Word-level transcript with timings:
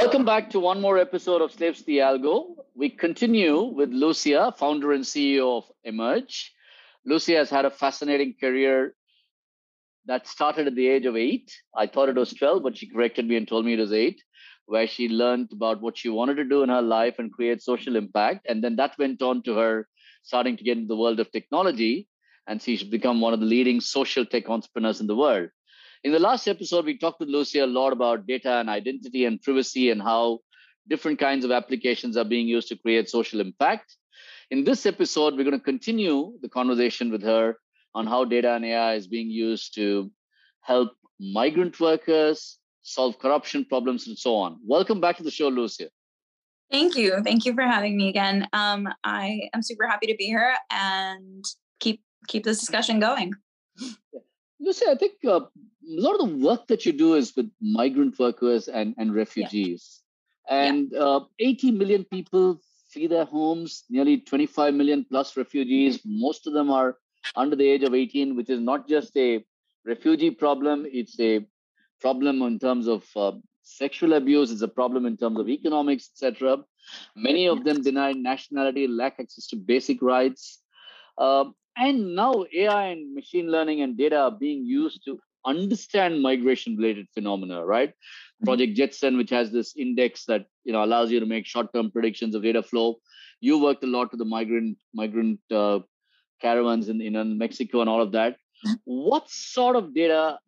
Welcome 0.00 0.24
back 0.24 0.48
to 0.52 0.60
one 0.60 0.80
more 0.80 0.96
episode 0.96 1.42
of 1.42 1.52
Slaves 1.52 1.82
the 1.82 1.98
Algo. 1.98 2.54
We 2.74 2.88
continue 2.88 3.64
with 3.64 3.90
Lucia, 3.90 4.50
founder 4.56 4.92
and 4.92 5.04
CEO 5.04 5.58
of 5.58 5.64
Emerge. 5.84 6.54
Lucia 7.04 7.36
has 7.36 7.50
had 7.50 7.66
a 7.66 7.70
fascinating 7.70 8.34
career 8.40 8.94
that 10.06 10.26
started 10.26 10.66
at 10.68 10.74
the 10.74 10.88
age 10.88 11.04
of 11.04 11.16
eight. 11.16 11.52
I 11.76 11.86
thought 11.86 12.08
it 12.08 12.16
was 12.16 12.32
12, 12.32 12.62
but 12.62 12.78
she 12.78 12.88
corrected 12.88 13.28
me 13.28 13.36
and 13.36 13.46
told 13.46 13.66
me 13.66 13.74
it 13.74 13.78
was 13.78 13.92
eight, 13.92 14.22
where 14.64 14.86
she 14.86 15.10
learned 15.10 15.50
about 15.52 15.82
what 15.82 15.98
she 15.98 16.08
wanted 16.08 16.36
to 16.36 16.44
do 16.44 16.62
in 16.62 16.70
her 16.70 16.80
life 16.80 17.16
and 17.18 17.30
create 17.30 17.62
social 17.62 17.94
impact. 17.94 18.46
And 18.48 18.64
then 18.64 18.76
that 18.76 18.96
went 18.98 19.20
on 19.20 19.42
to 19.42 19.54
her 19.56 19.86
starting 20.22 20.56
to 20.56 20.64
get 20.64 20.78
into 20.78 20.88
the 20.88 20.96
world 20.96 21.20
of 21.20 21.30
technology. 21.30 22.08
And 22.46 22.62
she's 22.62 22.82
become 22.82 23.20
one 23.20 23.34
of 23.34 23.40
the 23.40 23.46
leading 23.54 23.82
social 23.82 24.24
tech 24.24 24.48
entrepreneurs 24.48 25.02
in 25.02 25.08
the 25.08 25.14
world. 25.14 25.50
In 26.02 26.12
the 26.12 26.18
last 26.18 26.48
episode, 26.48 26.86
we 26.86 26.96
talked 26.96 27.20
with 27.20 27.28
Lucia 27.28 27.62
a 27.62 27.66
lot 27.66 27.92
about 27.92 28.26
data 28.26 28.54
and 28.54 28.70
identity 28.70 29.26
and 29.26 29.40
privacy 29.42 29.90
and 29.90 30.00
how 30.00 30.38
different 30.88 31.18
kinds 31.18 31.44
of 31.44 31.50
applications 31.50 32.16
are 32.16 32.24
being 32.24 32.48
used 32.48 32.68
to 32.68 32.76
create 32.76 33.10
social 33.10 33.38
impact. 33.38 33.96
In 34.50 34.64
this 34.64 34.86
episode, 34.86 35.36
we're 35.36 35.44
going 35.44 35.58
to 35.58 35.64
continue 35.64 36.32
the 36.40 36.48
conversation 36.48 37.10
with 37.10 37.22
her 37.22 37.56
on 37.94 38.06
how 38.06 38.24
data 38.24 38.54
and 38.54 38.64
AI 38.64 38.94
is 38.94 39.08
being 39.08 39.28
used 39.28 39.74
to 39.74 40.10
help 40.62 40.92
migrant 41.20 41.78
workers 41.78 42.58
solve 42.80 43.18
corruption 43.18 43.66
problems 43.66 44.08
and 44.08 44.16
so 44.16 44.36
on. 44.36 44.58
Welcome 44.64 45.02
back 45.02 45.18
to 45.18 45.22
the 45.22 45.30
show, 45.30 45.48
Lucia. 45.48 45.90
Thank 46.70 46.96
you. 46.96 47.20
Thank 47.22 47.44
you 47.44 47.52
for 47.52 47.62
having 47.62 47.98
me 47.98 48.08
again. 48.08 48.48
Um, 48.54 48.88
I 49.04 49.50
am 49.52 49.60
super 49.60 49.86
happy 49.86 50.06
to 50.06 50.14
be 50.16 50.24
here 50.24 50.54
and 50.70 51.44
keep 51.78 52.00
keep 52.26 52.44
this 52.44 52.58
discussion 52.58 53.00
going. 53.00 53.34
Lucia, 54.60 54.86
I 54.90 54.94
think 54.94 55.14
uh, 55.26 55.40
a 55.82 56.00
lot 56.00 56.20
of 56.20 56.28
the 56.28 56.36
work 56.46 56.66
that 56.68 56.84
you 56.86 56.92
do 56.92 57.14
is 57.14 57.34
with 57.36 57.50
migrant 57.60 58.18
workers 58.18 58.68
and, 58.68 58.94
and 58.98 59.14
refugees. 59.14 60.00
Yeah. 60.48 60.62
And 60.62 60.90
yeah. 60.92 61.00
Uh, 61.00 61.20
80 61.38 61.70
million 61.72 62.04
people 62.04 62.60
flee 62.92 63.06
their 63.06 63.24
homes, 63.24 63.84
nearly 63.88 64.18
25 64.18 64.74
million 64.74 65.06
plus 65.08 65.36
refugees. 65.36 66.00
Most 66.04 66.46
of 66.46 66.52
them 66.52 66.70
are 66.70 66.96
under 67.36 67.56
the 67.56 67.68
age 67.68 67.82
of 67.82 67.94
18, 67.94 68.36
which 68.36 68.50
is 68.50 68.60
not 68.60 68.88
just 68.88 69.16
a 69.16 69.44
refugee 69.84 70.30
problem, 70.30 70.86
it's 70.90 71.18
a 71.20 71.46
problem 72.00 72.42
in 72.42 72.58
terms 72.58 72.86
of 72.88 73.04
uh, 73.16 73.32
sexual 73.62 74.14
abuse, 74.14 74.50
it's 74.50 74.62
a 74.62 74.68
problem 74.68 75.06
in 75.06 75.16
terms 75.16 75.38
of 75.38 75.48
economics, 75.48 76.10
etc. 76.14 76.58
Many 77.14 77.46
of 77.46 77.64
them 77.64 77.82
deny 77.82 78.12
nationality, 78.12 78.86
lack 78.86 79.20
access 79.20 79.46
to 79.48 79.56
basic 79.56 80.02
rights. 80.02 80.60
Uh, 81.16 81.44
and 81.76 82.14
now 82.14 82.44
AI 82.54 82.86
and 82.86 83.14
machine 83.14 83.50
learning 83.50 83.82
and 83.82 83.96
data 83.96 84.18
are 84.18 84.30
being 84.30 84.64
used 84.66 85.04
to 85.04 85.18
understand 85.46 86.20
migration 86.20 86.76
related 86.76 87.06
phenomena 87.14 87.64
right 87.64 87.90
mm-hmm. 87.90 88.44
project 88.44 88.76
jetson 88.76 89.16
which 89.16 89.30
has 89.30 89.50
this 89.50 89.74
index 89.76 90.24
that 90.24 90.46
you 90.64 90.72
know 90.72 90.84
allows 90.84 91.10
you 91.10 91.20
to 91.20 91.26
make 91.26 91.46
short 91.46 91.72
term 91.74 91.90
predictions 91.90 92.34
of 92.34 92.42
data 92.42 92.62
flow 92.62 92.96
you 93.40 93.58
worked 93.58 93.84
a 93.84 93.86
lot 93.86 94.10
with 94.10 94.18
the 94.18 94.24
migrant 94.24 94.76
migrant 94.94 95.40
uh, 95.50 95.78
caravans 96.40 96.88
in, 96.88 97.00
in 97.00 97.38
mexico 97.38 97.80
and 97.80 97.90
all 97.90 98.02
of 98.02 98.12
that 98.12 98.36
mm-hmm. 98.66 98.74
what 98.84 99.28
sort 99.30 99.76
of 99.76 99.94
data 99.94 100.38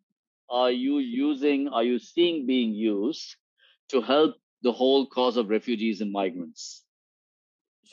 are 0.49 0.71
you 0.71 0.99
using 0.99 1.67
are 1.69 1.83
you 1.83 1.97
seeing 1.97 2.45
being 2.45 2.73
used 2.73 3.35
to 3.89 4.01
help 4.01 4.35
the 4.61 4.71
whole 4.71 5.05
cause 5.07 5.37
of 5.37 5.49
refugees 5.49 6.01
and 6.01 6.11
migrants 6.11 6.83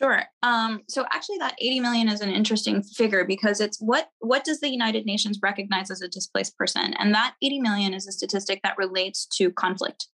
Sure. 0.01 0.23
Um, 0.43 0.81
so 0.89 1.05
actually, 1.12 1.39
that 1.39 1.56
80 1.61 1.81
million 1.81 2.09
is 2.09 2.23
an 2.23 2.31
interesting 2.31 2.83
figure 2.83 3.25
because 3.25 3.61
it's 3.61 3.79
what 3.81 4.09
what 4.20 4.45
does 4.45 4.61
the 4.61 4.70
United 4.70 5.05
Nations 5.05 5.39
recognize 5.43 5.91
as 5.91 6.01
a 6.01 6.09
displaced 6.09 6.56
person, 6.56 6.95
and 6.95 7.15
that 7.15 7.34
80 7.43 7.61
million 7.61 7.93
is 7.93 8.06
a 8.06 8.12
statistic 8.12 8.61
that 8.62 8.78
relates 8.78 9.27
to 9.37 9.51
conflict, 9.51 10.06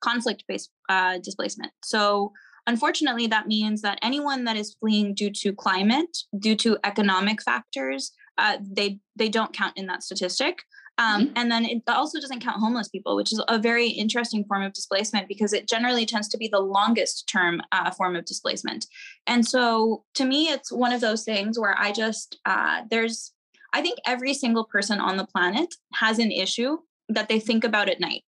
conflict-based 0.00 0.70
uh, 0.88 1.18
displacement. 1.22 1.70
So 1.84 2.32
unfortunately, 2.66 3.28
that 3.28 3.46
means 3.46 3.80
that 3.82 4.00
anyone 4.02 4.42
that 4.44 4.56
is 4.56 4.74
fleeing 4.80 5.14
due 5.14 5.30
to 5.30 5.52
climate, 5.52 6.18
due 6.36 6.56
to 6.56 6.76
economic 6.82 7.40
factors, 7.40 8.10
uh, 8.38 8.58
they 8.60 8.98
they 9.14 9.28
don't 9.28 9.52
count 9.52 9.74
in 9.76 9.86
that 9.86 10.02
statistic. 10.02 10.64
Um, 10.98 11.26
mm-hmm. 11.26 11.32
And 11.36 11.50
then 11.50 11.64
it 11.64 11.82
also 11.86 12.20
doesn't 12.20 12.40
count 12.40 12.60
homeless 12.60 12.88
people, 12.88 13.16
which 13.16 13.32
is 13.32 13.40
a 13.48 13.58
very 13.58 13.88
interesting 13.88 14.44
form 14.44 14.62
of 14.62 14.72
displacement 14.72 15.28
because 15.28 15.52
it 15.52 15.68
generally 15.68 16.04
tends 16.04 16.28
to 16.28 16.38
be 16.38 16.48
the 16.48 16.60
longest 16.60 17.28
term 17.28 17.62
uh, 17.72 17.90
form 17.92 18.16
of 18.16 18.24
displacement. 18.24 18.86
And 19.26 19.46
so 19.46 20.04
to 20.14 20.24
me, 20.24 20.48
it's 20.48 20.72
one 20.72 20.92
of 20.92 21.00
those 21.00 21.24
things 21.24 21.58
where 21.58 21.76
I 21.78 21.92
just, 21.92 22.38
uh, 22.44 22.82
there's, 22.90 23.32
I 23.72 23.80
think 23.80 23.98
every 24.06 24.34
single 24.34 24.64
person 24.64 24.98
on 24.98 25.16
the 25.16 25.26
planet 25.26 25.74
has 25.94 26.18
an 26.18 26.32
issue 26.32 26.78
that 27.08 27.28
they 27.28 27.38
think 27.38 27.64
about 27.64 27.88
at 27.88 28.00
night. 28.00 28.24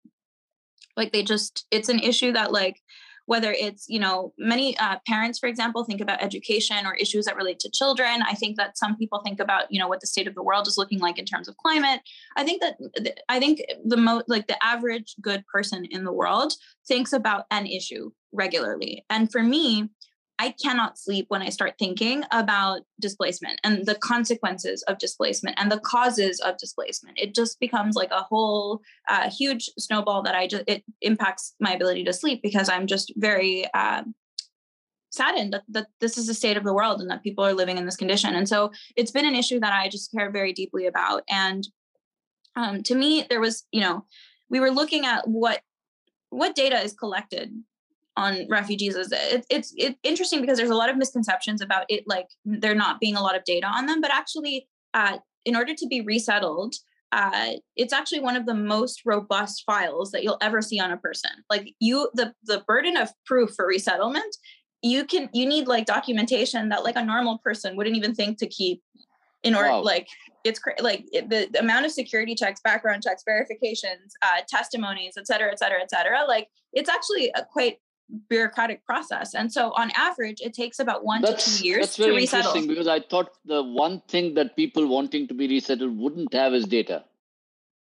Like 0.98 1.14
they 1.14 1.24
just, 1.24 1.66
it's 1.72 1.90
an 1.90 2.00
issue 2.00 2.34
that 2.34 2.52
like 2.52 2.82
whether 3.28 3.52
it's 3.52 3.86
you 3.88 4.00
know 4.00 4.34
many 4.38 4.76
uh, 4.80 4.98
parents 5.08 5.38
for 5.38 5.48
example 5.48 5.84
think 5.84 6.02
about 6.02 6.24
education 6.24 6.86
or 6.86 6.96
issues 6.96 7.26
that 7.26 7.38
relate 7.38 7.60
to 7.60 7.70
children. 7.70 8.24
I 8.24 8.34
think 8.34 8.58
that 8.58 8.78
some 8.78 8.98
people 8.98 9.22
think 9.24 9.40
about 9.40 9.72
you 9.72 9.80
know 9.80 9.88
what 9.88 10.02
the 10.02 10.08
state 10.08 10.28
of 10.28 10.34
the 10.34 10.44
world 10.44 10.68
is 10.68 10.78
looking 10.78 11.00
like 11.00 11.20
in 11.20 11.26
terms 11.26 11.48
of 11.48 11.56
climate. 11.58 12.02
I 12.36 12.44
think 12.44 12.62
that 12.62 12.78
i 13.30 13.40
think 13.40 13.62
the 13.86 13.98
most 13.98 14.26
like 14.28 14.48
the 14.48 14.64
average 14.64 15.16
good 15.22 15.46
person 15.48 15.86
in 15.86 16.04
the 16.04 16.12
world 16.12 16.54
thinks 16.88 17.14
about 17.14 17.46
an 17.52 17.68
issue 17.68 18.10
regularly. 18.32 19.06
And 19.10 19.32
for 19.32 19.44
me 19.44 19.90
I 20.40 20.54
cannot 20.62 21.00
sleep 21.00 21.26
when 21.30 21.42
I 21.42 21.50
start 21.50 21.76
thinking 21.80 22.24
about 22.32 22.82
displacement 23.00 23.60
and 23.64 23.86
the 23.86 23.96
consequences 23.96 24.84
of 24.84 25.00
displacement 25.00 25.60
and 25.60 25.72
the 25.72 25.80
causes 25.80 26.40
of 26.40 26.58
displacement. 26.58 27.18
It 27.20 27.34
just 27.34 27.60
becomes 27.60 27.96
like 27.96 28.12
a 28.12 28.22
whole 28.22 28.82
uh, 29.10 29.32
huge 29.32 29.70
snowball 29.80 30.22
that 30.24 30.36
I 30.36 30.48
just 30.48 30.64
it 30.68 30.84
impacts 31.02 31.56
my 31.60 31.74
ability 31.74 32.04
to 32.04 32.14
sleep 32.14 32.42
because 32.44 32.70
I'm 32.70 32.86
just 32.86 33.12
very 33.18 33.66
uh, 33.74 34.04
saddened 35.10 35.54
that, 35.54 35.64
that 35.70 35.88
this 36.02 36.18
is 36.18 36.28
the 36.28 36.36
state 36.36 36.58
of 36.58 36.64
the 36.64 36.74
world 36.74 37.02
and 37.02 37.10
that 37.10 37.24
people 37.24 37.44
are 37.44 37.54
living 37.54 37.78
in 37.78 37.86
this 37.86 37.98
condition. 37.98 38.36
And 38.36 38.48
so 38.48 38.72
it's 38.96 39.12
been 39.12 39.26
an 39.26 39.36
issue 39.36 39.60
that 39.60 39.74
I 39.74 39.90
just 39.90 40.12
care 40.12 40.30
very 40.30 40.54
deeply 40.54 40.86
about. 40.86 41.24
And 41.30 41.68
um, 42.56 42.84
to 42.84 42.96
me, 42.96 43.26
there 43.28 43.42
was 43.42 43.66
you 43.72 43.82
know 43.82 44.06
we 44.50 44.60
were 44.60 44.72
looking 44.72 45.06
at 45.06 45.28
what 45.28 45.62
what 46.30 46.56
data 46.56 46.80
is 46.80 46.94
collected 46.94 47.52
on 48.18 48.48
refugees 48.50 48.96
is 48.96 49.12
it, 49.12 49.46
it's 49.50 49.74
it's 49.78 49.98
interesting 50.04 50.42
because 50.42 50.58
there's 50.58 50.72
a 50.72 50.76
lot 50.76 50.90
of 50.90 50.98
misconceptions 50.98 51.62
about 51.62 51.86
it 51.88 52.04
like 52.08 52.28
there 52.44 52.76
not 52.76 53.00
being 53.00 53.16
a 53.16 53.22
lot 53.22 53.38
of 53.38 53.44
data 53.46 53.68
on 53.68 53.86
them 53.86 54.02
but 54.02 54.12
actually 54.12 54.68
uh, 54.94 55.18
in 55.46 55.56
order 55.56 55.74
to 55.74 55.88
be 55.88 56.02
resettled 56.02 56.76
uh, 57.14 57.52
it's 57.78 57.94
actually 57.94 58.20
one 58.20 58.36
of 58.36 58.46
the 58.46 58.54
most 58.54 59.04
robust 59.06 59.64
files 59.66 60.12
that 60.12 60.24
you'll 60.24 60.38
ever 60.42 60.62
see 60.62 60.80
on 60.80 60.92
a 60.92 60.98
person 60.98 61.32
like 61.50 61.74
you 61.80 62.10
the 62.16 62.34
the 62.44 62.64
burden 62.68 62.98
of 62.98 63.10
proof 63.26 63.52
for 63.56 63.68
resettlement 63.68 64.36
you 64.82 65.06
can 65.06 65.30
you 65.32 65.46
need 65.46 65.68
like 65.68 65.86
documentation 65.86 66.70
that 66.70 66.84
like 66.84 66.96
a 66.96 67.06
normal 67.06 67.38
person 67.38 67.78
wouldn't 67.78 67.96
even 67.96 68.14
think 68.14 68.38
to 68.40 68.48
keep 68.48 68.82
in 69.44 69.54
order 69.54 69.70
wow. 69.70 69.82
like 69.82 70.08
it's 70.44 70.60
cra- 70.60 70.76
like 70.82 71.06
it, 71.12 71.30
the, 71.30 71.48
the, 71.52 71.60
amount 71.60 71.86
of 71.86 71.92
security 71.92 72.34
checks 72.34 72.60
background 72.64 73.04
checks 73.04 73.24
verifications 73.26 74.14
uh, 74.24 74.42
testimonies 74.48 75.14
et 75.18 75.28
cetera 75.28 75.52
et 75.52 75.60
cetera 75.60 75.80
et 75.82 75.90
cetera 75.90 76.26
like 76.28 76.48
it's 76.74 76.90
actually 76.90 77.32
a 77.36 77.44
quite 77.44 77.78
bureaucratic 78.30 78.86
process. 78.86 79.34
And 79.34 79.52
so 79.52 79.72
on 79.76 79.92
average, 79.96 80.40
it 80.42 80.54
takes 80.54 80.80
about 80.80 81.04
one 81.04 81.22
that's, 81.22 81.44
to 81.44 81.62
two 81.62 81.68
years 81.68 81.82
that's 81.82 81.98
very 81.98 82.12
to 82.12 82.16
resettle. 82.16 82.52
Interesting 82.52 82.70
because 82.70 82.88
I 82.88 83.00
thought 83.00 83.32
the 83.46 83.64
one 83.64 84.02
thing 84.08 84.34
that 84.36 84.56
people 84.56 84.88
wanting 84.88 85.28
to 85.28 85.34
be 85.34 85.48
resettled 85.48 85.98
wouldn't 85.98 86.34
have 86.34 86.54
is 86.54 86.66
data. 86.66 87.04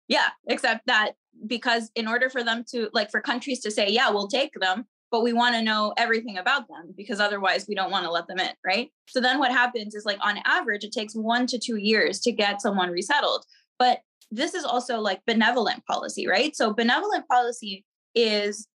Yeah, 0.08 0.28
except 0.48 0.88
that 0.88 1.14
because 1.48 1.90
in 1.96 2.08
order 2.08 2.30
for 2.30 2.44
them 2.44 2.64
to 2.72 2.90
like 2.94 3.10
for 3.10 3.22
countries 3.22 3.60
to 3.62 3.72
say, 3.72 3.88
yeah, 3.90 4.10
we'll 4.10 4.28
take 4.28 4.54
them, 4.60 4.86
but 5.10 5.24
we 5.24 5.34
want 5.34 5.56
to 5.56 5.62
know 5.62 5.94
everything 5.98 6.38
about 6.38 6.68
them 6.68 6.94
because 6.96 7.20
otherwise 7.20 7.66
we 7.68 7.76
don't 7.76 7.92
want 7.92 8.06
to 8.06 8.12
let 8.12 8.28
them 8.28 8.40
in, 8.40 8.52
right? 8.66 8.92
So 9.08 9.20
then 9.20 9.40
what 9.40 9.52
happens 9.52 9.96
is 9.96 10.06
like 10.06 10.20
on 10.22 10.40
average, 10.46 10.84
it 10.84 10.92
takes 10.92 11.14
one 11.16 11.48
to 11.48 11.58
two 11.58 11.78
years 11.78 12.20
to 12.22 12.32
get 12.32 12.62
someone 12.62 12.90
resettled. 12.90 13.46
But 13.80 14.02
this 14.30 14.54
is 14.54 14.64
also 14.64 15.00
like 15.00 15.22
benevolent 15.26 15.86
policy, 15.86 16.28
right? 16.28 16.56
So 16.56 16.74
benevolent 16.74 17.28
policy 17.28 17.86
is 18.16 18.68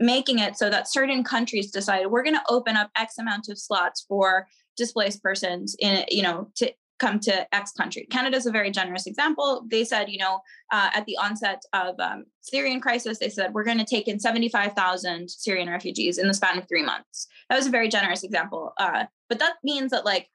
making 0.00 0.38
it 0.38 0.56
so 0.56 0.70
that 0.70 0.90
certain 0.90 1.22
countries 1.22 1.70
decide 1.70 2.06
we're 2.06 2.22
going 2.22 2.34
to 2.34 2.42
open 2.48 2.76
up 2.76 2.90
x 2.96 3.18
amount 3.18 3.48
of 3.48 3.58
slots 3.58 4.04
for 4.08 4.46
displaced 4.76 5.22
persons 5.22 5.76
in 5.78 6.04
you 6.08 6.22
know 6.22 6.48
to 6.54 6.72
come 6.98 7.20
to 7.20 7.54
x 7.54 7.70
country. 7.72 8.08
Canada's 8.10 8.46
a 8.46 8.50
very 8.50 8.72
generous 8.72 9.06
example. 9.06 9.64
They 9.70 9.84
said 9.84 10.08
you 10.08 10.18
know 10.18 10.40
uh, 10.72 10.90
at 10.94 11.04
the 11.06 11.16
onset 11.18 11.62
of 11.72 11.98
um, 12.00 12.24
syrian 12.40 12.80
crisis 12.80 13.18
they 13.18 13.28
said 13.28 13.52
we're 13.52 13.64
going 13.64 13.78
to 13.78 13.84
take 13.84 14.08
in 14.08 14.18
75000 14.18 15.30
syrian 15.30 15.68
refugees 15.68 16.18
in 16.18 16.28
the 16.28 16.34
span 16.34 16.58
of 16.58 16.66
three 16.68 16.84
months. 16.84 17.26
That 17.50 17.56
was 17.56 17.66
a 17.66 17.70
very 17.70 17.88
generous 17.88 18.22
example 18.22 18.72
uh, 18.78 19.04
but 19.28 19.38
that 19.38 19.54
means 19.62 19.90
that 19.90 20.04
like 20.04 20.28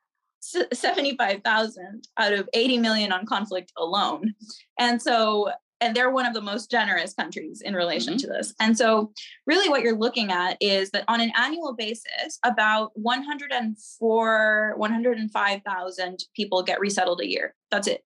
75,000 0.43 2.07
out 2.17 2.33
of 2.33 2.49
80 2.53 2.77
million 2.79 3.11
on 3.11 3.25
conflict 3.25 3.71
alone. 3.77 4.33
And 4.77 5.01
so 5.01 5.51
and 5.83 5.93
they're 5.93 6.09
one 6.09 6.25
of 6.25 6.33
the 6.33 6.41
most 6.41 6.71
generous 6.71 7.13
countries 7.13 7.61
in 7.61 7.73
relation 7.75 8.13
mm-hmm. 8.13 8.19
to 8.19 8.27
this. 8.27 8.53
And 8.61 8.77
so, 8.77 9.11
really, 9.45 9.67
what 9.67 9.81
you're 9.81 9.97
looking 9.97 10.31
at 10.31 10.55
is 10.61 10.91
that 10.91 11.03
on 11.09 11.19
an 11.19 11.33
annual 11.37 11.75
basis, 11.75 12.39
about 12.45 12.91
104, 12.93 14.73
105,000 14.77 16.19
people 16.35 16.63
get 16.63 16.79
resettled 16.79 17.19
a 17.19 17.29
year. 17.29 17.53
That's 17.69 17.87
it. 17.87 18.05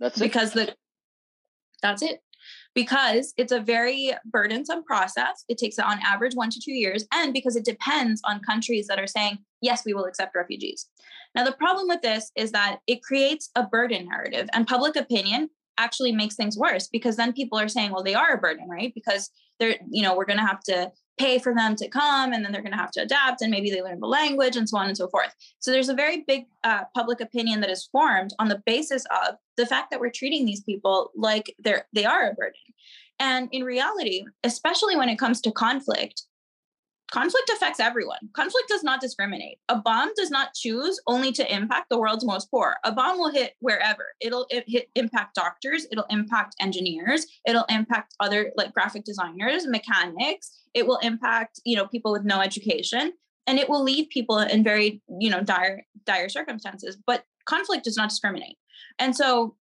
That's 0.00 0.18
it. 0.18 0.24
Because 0.24 0.52
the 0.52 0.74
that's 1.80 2.02
it. 2.02 2.20
because 2.74 3.32
it's 3.36 3.52
a 3.52 3.60
very 3.60 4.12
burdensome 4.24 4.82
process. 4.82 5.44
It 5.48 5.58
takes 5.58 5.78
on 5.78 6.00
average 6.04 6.34
one 6.34 6.50
to 6.50 6.60
two 6.60 6.72
years, 6.72 7.06
and 7.14 7.32
because 7.32 7.54
it 7.54 7.64
depends 7.64 8.20
on 8.24 8.40
countries 8.40 8.88
that 8.88 8.98
are 8.98 9.06
saying, 9.06 9.38
yes, 9.60 9.84
we 9.84 9.94
will 9.94 10.06
accept 10.06 10.34
refugees. 10.34 10.86
Now, 11.34 11.44
the 11.44 11.52
problem 11.52 11.86
with 11.86 12.02
this 12.02 12.32
is 12.34 12.50
that 12.52 12.80
it 12.86 13.02
creates 13.02 13.50
a 13.54 13.62
burden 13.62 14.08
narrative, 14.08 14.48
and 14.52 14.66
public 14.66 14.96
opinion 14.96 15.50
actually 15.78 16.12
makes 16.12 16.36
things 16.36 16.56
worse 16.56 16.88
because 16.88 17.16
then 17.16 17.32
people 17.32 17.58
are 17.58 17.68
saying, 17.68 17.90
well, 17.90 18.02
they 18.02 18.14
are 18.14 18.34
a 18.34 18.38
burden, 18.38 18.68
right? 18.68 18.92
Because 18.94 19.30
they're, 19.58 19.76
you 19.90 20.02
know, 20.02 20.16
we're 20.16 20.24
going 20.24 20.38
to 20.38 20.44
have 20.44 20.60
to 20.64 20.92
pay 21.18 21.38
for 21.38 21.54
them 21.54 21.74
to 21.76 21.88
come 21.88 22.32
and 22.32 22.44
then 22.44 22.52
they're 22.52 22.62
going 22.62 22.72
to 22.72 22.78
have 22.78 22.90
to 22.90 23.02
adapt 23.02 23.40
and 23.40 23.50
maybe 23.50 23.70
they 23.70 23.82
learn 23.82 24.00
the 24.00 24.06
language 24.06 24.56
and 24.56 24.68
so 24.68 24.76
on 24.76 24.86
and 24.86 24.96
so 24.96 25.08
forth. 25.08 25.34
So 25.60 25.70
there's 25.70 25.88
a 25.88 25.94
very 25.94 26.24
big 26.26 26.44
uh, 26.62 26.84
public 26.94 27.20
opinion 27.20 27.60
that 27.60 27.70
is 27.70 27.88
formed 27.90 28.34
on 28.38 28.48
the 28.48 28.62
basis 28.66 29.04
of 29.24 29.36
the 29.56 29.66
fact 29.66 29.90
that 29.90 30.00
we're 30.00 30.10
treating 30.10 30.44
these 30.44 30.62
people 30.62 31.10
like 31.16 31.54
they're 31.58 31.86
they 31.94 32.04
are 32.04 32.28
a 32.30 32.34
burden. 32.34 32.60
And 33.18 33.48
in 33.52 33.64
reality, 33.64 34.24
especially 34.44 34.94
when 34.94 35.08
it 35.08 35.18
comes 35.18 35.40
to 35.42 35.50
conflict, 35.50 36.22
conflict 37.10 37.50
affects 37.54 37.80
everyone. 37.80 38.18
Conflict 38.32 38.68
does 38.68 38.82
not 38.82 39.00
discriminate. 39.00 39.58
A 39.68 39.76
bomb 39.76 40.12
does 40.16 40.30
not 40.30 40.54
choose 40.54 41.00
only 41.06 41.32
to 41.32 41.54
impact 41.54 41.88
the 41.88 41.98
world's 41.98 42.24
most 42.24 42.50
poor. 42.50 42.76
A 42.84 42.92
bomb 42.92 43.18
will 43.18 43.30
hit 43.30 43.54
wherever. 43.60 44.04
It'll 44.20 44.46
it 44.50 44.64
hit 44.66 44.88
impact 44.94 45.34
doctors, 45.34 45.86
it'll 45.90 46.06
impact 46.10 46.56
engineers, 46.60 47.26
it'll 47.46 47.66
impact 47.68 48.14
other 48.20 48.52
like 48.56 48.72
graphic 48.72 49.04
designers, 49.04 49.66
mechanics, 49.66 50.58
it 50.74 50.86
will 50.86 50.98
impact, 50.98 51.60
you 51.64 51.76
know, 51.76 51.86
people 51.86 52.12
with 52.12 52.24
no 52.24 52.40
education 52.40 53.12
and 53.46 53.58
it 53.58 53.68
will 53.68 53.82
leave 53.82 54.08
people 54.08 54.38
in 54.38 54.64
very, 54.64 55.00
you 55.20 55.30
know, 55.30 55.42
dire 55.42 55.84
dire 56.04 56.28
circumstances. 56.28 56.96
But 57.06 57.24
conflict 57.46 57.84
does 57.84 57.96
not 57.96 58.08
discriminate. 58.08 58.56
And 58.98 59.16
so 59.16 59.56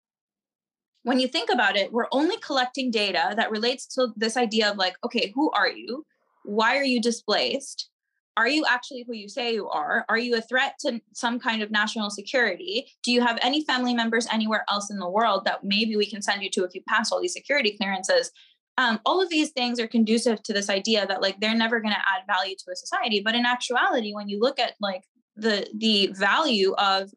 when 1.03 1.19
you 1.19 1.27
think 1.27 1.51
about 1.51 1.77
it, 1.77 1.93
we're 1.93 2.07
only 2.11 2.37
collecting 2.37 2.89
data 2.89 3.35
that 3.37 3.51
relates 3.51 3.85
to 3.93 4.07
this 4.15 4.35
idea 4.35 4.71
of 4.71 4.77
like, 4.77 4.95
okay, 5.03 5.31
who 5.35 5.51
are 5.51 5.69
you? 5.69 6.03
Why 6.45 6.77
are 6.77 6.83
you 6.83 7.01
displaced? 7.01 7.89
Are 8.37 8.47
you 8.47 8.65
actually 8.67 9.05
who 9.07 9.13
you 9.13 9.29
say 9.29 9.53
you 9.53 9.69
are? 9.69 10.05
Are 10.09 10.17
you 10.17 10.35
a 10.35 10.41
threat 10.41 10.75
to 10.81 10.99
some 11.13 11.39
kind 11.39 11.61
of 11.61 11.71
national 11.71 12.09
security? 12.09 12.87
Do 13.03 13.11
you 13.11 13.21
have 13.21 13.39
any 13.41 13.63
family 13.63 13.93
members 13.93 14.27
anywhere 14.31 14.65
else 14.69 14.91
in 14.91 14.99
the 14.99 15.09
world 15.09 15.45
that 15.45 15.63
maybe 15.63 15.95
we 15.95 16.05
can 16.05 16.21
send 16.21 16.43
you 16.43 16.49
to 16.51 16.65
if 16.65 16.75
you 16.75 16.81
pass 16.87 17.11
all 17.11 17.21
these 17.21 17.33
security 17.33 17.77
clearances? 17.77 18.31
Um, 18.77 18.99
all 19.05 19.21
of 19.21 19.29
these 19.29 19.51
things 19.51 19.79
are 19.79 19.87
conducive 19.87 20.43
to 20.43 20.53
this 20.53 20.69
idea 20.69 21.07
that 21.07 21.21
like 21.21 21.39
they're 21.39 21.55
never 21.55 21.79
going 21.79 21.93
to 21.93 21.99
add 21.99 22.27
value 22.27 22.55
to 22.57 22.71
a 22.71 22.75
society. 22.75 23.21
But 23.23 23.35
in 23.35 23.45
actuality, 23.45 24.13
when 24.13 24.27
you 24.27 24.39
look 24.39 24.59
at 24.59 24.73
like 24.81 25.03
the 25.37 25.67
the 25.73 26.07
value 26.13 26.73
of 26.73 27.11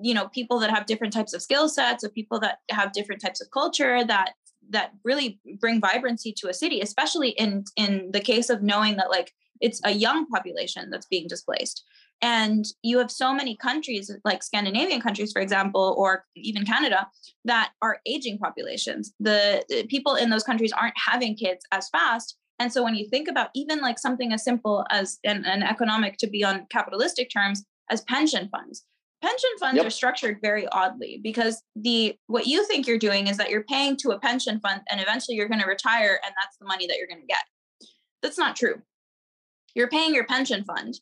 you 0.00 0.14
know 0.14 0.28
people 0.28 0.58
that 0.60 0.70
have 0.70 0.86
different 0.86 1.12
types 1.12 1.34
of 1.34 1.42
skill 1.42 1.68
sets 1.68 2.04
of 2.04 2.14
people 2.14 2.40
that 2.40 2.58
have 2.70 2.92
different 2.92 3.20
types 3.20 3.40
of 3.40 3.50
culture 3.50 4.04
that 4.04 4.32
that 4.70 4.92
really 5.04 5.38
bring 5.60 5.80
vibrancy 5.80 6.32
to 6.32 6.48
a 6.48 6.54
city 6.54 6.80
especially 6.80 7.30
in 7.30 7.64
in 7.76 8.10
the 8.12 8.20
case 8.20 8.50
of 8.50 8.62
knowing 8.62 8.96
that 8.96 9.10
like 9.10 9.32
it's 9.60 9.80
a 9.84 9.92
young 9.92 10.26
population 10.26 10.90
that's 10.90 11.06
being 11.06 11.26
displaced. 11.26 11.84
And 12.22 12.64
you 12.82 12.98
have 12.98 13.10
so 13.10 13.34
many 13.34 13.56
countries 13.56 14.10
like 14.24 14.42
scandinavian 14.42 15.00
countries 15.00 15.32
for 15.32 15.42
example 15.42 15.94
or 15.98 16.24
even 16.36 16.64
canada 16.64 17.08
that 17.44 17.72
are 17.82 17.98
aging 18.06 18.38
populations. 18.38 19.12
The, 19.20 19.64
the 19.68 19.86
people 19.86 20.14
in 20.14 20.30
those 20.30 20.44
countries 20.44 20.72
aren't 20.72 20.94
having 20.96 21.34
kids 21.34 21.64
as 21.72 21.88
fast. 21.88 22.36
And 22.58 22.72
so 22.72 22.84
when 22.84 22.94
you 22.94 23.08
think 23.08 23.28
about 23.28 23.50
even 23.54 23.80
like 23.80 23.98
something 23.98 24.32
as 24.32 24.44
simple 24.44 24.86
as 24.90 25.18
an, 25.24 25.44
an 25.44 25.62
economic 25.62 26.18
to 26.18 26.26
be 26.26 26.44
on 26.44 26.66
capitalistic 26.70 27.30
terms 27.30 27.64
as 27.90 28.02
pension 28.02 28.48
funds 28.48 28.84
pension 29.24 29.50
funds 29.58 29.76
yep. 29.76 29.86
are 29.86 29.90
structured 29.90 30.38
very 30.42 30.66
oddly 30.68 31.18
because 31.22 31.62
the 31.76 32.16
what 32.26 32.46
you 32.46 32.66
think 32.66 32.86
you're 32.86 32.98
doing 32.98 33.26
is 33.26 33.38
that 33.38 33.48
you're 33.48 33.64
paying 33.64 33.96
to 33.96 34.10
a 34.10 34.18
pension 34.18 34.60
fund 34.60 34.82
and 34.90 35.00
eventually 35.00 35.36
you're 35.36 35.48
going 35.48 35.60
to 35.60 35.66
retire 35.66 36.20
and 36.24 36.34
that's 36.40 36.58
the 36.58 36.66
money 36.66 36.86
that 36.86 36.98
you're 36.98 37.06
going 37.06 37.20
to 37.20 37.26
get. 37.26 37.44
That's 38.22 38.38
not 38.38 38.54
true. 38.54 38.82
You're 39.74 39.88
paying 39.88 40.14
your 40.14 40.26
pension 40.26 40.64
fund 40.64 40.94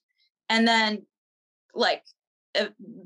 and 0.49 0.69
then 0.69 1.05
like 1.75 2.03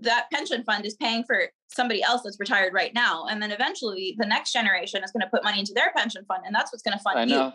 that 0.01 0.27
pension 0.33 0.65
fund 0.65 0.85
is 0.85 0.95
paying 0.95 1.25
for 1.25 1.45
somebody 1.69 2.03
else 2.03 2.23
that's 2.25 2.39
retired 2.39 2.75
right 2.75 2.93
now 2.95 3.27
and 3.31 3.41
then 3.41 3.53
eventually 3.53 4.15
the 4.19 4.27
next 4.27 4.53
generation 4.53 5.03
is 5.03 5.13
going 5.13 5.23
to 5.23 5.29
put 5.29 5.45
money 5.45 5.61
into 5.61 5.73
their 5.73 5.93
pension 5.97 6.25
fund 6.27 6.43
and 6.45 6.55
that's 6.55 6.73
what's 6.73 6.83
going 6.83 6.97
to 6.97 7.03
fund 7.03 7.19
I 7.19 7.25
know. 7.25 7.47
you 7.47 7.53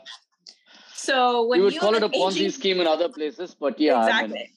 so 0.93 1.45
when 1.47 1.59
you 1.59 1.65
would 1.65 1.73
you 1.73 1.79
call 1.79 1.95
it 1.95 2.03
a 2.03 2.09
ponzi 2.09 2.35
aging, 2.35 2.51
scheme 2.51 2.79
in 2.79 2.87
other 2.87 3.09
places 3.09 3.55
but 3.59 3.77
yeah 3.77 4.03
exactly 4.03 4.39
I 4.39 4.41
mean, 4.43 4.47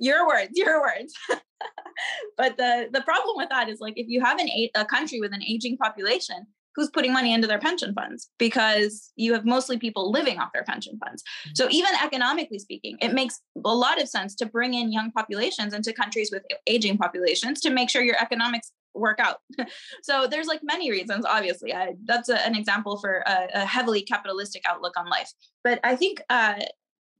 your 0.00 0.26
words 0.26 0.50
your 0.54 0.80
words 0.82 1.14
but 2.36 2.56
the 2.56 2.88
the 2.92 3.02
problem 3.02 3.36
with 3.36 3.48
that 3.50 3.68
is 3.68 3.80
like 3.80 3.94
if 3.96 4.08
you 4.08 4.20
have 4.20 4.38
an 4.38 4.48
a 4.74 4.84
country 4.84 5.20
with 5.20 5.32
an 5.32 5.42
aging 5.42 5.76
population 5.76 6.46
who's 6.74 6.90
putting 6.90 7.12
money 7.12 7.32
into 7.32 7.46
their 7.46 7.58
pension 7.58 7.92
funds 7.94 8.30
because 8.38 9.12
you 9.16 9.32
have 9.34 9.44
mostly 9.44 9.78
people 9.78 10.10
living 10.10 10.38
off 10.38 10.52
their 10.52 10.64
pension 10.64 10.98
funds. 11.04 11.22
So 11.54 11.68
even 11.70 11.92
economically 12.02 12.58
speaking, 12.58 12.96
it 13.00 13.12
makes 13.12 13.40
a 13.64 13.74
lot 13.74 14.00
of 14.00 14.08
sense 14.08 14.34
to 14.36 14.46
bring 14.46 14.74
in 14.74 14.92
young 14.92 15.10
populations 15.10 15.74
into 15.74 15.92
countries 15.92 16.30
with 16.32 16.42
aging 16.66 16.98
populations 16.98 17.60
to 17.60 17.70
make 17.70 17.90
sure 17.90 18.02
your 18.02 18.20
economics 18.20 18.72
work 18.94 19.18
out. 19.20 19.38
so 20.02 20.26
there's 20.26 20.46
like 20.46 20.60
many 20.62 20.90
reasons, 20.90 21.24
obviously. 21.24 21.74
I, 21.74 21.94
that's 22.04 22.28
a, 22.28 22.44
an 22.46 22.54
example 22.54 22.98
for 22.98 23.22
a, 23.26 23.48
a, 23.54 23.64
heavily 23.64 24.02
capitalistic 24.02 24.62
outlook 24.66 24.94
on 24.98 25.08
life. 25.08 25.30
But 25.64 25.80
I 25.82 25.96
think 25.96 26.22
uh, 26.28 26.56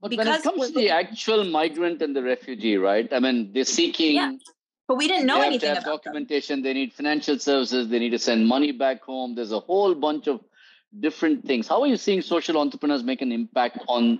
but 0.03 0.17
when 0.17 0.27
it 0.27 0.43
comes 0.43 0.67
to 0.67 0.73
the 0.73 0.89
actual 0.89 1.45
migrant 1.45 2.01
and 2.01 2.13
the 2.13 2.21
refugee, 2.21 2.75
right? 2.75 3.11
I 3.13 3.19
mean, 3.19 3.53
they're 3.53 3.63
seeking. 3.63 4.15
Yeah. 4.15 4.33
But 4.85 4.97
we 4.97 5.07
didn't 5.07 5.27
know 5.27 5.39
they 5.39 5.47
anything 5.47 5.69
have 5.69 5.77
have 5.77 5.85
documentation. 5.85 6.57
Them. 6.57 6.63
They 6.63 6.73
need 6.73 6.93
financial 6.93 7.39
services. 7.39 7.87
They 7.87 7.99
need 7.99 8.09
to 8.09 8.19
send 8.19 8.45
money 8.45 8.73
back 8.73 9.01
home. 9.01 9.33
There's 9.33 9.53
a 9.53 9.61
whole 9.61 9.95
bunch 9.95 10.27
of 10.27 10.41
different 10.99 11.45
things. 11.45 11.69
How 11.69 11.81
are 11.81 11.87
you 11.87 11.95
seeing 11.95 12.21
social 12.21 12.57
entrepreneurs 12.57 13.01
make 13.01 13.21
an 13.21 13.31
impact 13.31 13.79
on 13.87 14.19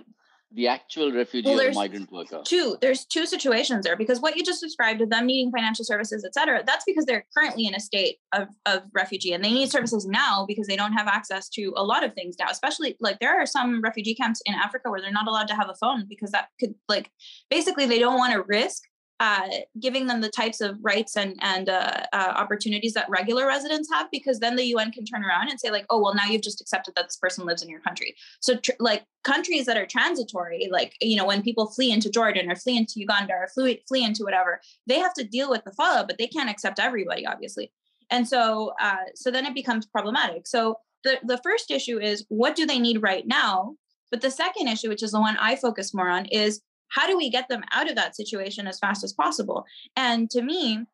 the 0.54 0.68
actual 0.68 1.12
refugee 1.12 1.48
well, 1.48 1.60
or 1.60 1.72
migrant 1.72 2.10
worker? 2.12 2.42
Two, 2.44 2.76
there's 2.80 3.04
two 3.04 3.26
situations 3.26 3.84
there 3.84 3.96
because 3.96 4.20
what 4.20 4.36
you 4.36 4.44
just 4.44 4.60
described 4.60 5.00
of 5.00 5.10
them 5.10 5.26
needing 5.26 5.50
financial 5.50 5.84
services, 5.84 6.24
et 6.24 6.34
cetera, 6.34 6.62
that's 6.64 6.84
because 6.84 7.04
they're 7.04 7.26
currently 7.36 7.66
in 7.66 7.74
a 7.74 7.80
state 7.80 8.18
of, 8.32 8.48
of 8.66 8.82
refugee 8.92 9.32
and 9.32 9.44
they 9.44 9.52
need 9.52 9.70
services 9.70 10.06
now 10.06 10.44
because 10.46 10.66
they 10.66 10.76
don't 10.76 10.92
have 10.92 11.08
access 11.08 11.48
to 11.50 11.72
a 11.76 11.84
lot 11.84 12.04
of 12.04 12.14
things 12.14 12.36
now, 12.38 12.46
especially 12.50 12.96
like 13.00 13.18
there 13.18 13.40
are 13.40 13.46
some 13.46 13.80
refugee 13.80 14.14
camps 14.14 14.40
in 14.46 14.54
Africa 14.54 14.90
where 14.90 15.00
they're 15.00 15.12
not 15.12 15.28
allowed 15.28 15.48
to 15.48 15.54
have 15.54 15.68
a 15.68 15.74
phone 15.74 16.06
because 16.08 16.30
that 16.30 16.48
could 16.60 16.74
like 16.88 17.10
basically 17.50 17.86
they 17.86 17.98
don't 17.98 18.18
want 18.18 18.32
to 18.32 18.42
risk 18.42 18.82
uh, 19.20 19.48
giving 19.80 20.06
them 20.06 20.20
the 20.20 20.28
types 20.28 20.60
of 20.60 20.76
rights 20.82 21.16
and 21.16 21.36
and 21.40 21.68
uh, 21.68 22.02
uh, 22.12 22.32
opportunities 22.36 22.94
that 22.94 23.08
regular 23.08 23.46
residents 23.46 23.88
have, 23.92 24.10
because 24.10 24.40
then 24.40 24.56
the 24.56 24.66
UN 24.66 24.90
can 24.90 25.04
turn 25.04 25.24
around 25.24 25.48
and 25.48 25.60
say 25.60 25.70
like, 25.70 25.86
oh 25.90 26.00
well, 26.02 26.14
now 26.14 26.24
you've 26.24 26.42
just 26.42 26.60
accepted 26.60 26.94
that 26.96 27.06
this 27.06 27.16
person 27.16 27.46
lives 27.46 27.62
in 27.62 27.68
your 27.68 27.80
country. 27.80 28.16
So 28.40 28.56
tr- 28.56 28.72
like 28.80 29.04
countries 29.22 29.66
that 29.66 29.76
are 29.76 29.86
transitory, 29.86 30.68
like 30.70 30.94
you 31.00 31.16
know 31.16 31.26
when 31.26 31.42
people 31.42 31.66
flee 31.66 31.92
into 31.92 32.10
Jordan 32.10 32.50
or 32.50 32.56
flee 32.56 32.76
into 32.76 32.94
Uganda 32.96 33.34
or 33.34 33.48
flee 33.48 33.82
flee 33.86 34.04
into 34.04 34.24
whatever, 34.24 34.60
they 34.86 34.98
have 34.98 35.14
to 35.14 35.24
deal 35.24 35.48
with 35.48 35.64
the 35.64 35.72
fallout, 35.72 36.08
but 36.08 36.18
they 36.18 36.26
can't 36.26 36.50
accept 36.50 36.80
everybody, 36.80 37.24
obviously. 37.24 37.72
And 38.10 38.26
so 38.28 38.72
uh, 38.80 38.96
so 39.14 39.30
then 39.30 39.46
it 39.46 39.54
becomes 39.54 39.86
problematic. 39.86 40.46
So 40.48 40.78
the 41.04 41.18
the 41.22 41.38
first 41.44 41.70
issue 41.70 42.00
is 42.00 42.24
what 42.28 42.56
do 42.56 42.66
they 42.66 42.80
need 42.80 43.00
right 43.00 43.26
now? 43.26 43.76
But 44.10 44.22
the 44.22 44.30
second 44.30 44.68
issue, 44.68 44.88
which 44.88 45.02
is 45.02 45.12
the 45.12 45.20
one 45.20 45.36
I 45.38 45.56
focus 45.56 45.94
more 45.94 46.08
on, 46.08 46.26
is 46.26 46.60
how 46.94 47.06
do 47.06 47.16
we 47.16 47.28
get 47.28 47.48
them 47.48 47.64
out 47.72 47.88
of 47.88 47.96
that 47.96 48.16
situation 48.16 48.66
as 48.66 48.78
fast 48.78 49.02
as 49.04 49.12
possible? 49.12 49.64
And 49.96 50.30
to 50.30 50.42
me, 50.42 50.86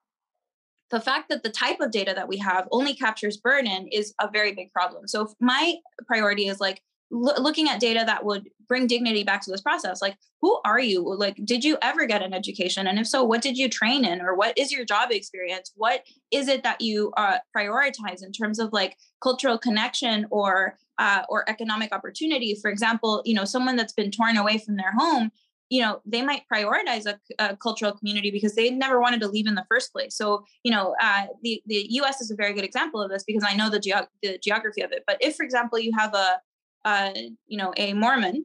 the 0.91 1.01
fact 1.01 1.29
that 1.29 1.43
the 1.43 1.51
type 1.51 1.81
of 1.81 1.93
data 1.93 2.13
that 2.15 2.29
we 2.29 2.39
have 2.39 2.67
only 2.73 2.95
captures 2.95 3.37
burden 3.37 3.87
is 3.93 4.13
a 4.21 4.29
very 4.31 4.53
big 4.53 4.73
problem. 4.73 5.07
So 5.07 5.29
my 5.41 5.77
priority 6.07 6.49
is 6.49 6.59
like 6.59 6.83
lo- 7.11 7.41
looking 7.41 7.69
at 7.69 7.81
data 7.81 8.03
that 8.07 8.25
would 8.25 8.49
bring 8.67 8.87
dignity 8.87 9.23
back 9.23 9.43
to 9.43 9.51
this 9.51 9.61
process. 9.61 10.01
Like, 10.03 10.17
who 10.41 10.59
are 10.65 10.81
you? 10.81 11.03
Like, 11.17 11.39
did 11.45 11.65
you 11.65 11.77
ever 11.83 12.07
get 12.07 12.23
an 12.23 12.33
education? 12.33 12.87
And 12.87 12.99
if 12.99 13.07
so, 13.07 13.23
what 13.23 13.43
did 13.43 13.57
you 13.57 13.69
train 13.69 14.05
in? 14.05 14.21
Or 14.21 14.35
what 14.35 14.57
is 14.59 14.73
your 14.73 14.85
job 14.85 15.11
experience? 15.11 15.71
What 15.77 16.03
is 16.31 16.49
it 16.49 16.63
that 16.63 16.81
you 16.81 17.13
uh, 17.17 17.39
prioritize 17.57 18.25
in 18.25 18.33
terms 18.33 18.59
of 18.59 18.73
like 18.73 18.97
cultural 19.23 19.59
connection 19.59 20.27
or 20.31 20.77
uh, 20.99 21.23
or 21.29 21.49
economic 21.49 21.95
opportunity? 21.95 22.57
For 22.61 22.71
example, 22.71 23.23
you 23.25 23.35
know, 23.35 23.45
someone 23.45 23.77
that's 23.77 23.93
been 23.93 24.11
torn 24.11 24.37
away 24.37 24.59
from 24.59 24.77
their 24.77 24.93
home 24.97 25.31
you 25.71 25.81
know 25.81 26.01
they 26.05 26.21
might 26.21 26.43
prioritize 26.53 27.07
a, 27.07 27.19
a, 27.39 27.57
cultural 27.57 27.93
community 27.93 28.31
because 28.31 28.55
they 28.55 28.71
never 28.71 29.01
wanted 29.01 29.21
to 29.21 29.29
leave 29.29 29.47
in 29.47 29.55
the 29.55 29.65
first 29.71 29.93
place. 29.93 30.15
So 30.17 30.45
you 30.65 30.71
know 30.71 30.95
uh, 31.01 31.27
the 31.43 31.63
the 31.67 31.89
us 32.05 32.21
is 32.21 32.31
a 32.31 32.37
very 32.37 32.53
good 32.53 32.65
example 32.65 33.01
of 33.01 33.11
this 33.11 33.25
because 33.25 33.45
i 33.47 33.55
know 33.55 33.71
the, 33.71 33.81
ge- 33.81 34.09
the 34.23 34.39
geography 34.39 34.83
of 34.83 34.93
it. 34.93 35.05
But 35.07 35.17
if 35.21 35.37
for 35.37 35.45
example 35.45 35.79
you 35.79 35.93
have 35.97 36.15
a 36.15 36.39
uh, 36.85 37.13
you 37.47 37.57
know 37.57 37.73
a 37.77 37.95
mormon 37.95 38.45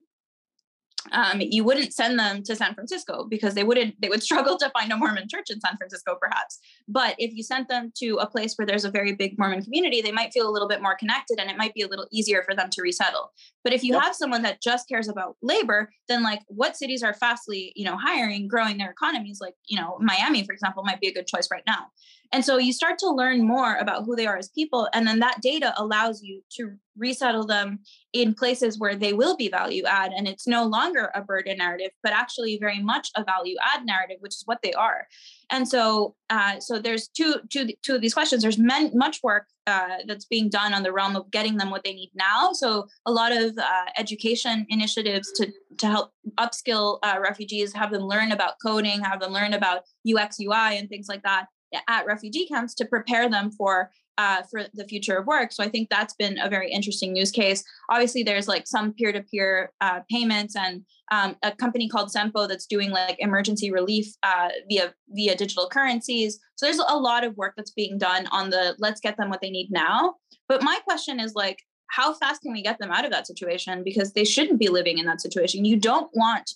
um, 1.12 1.40
you 1.40 1.64
wouldn't 1.64 1.94
send 1.94 2.18
them 2.18 2.44
to 2.44 2.56
San 2.56 2.74
Francisco 2.74 3.26
because 3.30 3.54
they 3.54 3.64
wouldn't 3.64 4.00
they 4.02 4.10
would 4.10 4.24
struggle 4.30 4.58
to 4.58 4.70
find 4.72 4.92
a 4.92 4.98
Mormon 4.98 5.28
church 5.30 5.50
in 5.50 5.60
San 5.60 5.78
Francisco 5.78 6.18
perhaps. 6.20 6.60
But 6.88 7.16
if 7.18 7.34
you 7.34 7.44
sent 7.44 7.68
them 7.68 7.92
to 7.98 8.18
a 8.18 8.28
place 8.28 8.56
where 8.56 8.66
there's 8.66 8.86
a 8.86 8.92
very 8.92 9.14
big 9.14 9.38
Mormon 9.38 9.64
community 9.64 10.02
they 10.02 10.12
might 10.12 10.34
feel 10.34 10.50
a 10.50 10.52
little 10.52 10.68
bit 10.68 10.82
more 10.82 10.96
connected 10.96 11.40
and 11.40 11.50
it 11.50 11.58
might 11.58 11.74
be 11.74 11.82
a 11.82 11.88
little 11.88 12.08
easier 12.12 12.44
for 12.44 12.56
them 12.56 12.70
to 12.72 12.82
resettle. 12.82 13.32
But 13.64 13.74
if 13.74 13.84
you 13.84 13.94
yep. 13.94 14.04
have 14.04 14.16
someone 14.16 14.42
that 14.44 14.62
just 14.62 14.88
cares 14.88 15.08
about 15.08 15.38
labor 15.42 15.90
then 16.08 16.24
like 16.24 16.42
what 16.48 16.78
cities 16.78 17.04
are 17.04 17.14
fastly 17.14 17.72
you 17.76 17.86
know 17.86 17.98
hiring 17.98 18.48
growing 18.48 18.78
their 18.78 18.92
economies? 18.92 19.40
Like 19.42 19.56
you 19.68 19.80
know 19.80 19.98
Miami 20.00 20.44
for 20.44 20.54
example 20.54 20.84
might 20.84 21.02
be 21.02 21.08
a 21.08 21.14
good 21.14 21.28
choice 21.28 21.50
right 21.52 21.64
now. 21.68 21.88
And 22.32 22.44
so 22.44 22.58
you 22.58 22.74
start 22.74 22.98
to 23.00 23.10
learn 23.10 23.48
more 23.48 23.76
about 23.76 24.04
who 24.06 24.16
they 24.16 24.26
are 24.26 24.38
as 24.38 24.50
people 24.50 24.90
and 24.94 25.08
then 25.08 25.20
that 25.20 25.42
data 25.42 25.74
allows 25.78 26.22
you 26.22 26.42
to 26.58 26.76
resettle 26.98 27.46
them 27.46 27.80
in 28.14 28.34
places 28.34 28.80
where 28.80 28.96
they 28.96 29.14
will 29.14 29.36
be 29.36 29.50
value 29.50 29.84
add 29.86 30.12
and 30.14 30.28
it's 30.28 30.48
no 30.48 30.64
longer 30.64 31.12
a 31.14 31.22
burden 31.22 31.58
narrative 31.58 31.92
but 32.02 32.14
actually 32.14 32.58
very 32.60 32.82
much 32.82 33.10
a 33.16 33.24
value 33.24 33.56
add 33.74 33.86
narrative 33.86 34.18
which 34.20 34.34
is 34.34 34.44
what 34.46 34.60
they 34.64 34.74
are. 34.74 35.06
And 35.52 35.68
so 35.68 36.16
uh, 36.30 36.60
so 36.60 36.80
there's 36.80 37.08
two 37.08 37.36
two 37.52 37.70
two 37.84 37.96
of 37.96 38.02
these 38.02 38.14
questions. 38.14 38.42
There's 38.42 38.58
men, 38.58 38.92
much 38.96 39.20
work 39.22 39.46
uh, 39.68 39.98
that's 40.08 40.26
being 40.26 40.50
done 40.50 40.74
on 40.74 40.82
the 40.82 40.92
realm 40.92 41.16
of 41.16 41.30
getting 41.30 41.58
them 41.58 41.70
what 41.70 41.84
they 41.84 41.94
need 41.94 42.12
now. 42.16 42.52
So 42.54 42.88
a 43.06 43.12
lot 43.12 43.32
of 43.32 43.58
uh, 43.58 43.86
education 43.98 44.66
initiatives 44.70 45.32
to 45.34 45.52
to 45.78 45.88
help 45.88 46.12
upskill 46.40 47.00
uh, 47.04 47.20
refugees 47.22 47.74
have 47.74 47.92
them 47.92 48.04
learn 48.04 48.32
about 48.32 48.54
coding 48.64 49.02
have 49.04 49.20
them 49.20 49.32
learn 49.32 49.54
about 49.54 49.82
ux 50.16 50.40
ui 50.40 50.78
and 50.78 50.90
things 50.90 51.08
like 51.10 51.22
that 51.24 51.48
at 51.88 52.06
refugee 52.06 52.48
camps 52.48 52.74
to 52.76 52.86
prepare 52.86 53.30
them 53.30 53.52
for 53.52 53.92
uh, 54.18 54.44
for 54.44 54.66
the 54.74 54.86
future 54.86 55.18
of 55.18 55.28
work. 55.28 55.52
So 55.52 55.64
I 55.64 55.70
think 55.70 55.90
that's 55.90 56.14
been 56.14 56.38
a 56.40 56.50
very 56.50 56.72
interesting 56.72 57.16
use 57.16 57.32
case. 57.32 57.64
Obviously, 57.90 58.24
there's 58.24 58.48
like 58.48 58.68
some 58.68 58.94
peer-to-peer 58.94 59.72
uh, 59.82 60.00
payments 60.10 60.56
and 60.56 60.86
um, 61.12 61.36
a 61.44 61.52
company 61.52 61.88
called 61.88 62.10
Sempo 62.10 62.48
that's 62.48 62.66
doing 62.66 62.92
like 62.92 63.18
emergency 63.20 63.72
relief 63.72 64.08
uh, 64.24 64.50
via 64.70 64.94
via 65.10 65.36
digital 65.36 65.68
currencies. 65.70 66.40
So 66.56 66.66
there's 66.66 66.80
a 66.80 66.98
lot 66.98 67.24
of 67.24 67.38
work 67.38 67.54
that's 67.56 67.72
being 67.72 67.98
done 67.98 68.28
on 68.28 68.50
the 68.50 68.76
let's 68.80 69.02
get 69.02 69.18
them 69.18 69.30
what 69.30 69.42
they 69.42 69.52
need 69.52 69.72
now. 69.72 70.16
But 70.48 70.64
my 70.64 70.80
question 70.84 71.20
is 71.20 71.34
like, 71.36 71.60
how 71.88 72.14
fast 72.14 72.42
can 72.42 72.52
we 72.52 72.64
get 72.64 72.80
them 72.80 72.92
out 72.92 73.06
of 73.06 73.12
that 73.12 73.28
situation? 73.28 73.84
Because 73.84 74.14
they 74.14 74.26
shouldn't 74.26 74.60
be 74.60 74.70
living 74.70 74.98
in 74.98 75.06
that 75.06 75.22
situation. 75.22 75.66
You 75.66 75.78
don't 75.78 76.10
want 76.14 76.52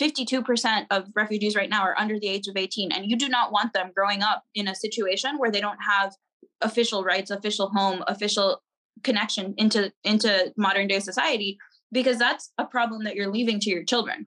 52% 0.00 0.86
of 0.90 1.08
refugees 1.14 1.56
right 1.56 1.70
now 1.70 1.82
are 1.82 1.98
under 1.98 2.18
the 2.18 2.28
age 2.28 2.48
of 2.48 2.56
18 2.56 2.92
and 2.92 3.06
you 3.06 3.16
do 3.16 3.28
not 3.28 3.50
want 3.50 3.72
them 3.72 3.92
growing 3.94 4.22
up 4.22 4.42
in 4.54 4.68
a 4.68 4.74
situation 4.74 5.38
where 5.38 5.50
they 5.50 5.60
don't 5.60 5.78
have 5.78 6.12
official 6.60 7.04
rights, 7.04 7.30
official 7.30 7.68
home, 7.68 8.02
official 8.06 8.62
connection 9.02 9.54
into 9.58 9.92
into 10.04 10.52
modern 10.56 10.86
day 10.86 11.00
society 11.00 11.58
because 11.92 12.18
that's 12.18 12.52
a 12.58 12.64
problem 12.64 13.04
that 13.04 13.14
you're 13.14 13.30
leaving 13.30 13.60
to 13.60 13.70
your 13.70 13.84
children. 13.84 14.26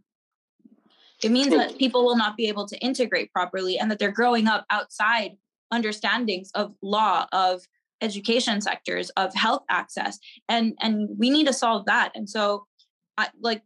It 1.21 1.31
means 1.31 1.49
that 1.49 1.77
people 1.77 2.05
will 2.05 2.15
not 2.15 2.37
be 2.37 2.47
able 2.47 2.65
to 2.67 2.77
integrate 2.77 3.33
properly 3.33 3.77
and 3.77 3.91
that 3.91 3.99
they're 3.99 4.11
growing 4.11 4.47
up 4.47 4.65
outside 4.69 5.31
understandings 5.69 6.49
of 6.55 6.73
law, 6.81 7.27
of 7.33 7.61
education 8.01 8.61
sectors, 8.61 9.09
of 9.11 9.33
health 9.35 9.63
access. 9.69 10.17
And 10.47 10.75
and 10.79 11.09
we 11.17 11.29
need 11.29 11.47
to 11.47 11.53
solve 11.53 11.85
that. 11.87 12.11
And 12.15 12.29
so 12.29 12.65
I, 13.17 13.27
like 13.41 13.63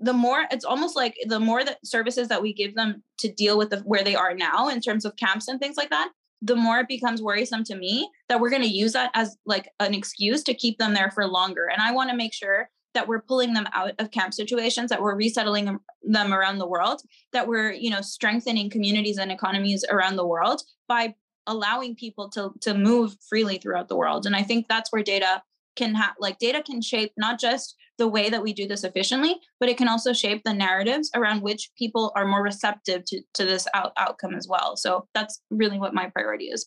the 0.00 0.12
more 0.12 0.46
it's 0.50 0.64
almost 0.64 0.96
like 0.96 1.16
the 1.26 1.38
more 1.38 1.64
that 1.64 1.86
services 1.86 2.26
that 2.28 2.42
we 2.42 2.52
give 2.52 2.74
them 2.74 3.04
to 3.18 3.30
deal 3.32 3.56
with 3.56 3.70
the, 3.70 3.78
where 3.80 4.02
they 4.02 4.16
are 4.16 4.34
now 4.34 4.68
in 4.68 4.80
terms 4.80 5.04
of 5.04 5.14
camps 5.16 5.46
and 5.46 5.60
things 5.60 5.76
like 5.76 5.90
that 5.90 6.10
the 6.42 6.56
more 6.56 6.80
it 6.80 6.88
becomes 6.88 7.22
worrisome 7.22 7.62
to 7.64 7.76
me 7.76 8.10
that 8.28 8.40
we're 8.40 8.50
going 8.50 8.62
to 8.62 8.68
use 8.68 8.92
that 8.92 9.12
as 9.14 9.36
like 9.46 9.70
an 9.78 9.94
excuse 9.94 10.42
to 10.42 10.52
keep 10.52 10.76
them 10.78 10.92
there 10.92 11.10
for 11.10 11.26
longer. 11.26 11.66
And 11.66 11.80
I 11.80 11.92
want 11.92 12.10
to 12.10 12.16
make 12.16 12.34
sure 12.34 12.68
that 12.94 13.08
we're 13.08 13.22
pulling 13.22 13.54
them 13.54 13.66
out 13.72 13.92
of 13.98 14.10
camp 14.10 14.34
situations, 14.34 14.90
that 14.90 15.00
we're 15.00 15.14
resettling 15.14 15.78
them 16.02 16.32
around 16.34 16.58
the 16.58 16.66
world, 16.66 17.00
that 17.32 17.46
we're, 17.46 17.72
you 17.72 17.88
know, 17.88 18.02
strengthening 18.02 18.68
communities 18.68 19.18
and 19.18 19.32
economies 19.32 19.84
around 19.88 20.16
the 20.16 20.26
world 20.26 20.62
by 20.88 21.14
allowing 21.46 21.94
people 21.94 22.28
to 22.28 22.50
to 22.60 22.74
move 22.74 23.16
freely 23.28 23.58
throughout 23.58 23.88
the 23.88 23.96
world. 23.96 24.26
And 24.26 24.36
I 24.36 24.42
think 24.42 24.68
that's 24.68 24.92
where 24.92 25.02
data 25.02 25.42
can 25.76 25.94
have 25.94 26.14
like 26.18 26.38
data 26.38 26.62
can 26.62 26.80
shape 26.80 27.12
not 27.16 27.38
just 27.40 27.76
the 27.98 28.08
way 28.08 28.30
that 28.30 28.42
we 28.42 28.52
do 28.52 28.66
this 28.66 28.84
efficiently, 28.84 29.36
but 29.60 29.68
it 29.68 29.76
can 29.76 29.88
also 29.88 30.12
shape 30.12 30.42
the 30.44 30.52
narratives 30.52 31.10
around 31.14 31.42
which 31.42 31.70
people 31.76 32.12
are 32.16 32.26
more 32.26 32.42
receptive 32.42 33.04
to, 33.04 33.20
to 33.34 33.44
this 33.44 33.68
out, 33.74 33.92
outcome 33.96 34.34
as 34.34 34.48
well. 34.48 34.76
So 34.76 35.06
that's 35.14 35.40
really 35.50 35.78
what 35.78 35.94
my 35.94 36.08
priority 36.08 36.46
is. 36.46 36.66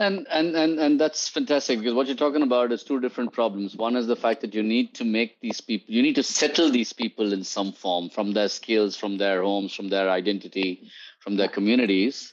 And, 0.00 0.28
and 0.30 0.54
and 0.54 0.78
and 0.78 1.00
that's 1.00 1.28
fantastic 1.28 1.80
because 1.80 1.92
what 1.92 2.06
you're 2.06 2.14
talking 2.14 2.44
about 2.44 2.70
is 2.70 2.84
two 2.84 3.00
different 3.00 3.32
problems. 3.32 3.74
One 3.74 3.96
is 3.96 4.06
the 4.06 4.14
fact 4.14 4.42
that 4.42 4.54
you 4.54 4.62
need 4.62 4.94
to 4.94 5.04
make 5.04 5.40
these 5.40 5.60
people, 5.60 5.92
you 5.92 6.02
need 6.02 6.14
to 6.14 6.22
settle 6.22 6.70
these 6.70 6.92
people 6.92 7.32
in 7.32 7.42
some 7.42 7.72
form 7.72 8.08
from 8.08 8.32
their 8.32 8.48
skills, 8.48 8.96
from 8.96 9.18
their 9.18 9.42
homes, 9.42 9.74
from 9.74 9.88
their 9.88 10.08
identity, 10.08 10.88
from 11.18 11.36
their 11.36 11.48
communities. 11.48 12.32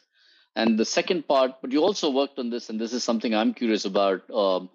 And 0.55 0.77
the 0.77 0.85
second 0.85 1.27
part, 1.27 1.53
but 1.59 1.71
you 1.71 1.81
also 1.81 2.11
worked 2.11 2.37
on 2.37 2.51
this, 2.51 2.69
and 2.69 2.79
this 2.79 2.93
is 2.93 3.03
something 3.03 3.33
I'm 3.33 3.55
curious 3.55 3.85
about. 3.85 4.29
Um, 4.29 4.69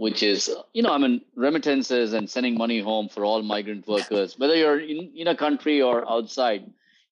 which 0.00 0.22
is, 0.22 0.50
you 0.72 0.82
know, 0.82 0.94
I 0.94 0.96
mean, 0.96 1.20
remittances 1.36 2.14
and 2.14 2.28
sending 2.28 2.56
money 2.56 2.80
home 2.80 3.10
for 3.10 3.22
all 3.22 3.42
migrant 3.42 3.86
workers, 3.86 4.38
whether 4.38 4.54
you're 4.54 4.80
in, 4.80 5.12
in 5.14 5.28
a 5.28 5.36
country 5.36 5.82
or 5.82 6.10
outside, 6.10 6.64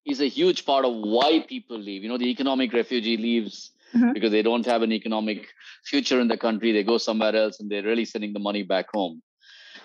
is 0.07 0.21
a 0.21 0.25
huge 0.25 0.65
part 0.65 0.85
of 0.85 0.95
why 0.95 1.45
people 1.47 1.77
leave. 1.77 2.01
You 2.01 2.09
know, 2.09 2.17
the 2.17 2.31
economic 2.31 2.73
refugee 2.73 3.15
leaves 3.15 3.69
mm-hmm. 3.95 4.13
because 4.13 4.31
they 4.31 4.41
don't 4.41 4.65
have 4.65 4.81
an 4.81 4.91
economic 4.91 5.49
future 5.83 6.19
in 6.19 6.29
the 6.29 6.37
country. 6.37 6.71
They 6.71 6.81
go 6.81 6.97
somewhere 6.97 7.35
else 7.35 7.59
and 7.59 7.69
they're 7.69 7.83
really 7.83 8.05
sending 8.05 8.33
the 8.33 8.39
money 8.39 8.63
back 8.63 8.87
home. 8.91 9.21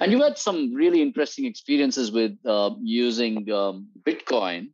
And 0.00 0.11
you 0.11 0.23
had 0.23 0.38
some 0.38 0.73
really 0.73 1.02
interesting 1.02 1.44
experiences 1.44 2.11
with 2.11 2.38
uh, 2.46 2.70
using 2.80 3.52
um, 3.52 3.88
Bitcoin 4.02 4.70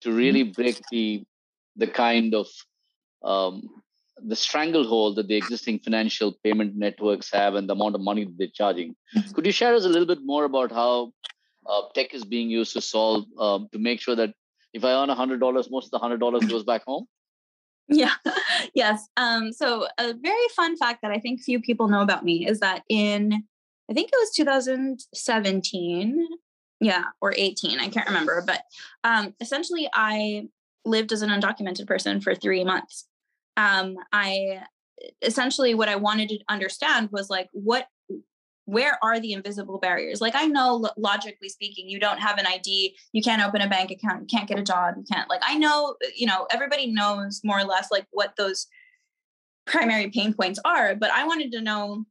to 0.00 0.10
really 0.10 0.42
break 0.42 0.80
the 0.90 1.24
the 1.76 1.86
kind 1.86 2.34
of 2.34 2.46
um, 3.22 3.68
the 4.26 4.36
stranglehold 4.36 5.16
that 5.16 5.28
the 5.28 5.36
existing 5.36 5.78
financial 5.78 6.34
payment 6.44 6.76
networks 6.76 7.30
have 7.32 7.54
and 7.54 7.68
the 7.68 7.74
amount 7.74 7.94
of 7.94 8.00
money 8.00 8.24
that 8.24 8.34
they're 8.38 8.48
charging. 8.52 8.94
Mm-hmm. 9.16 9.32
Could 9.32 9.46
you 9.46 9.52
share 9.52 9.74
us 9.74 9.84
a 9.84 9.88
little 9.88 10.06
bit 10.06 10.20
more 10.22 10.44
about 10.44 10.72
how 10.72 11.12
uh, 11.66 11.82
tech 11.94 12.14
is 12.14 12.24
being 12.24 12.50
used 12.50 12.72
to 12.74 12.80
solve 12.80 13.24
um, 13.38 13.68
to 13.72 13.78
make 13.78 14.00
sure 14.00 14.16
that 14.16 14.34
if 14.72 14.84
I 14.84 14.92
earn 14.92 15.08
hundred 15.08 15.40
dollars, 15.40 15.70
most 15.70 15.86
of 15.86 15.90
the 15.92 15.98
hundred 15.98 16.20
dollars 16.20 16.44
goes 16.44 16.64
back 16.64 16.84
home? 16.86 17.06
Yeah. 17.88 18.12
yes. 18.74 19.08
Um, 19.16 19.52
so 19.52 19.86
a 19.98 20.14
very 20.14 20.48
fun 20.54 20.76
fact 20.76 21.02
that 21.02 21.10
I 21.10 21.18
think 21.18 21.42
few 21.42 21.60
people 21.60 21.88
know 21.88 22.02
about 22.02 22.24
me 22.24 22.46
is 22.46 22.60
that 22.60 22.82
in 22.88 23.44
I 23.90 23.94
think 23.94 24.10
it 24.12 24.16
was 24.18 24.30
2017, 24.36 26.28
yeah, 26.80 27.04
or 27.22 27.32
18, 27.34 27.80
I 27.80 27.88
can't 27.88 28.06
remember, 28.06 28.44
but 28.46 28.62
um, 29.02 29.34
essentially 29.40 29.88
I 29.94 30.48
lived 30.84 31.10
as 31.12 31.22
an 31.22 31.30
undocumented 31.30 31.86
person 31.86 32.20
for 32.20 32.34
three 32.34 32.64
months 32.64 33.06
um, 33.58 33.96
I 34.12 34.62
essentially 35.22 35.74
what 35.74 35.88
I 35.88 35.96
wanted 35.96 36.28
to 36.30 36.38
understand 36.48 37.10
was 37.12 37.28
like 37.28 37.48
what 37.52 37.86
where 38.64 38.98
are 39.02 39.18
the 39.18 39.32
invisible 39.32 39.78
barriers? 39.78 40.20
Like 40.20 40.34
i 40.34 40.46
know 40.46 40.88
logically 40.96 41.48
speaking 41.48 41.88
you 41.88 41.98
don't 41.98 42.18
have 42.18 42.38
an 42.38 42.46
id 42.46 42.94
you 43.12 43.22
can't 43.22 43.42
open 43.42 43.62
a 43.62 43.68
bank 43.68 43.90
account 43.90 44.20
you 44.22 44.26
can't 44.26 44.48
get 44.48 44.58
a 44.58 44.62
job 44.62 44.94
you 44.96 45.04
can't 45.10 45.28
like 45.30 45.40
i 45.42 45.56
know 45.56 45.94
you 46.14 46.26
know 46.26 46.46
everybody 46.50 46.92
knows 46.92 47.40
more 47.42 47.58
or 47.58 47.64
less 47.64 47.88
like 47.90 48.06
what 48.10 48.34
those 48.36 48.66
primary 49.66 50.10
pain 50.10 50.34
points 50.34 50.60
are 50.64 50.94
but 50.94 51.10
i 51.10 51.26
wanted 51.26 51.50
to 51.52 51.60
know 51.60 52.04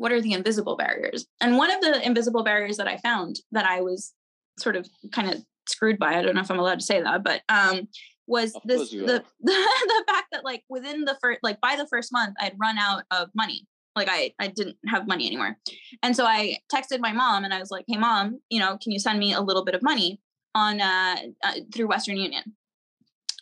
what 0.00 0.12
are 0.12 0.22
the 0.22 0.32
invisible 0.32 0.76
barriers? 0.76 1.26
And 1.42 1.58
one 1.58 1.70
of 1.70 1.82
the 1.82 2.00
invisible 2.04 2.42
barriers 2.42 2.78
that 2.78 2.88
i 2.88 2.96
found 2.98 3.40
that 3.52 3.66
i 3.66 3.80
was 3.80 4.12
sort 4.58 4.76
of 4.76 4.88
kind 5.12 5.30
of 5.30 5.44
screwed 5.68 5.98
by 5.98 6.16
i 6.16 6.22
don't 6.22 6.34
know 6.34 6.40
if 6.40 6.50
i'm 6.50 6.58
allowed 6.58 6.80
to 6.80 6.84
say 6.84 7.02
that 7.02 7.22
but 7.22 7.42
um 7.48 7.86
was 8.30 8.54
of 8.54 8.62
this 8.64 8.90
the, 8.90 8.98
the 8.98 9.22
the 9.40 10.04
fact 10.06 10.28
that 10.32 10.44
like 10.44 10.62
within 10.68 11.04
the 11.04 11.18
first 11.20 11.40
like 11.42 11.60
by 11.60 11.76
the 11.76 11.86
first 11.88 12.12
month 12.12 12.34
I'd 12.40 12.56
run 12.58 12.78
out 12.78 13.04
of 13.10 13.28
money. 13.34 13.66
Like 13.96 14.08
I 14.10 14.32
I 14.38 14.46
didn't 14.48 14.76
have 14.86 15.06
money 15.06 15.26
anymore. 15.26 15.56
And 16.02 16.16
so 16.16 16.24
I 16.24 16.58
texted 16.72 17.00
my 17.00 17.12
mom 17.12 17.44
and 17.44 17.52
I 17.52 17.58
was 17.58 17.70
like, 17.70 17.84
"Hey 17.88 17.98
mom, 17.98 18.40
you 18.48 18.60
know, 18.60 18.78
can 18.82 18.92
you 18.92 18.98
send 18.98 19.18
me 19.18 19.34
a 19.34 19.40
little 19.40 19.64
bit 19.64 19.74
of 19.74 19.82
money 19.82 20.20
on 20.54 20.80
uh, 20.80 21.16
uh 21.44 21.52
through 21.74 21.88
Western 21.88 22.16
Union?" 22.16 22.56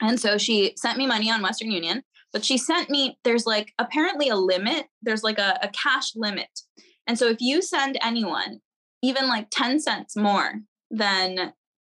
And 0.00 0.18
so 0.18 0.38
she 0.38 0.73
sent 0.76 0.97
me 0.97 1.07
money 1.07 1.30
on 1.30 1.42
Western 1.42 1.71
Union, 1.71 2.02
but 2.33 2.45
she 2.45 2.57
sent 2.57 2.88
me 2.88 3.18
there's 3.25 3.47
like 3.47 3.73
apparently 3.78 4.28
a 4.28 4.37
limit, 4.37 4.87
there's 5.02 5.23
like 5.23 5.38
a, 5.38 5.59
a 5.62 5.68
cash 5.68 6.16
limit. 6.16 6.61
And 7.07 7.18
so 7.18 7.28
if 7.28 7.40
you 7.40 7.62
send 7.62 7.99
anyone 8.02 8.61
even 9.02 9.28
like 9.28 9.49
10 9.50 9.80
cents 9.80 10.16
more 10.16 10.54
than 10.90 11.52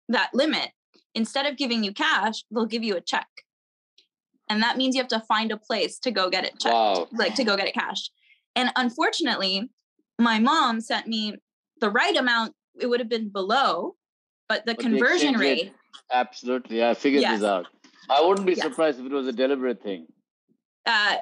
that 0.10 0.30
limit, 0.34 0.72
instead 1.16 1.46
of 1.46 1.58
giving 1.58 1.84
you 1.84 1.94
cash, 1.94 2.44
they'll 2.52 2.66
give 2.66 2.84
you 2.84 2.96
a 2.96 3.02
check. 3.02 3.28
And 4.50 4.62
that 4.62 4.78
means 4.78 4.96
you 4.96 5.02
have 5.02 5.10
to 5.10 5.22
find 5.22 5.52
a 5.52 5.58
place 5.58 5.98
to 6.00 6.12
go 6.12 6.30
get 6.30 6.44
it 6.44 6.60
checked, 6.60 6.74
wow. 6.74 7.08
like 7.14 7.34
to 7.36 7.44
go 7.44 7.58
get 7.58 7.68
it 7.68 7.74
cashed. 7.74 8.12
And 8.56 8.70
unfortunately, 8.76 9.72
my 10.20 10.40
mom 10.40 10.82
sent 10.82 11.08
me 11.08 11.36
the 11.82 11.90
right 11.90 12.16
amount. 12.16 12.54
It 12.80 12.88
would 12.88 13.00
have 13.00 13.10
been 13.10 13.30
below, 13.30 13.96
but 14.48 14.66
the 14.66 14.76
but 14.76 14.84
conversion 14.84 15.36
rate. 15.36 15.74
Absolutely. 16.12 16.84
I 16.84 16.94
figured 16.94 17.22
yes. 17.22 17.40
this 17.40 17.48
out. 17.48 17.68
I 18.10 18.22
wouldn't 18.22 18.46
be 18.46 18.54
yes. 18.54 18.64
surprised 18.64 19.00
if 19.00 19.06
it 19.06 19.12
was 19.12 19.28
a 19.28 19.34
deliberate 19.34 19.82
thing. 19.82 20.06
Uh, 20.86 21.16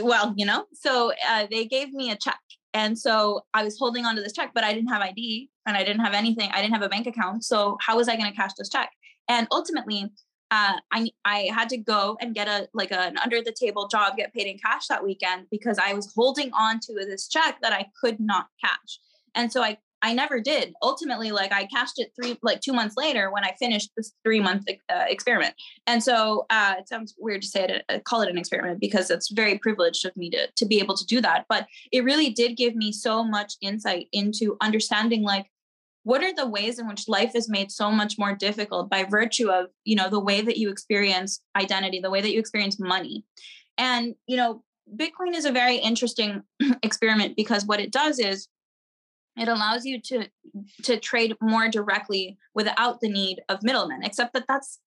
well, 0.00 0.32
you 0.36 0.46
know, 0.46 0.64
so 0.72 1.12
uh, 1.28 1.46
they 1.50 1.66
gave 1.66 1.92
me 1.92 2.10
a 2.10 2.16
check. 2.16 2.38
And 2.72 2.98
so 2.98 3.42
I 3.52 3.62
was 3.62 3.78
holding 3.78 4.06
on 4.06 4.16
to 4.16 4.22
this 4.22 4.32
check, 4.32 4.52
but 4.54 4.64
I 4.64 4.72
didn't 4.72 4.88
have 4.88 5.02
ID 5.02 5.50
and 5.66 5.76
I 5.76 5.84
didn't 5.84 6.02
have 6.02 6.14
anything. 6.14 6.50
I 6.52 6.62
didn't 6.62 6.72
have 6.72 6.82
a 6.82 6.88
bank 6.88 7.06
account. 7.06 7.44
So 7.44 7.76
how 7.80 7.96
was 7.96 8.08
I 8.08 8.16
going 8.16 8.30
to 8.30 8.36
cash 8.36 8.52
this 8.58 8.68
check? 8.68 8.90
And 9.28 9.46
ultimately, 9.50 10.10
uh, 10.50 10.78
I 10.92 11.10
I 11.24 11.50
had 11.52 11.68
to 11.70 11.76
go 11.76 12.16
and 12.20 12.34
get 12.34 12.48
a 12.48 12.68
like 12.74 12.92
an 12.92 13.18
under 13.18 13.42
the 13.42 13.52
table 13.52 13.88
job, 13.88 14.16
get 14.16 14.32
paid 14.32 14.46
in 14.46 14.58
cash 14.58 14.86
that 14.88 15.02
weekend 15.02 15.46
because 15.50 15.78
I 15.78 15.94
was 15.94 16.12
holding 16.14 16.52
on 16.52 16.80
to 16.80 16.94
this 16.94 17.28
check 17.28 17.58
that 17.62 17.72
I 17.72 17.86
could 18.00 18.20
not 18.20 18.46
cash. 18.62 19.00
And 19.34 19.50
so 19.50 19.62
I 19.62 19.78
I 20.04 20.12
never 20.12 20.38
did. 20.38 20.74
Ultimately, 20.82 21.32
like 21.32 21.50
I 21.50 21.64
cashed 21.64 21.98
it 21.98 22.12
three, 22.14 22.38
like 22.42 22.60
two 22.60 22.74
months 22.74 22.94
later 22.94 23.30
when 23.32 23.42
I 23.42 23.54
finished 23.58 23.90
this 23.96 24.12
three 24.22 24.38
month 24.38 24.66
uh, 24.68 25.04
experiment. 25.08 25.54
And 25.86 26.04
so 26.04 26.44
uh, 26.50 26.74
it 26.78 26.90
sounds 26.90 27.14
weird 27.18 27.40
to 27.40 27.48
say 27.48 27.64
it, 27.64 27.84
uh, 27.88 28.00
call 28.04 28.20
it 28.20 28.28
an 28.28 28.36
experiment 28.36 28.80
because 28.80 29.10
it's 29.10 29.30
very 29.30 29.58
privileged 29.58 30.04
of 30.04 30.14
me 30.14 30.28
to 30.30 30.48
to 30.54 30.66
be 30.66 30.78
able 30.78 30.94
to 30.94 31.06
do 31.06 31.22
that. 31.22 31.46
But 31.48 31.66
it 31.90 32.04
really 32.04 32.28
did 32.28 32.58
give 32.58 32.76
me 32.76 32.92
so 32.92 33.24
much 33.24 33.54
insight 33.62 34.08
into 34.12 34.58
understanding 34.60 35.22
like 35.22 35.46
what 36.04 36.22
are 36.22 36.34
the 36.34 36.48
ways 36.48 36.78
in 36.78 36.86
which 36.86 37.08
life 37.08 37.34
is 37.34 37.48
made 37.48 37.72
so 37.72 37.90
much 37.90 38.16
more 38.18 38.34
difficult 38.34 38.88
by 38.88 39.04
virtue 39.04 39.50
of 39.50 39.66
you 39.84 39.96
know 39.96 40.08
the 40.08 40.20
way 40.20 40.40
that 40.40 40.56
you 40.56 40.70
experience 40.70 41.40
identity, 41.56 41.98
the 42.00 42.10
way 42.10 42.20
that 42.20 42.32
you 42.32 42.38
experience 42.38 42.78
money, 42.78 43.24
and 43.76 44.14
you 44.26 44.36
know 44.36 44.62
Bitcoin 44.96 45.34
is 45.34 45.46
a 45.46 45.52
very 45.52 45.76
interesting 45.76 46.42
experiment 46.82 47.36
because 47.36 47.64
what 47.64 47.80
it 47.80 47.90
does 47.90 48.18
is 48.18 48.48
it 49.36 49.48
allows 49.48 49.84
you 49.84 50.00
to 50.00 50.28
to 50.84 50.98
trade 50.98 51.34
more 51.40 51.68
directly 51.68 52.38
without 52.54 53.00
the 53.00 53.08
need 53.08 53.40
of 53.48 53.62
middlemen 53.62 54.02
except 54.04 54.32
that 54.34 54.44
that's 54.46 54.78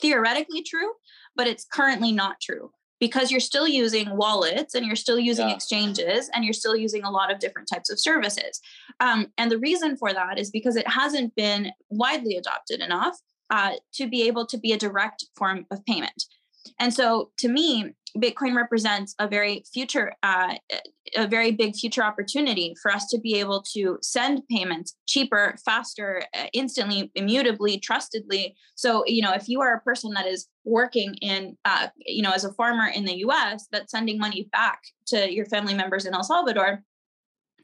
theoretically 0.00 0.62
true 0.62 0.92
but 1.36 1.46
it's 1.46 1.64
currently 1.64 2.12
not 2.12 2.40
true 2.40 2.70
because 3.00 3.30
you're 3.30 3.40
still 3.40 3.66
using 3.66 4.16
wallets 4.16 4.74
and 4.74 4.86
you're 4.86 4.96
still 4.96 5.18
using 5.18 5.48
yeah. 5.48 5.54
exchanges 5.54 6.30
and 6.34 6.44
you're 6.44 6.52
still 6.52 6.76
using 6.76 7.02
a 7.02 7.10
lot 7.10 7.32
of 7.32 7.38
different 7.40 7.68
types 7.68 7.90
of 7.90 7.98
services 7.98 8.60
um, 9.00 9.26
and 9.38 9.50
the 9.50 9.58
reason 9.58 9.96
for 9.96 10.12
that 10.12 10.38
is 10.38 10.50
because 10.50 10.76
it 10.76 10.88
hasn't 10.88 11.34
been 11.34 11.72
widely 11.88 12.36
adopted 12.36 12.80
enough 12.80 13.16
uh, 13.50 13.72
to 13.92 14.08
be 14.08 14.26
able 14.28 14.46
to 14.46 14.58
be 14.58 14.72
a 14.72 14.78
direct 14.78 15.24
form 15.36 15.66
of 15.70 15.84
payment 15.86 16.24
and 16.78 16.94
so 16.94 17.30
to 17.38 17.48
me 17.48 17.94
Bitcoin 18.16 18.56
represents 18.56 19.14
a 19.18 19.28
very 19.28 19.64
future, 19.72 20.12
uh, 20.22 20.54
a 21.16 21.26
very 21.26 21.52
big 21.52 21.76
future 21.76 22.02
opportunity 22.02 22.74
for 22.82 22.90
us 22.90 23.06
to 23.08 23.18
be 23.18 23.38
able 23.38 23.62
to 23.74 23.98
send 24.02 24.42
payments 24.50 24.96
cheaper, 25.06 25.56
faster, 25.64 26.22
uh, 26.36 26.46
instantly, 26.52 27.10
immutably, 27.14 27.78
trustedly. 27.78 28.54
So, 28.74 29.04
you 29.06 29.22
know, 29.22 29.32
if 29.32 29.48
you 29.48 29.60
are 29.60 29.74
a 29.74 29.80
person 29.80 30.12
that 30.14 30.26
is 30.26 30.48
working 30.70 31.14
in, 31.16 31.56
uh, 31.64 31.88
you 32.06 32.22
know, 32.22 32.32
as 32.32 32.44
a 32.44 32.52
farmer 32.52 32.86
in 32.86 33.04
the 33.04 33.18
U.S. 33.18 33.66
that's 33.70 33.90
sending 33.90 34.18
money 34.18 34.48
back 34.52 34.80
to 35.08 35.32
your 35.32 35.46
family 35.46 35.74
members 35.74 36.06
in 36.06 36.14
El 36.14 36.22
Salvador, 36.22 36.82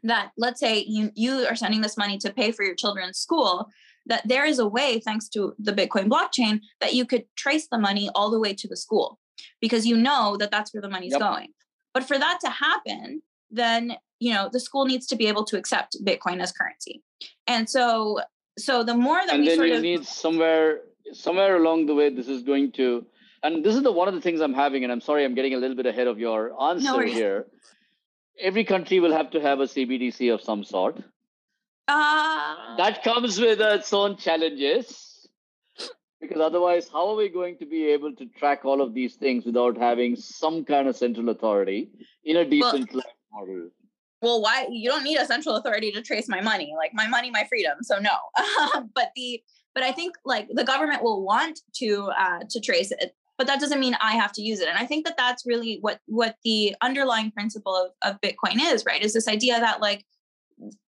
that 0.03 0.33
let's 0.37 0.61
say 0.61 0.85
you 0.87 1.11
you 1.15 1.47
are 1.47 1.57
sending 1.57 1.81
this 1.81 1.97
money 1.97 2.19
to 2.19 2.33
pay 2.33 2.53
for 2.53 2.65
your 2.65 2.75
children's 2.75 3.19
school 3.19 3.69
that 4.07 4.23
there 4.27 4.45
is 4.45 4.59
a 4.59 4.67
way 4.67 5.01
thanks 5.01 5.29
to 5.29 5.55
the 5.59 5.73
bitcoin 5.73 6.09
blockchain 6.09 6.61
that 6.81 6.95
you 6.95 7.05
could 7.05 7.25
trace 7.37 7.67
the 7.69 7.79
money 7.79 8.09
all 8.15 8.31
the 8.31 8.39
way 8.39 8.55
to 8.55 8.69
the 8.69 8.77
school 8.77 9.19
because 9.61 9.87
you 9.87 9.97
know 9.97 10.37
that 10.39 10.51
that's 10.51 10.73
where 10.73 10.81
the 10.81 10.89
money's 10.89 11.13
yep. 11.13 11.21
going. 11.21 11.49
But 11.93 12.05
for 12.05 12.19
that 12.19 12.39
to 12.43 12.51
happen, 12.51 13.23
then 13.51 13.97
you 14.21 14.33
know 14.33 14.49
the 14.53 14.61
school 14.61 14.87
needs 14.87 15.07
to 15.09 15.17
be 15.17 15.27
able 15.27 15.45
to 15.45 15.59
accept 15.59 15.97
Bitcoin 16.05 16.41
as 16.41 16.53
currency. 16.53 17.03
And 17.47 17.69
so, 17.69 18.21
so 18.59 18.83
the 18.83 18.95
more 18.95 19.21
that 19.25 19.35
and 19.35 19.43
we 19.43 19.49
then 19.49 19.57
sort 19.57 19.69
you 19.69 19.77
of 19.77 19.83
need 19.83 20.05
somewhere 20.07 20.81
somewhere 21.13 21.57
along 21.57 21.87
the 21.87 21.95
way, 21.95 22.11
this 22.11 22.29
is 22.29 22.43
going 22.43 22.73
to, 22.73 23.07
and 23.43 23.65
this 23.65 23.75
is 23.75 23.83
the 23.83 23.93
one 23.93 24.09
of 24.09 24.15
the 24.15 24.21
things 24.21 24.41
I'm 24.41 24.55
having, 24.55 24.85
and 24.85 24.93
I'm 24.93 25.01
sorry 25.01 25.25
I'm 25.25 25.35
getting 25.35 25.55
a 25.55 25.59
little 25.59 25.77
bit 25.77 25.87
ahead 25.87 26.07
of 26.07 26.19
your 26.19 26.61
answer 26.61 26.85
no 26.85 27.01
here. 27.01 27.47
Every 28.41 28.65
country 28.65 29.01
will 29.01 29.13
have 29.13 29.31
to 29.31 29.41
have 29.41 29.61
a 29.61 29.65
CBDC 29.65 30.33
of 30.33 30.43
some 30.43 30.65
sort. 30.65 31.03
Uh, 31.89 32.77
that 32.77 33.03
comes 33.05 33.41
with 33.41 33.61
its 33.61 33.93
own 33.93 34.17
challenges 34.17 35.07
because 36.21 36.41
otherwise, 36.41 36.89
how 36.89 37.09
are 37.09 37.17
we 37.17 37.29
going 37.29 37.57
to 37.59 37.67
be 37.67 37.87
able 37.87 38.15
to 38.15 38.27
track 38.39 38.65
all 38.65 38.81
of 38.81 38.95
these 38.95 39.15
things 39.15 39.45
without 39.45 39.77
having 39.77 40.17
some 40.17 40.65
kind 40.65 40.89
of 40.89 40.97
central 40.97 41.29
authority 41.29 41.91
in 42.25 42.37
a 42.37 42.45
decentralized 42.45 43.07
well, 43.33 43.47
model? 43.47 43.71
Well, 44.23 44.43
why 44.43 44.67
you 44.71 44.91
don't 44.91 45.05
need 45.05 45.19
a 45.19 45.27
central 45.27 45.57
authority 45.57 45.93
to 45.93 46.03
trace 46.03 46.29
my 46.29 46.41
money, 46.41 46.73
like 46.77 46.93
my 46.95 47.07
money, 47.07 47.31
my 47.31 47.45
freedom. 47.49 47.79
So 47.83 47.99
no, 47.99 48.17
but 48.95 49.13
the 49.15 49.43
but 49.77 49.85
I 49.85 49.93
think 49.93 50.17
like 50.25 50.49
the 50.51 50.65
government 50.65 51.03
will 51.03 51.23
want 51.23 51.61
to 51.75 52.11
uh, 52.19 52.41
to 52.49 52.61
trace 52.61 52.91
it, 52.91 53.15
but 53.37 53.47
that 53.47 53.61
doesn't 53.61 53.79
mean 53.79 53.95
I 54.01 54.13
have 54.13 54.33
to 54.33 54.43
use 54.43 54.61
it. 54.61 54.69
And 54.69 54.79
I 54.79 54.87
think 54.87 55.05
that 55.05 55.19
that's 55.19 55.45
really 55.45 55.79
what 55.83 56.01
what 56.07 56.37
the 56.45 56.75
underlying 56.81 57.31
principle 57.31 57.77
of, 57.77 57.91
of 58.11 58.21
Bitcoin 58.23 58.57
is, 58.59 58.87
right? 58.87 59.05
Is 59.05 59.13
this 59.13 59.29
idea 59.29 59.61
that 59.61 59.83
like 59.83 60.07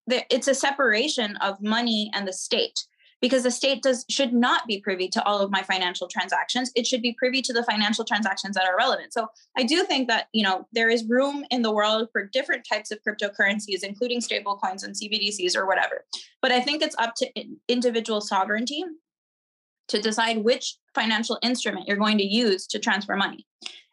it's 0.09 0.49
a 0.49 0.55
separation 0.55 1.37
of 1.37 1.61
money 1.61 2.11
and 2.15 2.27
the 2.27 2.33
state 2.33 2.81
because 3.21 3.43
the 3.43 3.51
state 3.51 3.83
does 3.83 4.05
should 4.09 4.33
not 4.33 4.67
be 4.67 4.81
privy 4.81 5.09
to 5.09 5.25
all 5.25 5.41
of 5.41 5.51
my 5.51 5.63
financial 5.63 6.09
transactions. 6.09 6.71
It 6.75 6.87
should 6.87 7.03
be 7.03 7.15
privy 7.19 7.43
to 7.43 7.53
the 7.53 7.65
financial 7.65 8.05
transactions 8.05 8.55
that 8.57 8.65
are 8.65 8.77
relevant. 8.77 9.13
So 9.13 9.29
i 9.57 9.63
do 9.63 9.85
think 9.85 10.09
that 10.09 10.29
you 10.33 10.45
know 10.45 10.67
there 10.73 10.89
is 10.89 11.05
room 11.09 11.45
in 11.51 11.63
the 11.63 11.73
world 11.73 12.09
for 12.13 12.25
different 12.27 12.67
types 12.71 12.91
of 12.91 12.99
cryptocurrencies 13.07 13.83
including 13.83 14.21
stable 14.21 14.57
coins 14.57 14.83
and 14.83 14.95
cbdc's 14.95 15.57
or 15.57 15.67
whatever. 15.67 16.05
But 16.43 16.53
i 16.53 16.61
think 16.61 16.83
it's 16.83 16.97
up 16.99 17.15
to 17.17 17.27
individual 17.69 18.21
sovereignty 18.21 18.85
to 19.89 20.01
decide 20.01 20.45
which 20.45 20.77
financial 20.95 21.39
instrument 21.43 21.87
you're 21.89 21.97
going 21.97 22.19
to 22.19 22.25
use 22.25 22.67
to 22.67 22.79
transfer 22.79 23.17
money. 23.17 23.47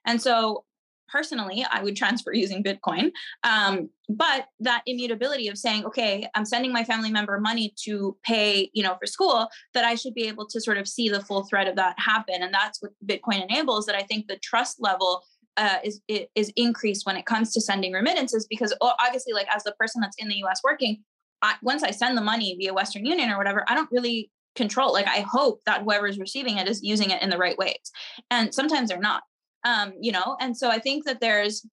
And 0.05 0.21
so 0.21 0.65
personally, 1.07 1.65
I 1.69 1.81
would 1.83 1.95
transfer 1.95 2.33
using 2.33 2.63
Bitcoin. 2.63 3.11
Um, 3.43 3.89
but 4.09 4.47
that 4.59 4.83
immutability 4.85 5.47
of 5.47 5.57
saying, 5.57 5.85
okay, 5.85 6.27
I'm 6.35 6.45
sending 6.45 6.71
my 6.71 6.83
family 6.83 7.11
member 7.11 7.39
money 7.39 7.73
to 7.83 8.17
pay, 8.23 8.69
you 8.73 8.83
know, 8.83 8.95
for 8.99 9.05
school, 9.07 9.47
that 9.73 9.85
I 9.85 9.95
should 9.95 10.13
be 10.13 10.27
able 10.27 10.47
to 10.47 10.61
sort 10.61 10.77
of 10.77 10.87
see 10.87 11.09
the 11.09 11.21
full 11.21 11.43
thread 11.45 11.67
of 11.67 11.75
that 11.77 11.95
happen. 11.97 12.41
And 12.41 12.53
that's 12.53 12.81
what 12.81 12.91
Bitcoin 13.05 13.43
enables. 13.43 13.85
That 13.85 13.95
I 13.95 14.03
think 14.03 14.27
the 14.27 14.37
trust 14.37 14.77
level 14.79 15.23
uh, 15.57 15.77
is 15.83 16.01
is 16.07 16.51
increased 16.55 17.05
when 17.05 17.17
it 17.17 17.25
comes 17.25 17.53
to 17.53 17.61
sending 17.61 17.93
remittances 17.93 18.45
because 18.49 18.73
obviously, 18.81 19.33
like 19.33 19.47
as 19.53 19.63
the 19.63 19.73
person 19.73 20.01
that's 20.01 20.17
in 20.17 20.27
the 20.27 20.35
U.S. 20.37 20.61
working, 20.63 21.03
I, 21.41 21.55
once 21.61 21.83
I 21.83 21.91
send 21.91 22.17
the 22.17 22.21
money 22.21 22.55
via 22.59 22.73
Western 22.73 23.05
Union 23.05 23.29
or 23.29 23.37
whatever, 23.37 23.63
I 23.67 23.75
don't 23.75 23.89
really 23.91 24.31
control. 24.55 24.93
Like 24.93 25.07
I 25.07 25.21
hope 25.21 25.61
that 25.65 25.83
whoever 25.83 26.07
is 26.07 26.19
receiving 26.19 26.57
it 26.57 26.67
is 26.67 26.83
using 26.83 27.09
it 27.09 27.21
in 27.21 27.29
the 27.29 27.37
right 27.37 27.57
ways, 27.57 27.91
and 28.29 28.53
sometimes 28.53 28.89
they're 28.89 28.99
not 28.99 29.23
um, 29.65 29.93
you 29.99 30.11
know 30.11 30.37
and 30.39 30.57
so 30.57 30.69
i 30.69 30.79
think 30.79 31.05
that 31.05 31.19
there's 31.19 31.65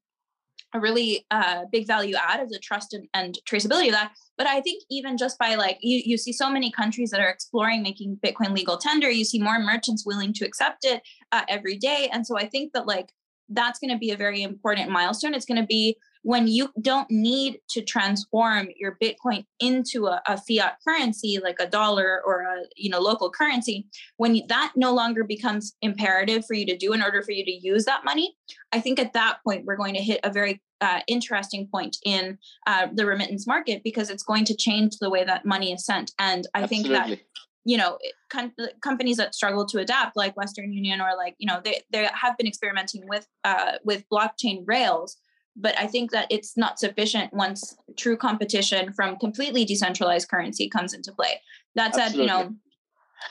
a 0.75 0.81
really 0.81 1.27
uh, 1.31 1.65
big 1.71 1.87
value 1.87 2.15
add 2.17 2.41
of 2.41 2.49
the 2.49 2.59
trust 2.59 2.95
and, 2.95 3.07
and, 3.13 3.39
traceability 3.47 3.89
of 3.89 3.93
that. 3.93 4.13
But 4.39 4.47
i 4.47 4.61
think 4.63 4.83
even 4.91 5.19
just 5.19 5.39
by 5.39 5.55
like 5.55 5.79
you, 5.83 6.01
you 6.05 6.17
see 6.17 6.33
so 6.33 6.51
many 6.51 6.73
countries 6.73 7.11
that 7.11 7.21
are 7.21 7.29
exploring 7.29 7.83
making 7.83 8.19
bitcoin 8.25 8.55
legal 8.55 8.79
tender 8.79 9.11
you 9.11 9.25
see 9.25 9.39
more 9.39 9.59
merchants 9.59 10.07
willing 10.07 10.33
to 10.33 10.47
accept 10.47 10.85
it 10.85 11.03
uh, 11.31 11.43
every 11.49 11.77
day. 11.77 12.09
And 12.13 12.27
so 12.27 12.39
i 12.39 12.47
think 12.47 12.73
that 12.73 12.87
like 12.87 13.13
that's 13.49 13.79
going 13.79 13.91
to 13.91 13.99
be 13.99 14.11
a 14.11 14.17
very 14.17 14.43
important 14.43 14.91
milestone. 14.91 15.35
It's 15.35 15.45
going 15.45 15.61
to 15.61 15.67
be 15.67 15.97
when 16.23 16.47
you 16.47 16.71
don't 16.81 17.11
need 17.11 17.59
to 17.69 17.83
transform 17.83 18.69
your 18.77 18.97
bitcoin 19.03 19.45
into 19.61 20.07
a, 20.07 20.23
a, 20.27 20.37
fiat 20.37 20.79
currency 20.87 21.39
like 21.43 21.57
a 21.61 21.67
dollar 21.67 22.23
or 22.25 22.41
a 22.43 22.63
you 22.77 22.89
know 22.89 23.01
local 23.01 23.31
currency 23.31 23.87
when 24.17 24.41
that 24.49 24.73
no 24.77 24.93
longer 24.93 25.25
becomes 25.25 25.75
imperative 25.83 26.45
for 26.47 26.55
you 26.55 26.67
to 26.67 26.77
do 26.77 26.93
in 26.93 27.03
order 27.03 27.23
for 27.23 27.33
you 27.33 27.45
to 27.45 27.53
use 27.53 27.85
that 27.85 28.05
money 28.05 28.35
i 28.73 28.81
think 28.81 28.99
at 28.99 29.13
that 29.13 29.39
point 29.45 29.65
we're 29.65 29.77
going 29.77 29.95
to 29.95 30.03
hit 30.03 30.21
a 30.25 30.33
very 30.33 30.61
uh, 30.81 31.01
interesting 31.07 31.69
point 31.73 31.97
in 32.05 32.37
uh, 32.67 32.89
the 32.93 33.07
remittance 33.07 33.47
market 33.47 33.83
because 33.85 34.11
it's 34.11 34.25
going 34.25 34.45
to 34.45 34.57
change 34.57 34.97
the 34.97 35.09
way 35.09 35.23
that 35.23 35.45
money 35.45 35.73
is 35.73 35.85
sent 35.85 36.13
and 36.19 36.49
i 36.55 36.63
Absolutely. 36.63 36.89
think 36.89 37.09
that 37.09 37.21
you 37.65 37.77
know 37.77 37.99
com- 38.31 38.53
companies 38.81 39.17
that 39.17 39.35
struggle 39.35 39.65
to 39.65 39.79
adapt 39.79 40.17
like 40.17 40.37
western 40.37 40.73
union 40.73 41.01
or 41.01 41.11
like 41.17 41.35
you 41.39 41.47
know 41.47 41.61
they, 41.65 41.81
they 41.93 42.09
have 42.13 42.37
been 42.37 42.47
experimenting 42.47 43.07
with 43.07 43.27
uh, 43.45 43.73
with 43.85 44.05
blockchain 44.13 44.65
rails 44.67 45.17
but 45.57 45.79
I 45.79 45.87
think 45.87 46.11
that 46.12 46.27
it's 46.31 46.57
not 46.57 46.79
sufficient 46.79 47.33
once 47.33 47.77
true 47.97 48.17
competition 48.17 48.93
from 48.93 49.19
completely 49.19 49.65
decentralized 49.65 50.29
currency 50.29 50.69
comes 50.69 50.95
into 50.95 51.12
play. 51.12 51.41
That 51.75 51.95
said, 51.95 52.07
Absolutely. 52.07 52.23
you 52.23 52.29
know, 52.29 52.55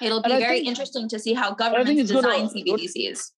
it'll 0.01 0.21
be 0.21 0.29
very 0.29 0.57
think, 0.57 0.67
interesting 0.67 1.09
to 1.09 1.19
see 1.19 1.33
how 1.33 1.53
governments 1.53 2.11
design 2.11 2.47
gonna, 2.47 2.49
CBDCs. 2.49 3.31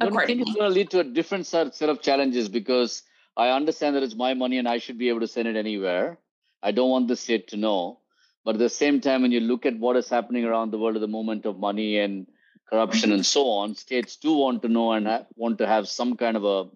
I 0.00 0.26
think 0.26 0.42
it's 0.42 0.54
going 0.54 0.68
to 0.70 0.74
lead 0.74 0.90
to 0.90 1.00
a 1.00 1.04
different 1.04 1.46
set 1.46 1.82
of 1.82 2.02
challenges 2.02 2.48
because 2.48 3.02
I 3.36 3.50
understand 3.50 3.96
that 3.96 4.02
it's 4.02 4.14
my 4.14 4.34
money 4.34 4.58
and 4.58 4.68
I 4.68 4.78
should 4.78 4.98
be 4.98 5.08
able 5.08 5.20
to 5.20 5.28
send 5.28 5.48
it 5.48 5.56
anywhere. 5.56 6.18
I 6.62 6.72
don't 6.72 6.90
want 6.90 7.08
the 7.08 7.16
state 7.16 7.48
to 7.48 7.56
know. 7.56 8.00
But 8.44 8.54
at 8.54 8.60
the 8.60 8.68
same 8.68 9.00
time, 9.00 9.22
when 9.22 9.32
you 9.32 9.40
look 9.40 9.66
at 9.66 9.78
what 9.78 9.96
is 9.96 10.08
happening 10.08 10.44
around 10.44 10.70
the 10.70 10.78
world 10.78 10.96
at 10.96 11.00
the 11.00 11.08
moment 11.08 11.44
of 11.44 11.58
money 11.58 11.98
and 11.98 12.26
corruption 12.70 13.12
and 13.12 13.24
so 13.24 13.48
on, 13.48 13.74
states 13.74 14.16
do 14.16 14.32
want 14.32 14.62
to 14.62 14.68
know 14.68 14.92
and 14.92 15.06
ha- 15.06 15.26
want 15.36 15.58
to 15.58 15.66
have 15.66 15.88
some 15.88 16.16
kind 16.16 16.36
of 16.36 16.44
a 16.44 16.68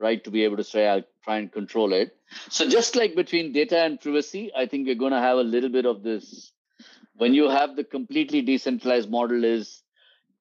right 0.00 0.22
to 0.24 0.30
be 0.30 0.44
able 0.44 0.56
to 0.56 0.64
say 0.64 0.86
i'll 0.88 1.04
try 1.24 1.36
and 1.36 1.52
control 1.52 1.92
it. 1.92 2.16
So 2.48 2.68
just 2.68 2.96
like 2.96 3.14
between 3.14 3.52
data 3.52 3.78
and 3.78 4.00
privacy 4.00 4.50
i 4.56 4.66
think 4.66 4.86
we're 4.86 5.02
going 5.02 5.12
to 5.12 5.20
have 5.20 5.38
a 5.38 5.42
little 5.42 5.70
bit 5.70 5.86
of 5.86 6.02
this. 6.02 6.52
When 7.16 7.34
you 7.34 7.50
have 7.50 7.76
the 7.76 7.84
completely 7.84 8.40
decentralized 8.40 9.10
model 9.10 9.44
is 9.44 9.82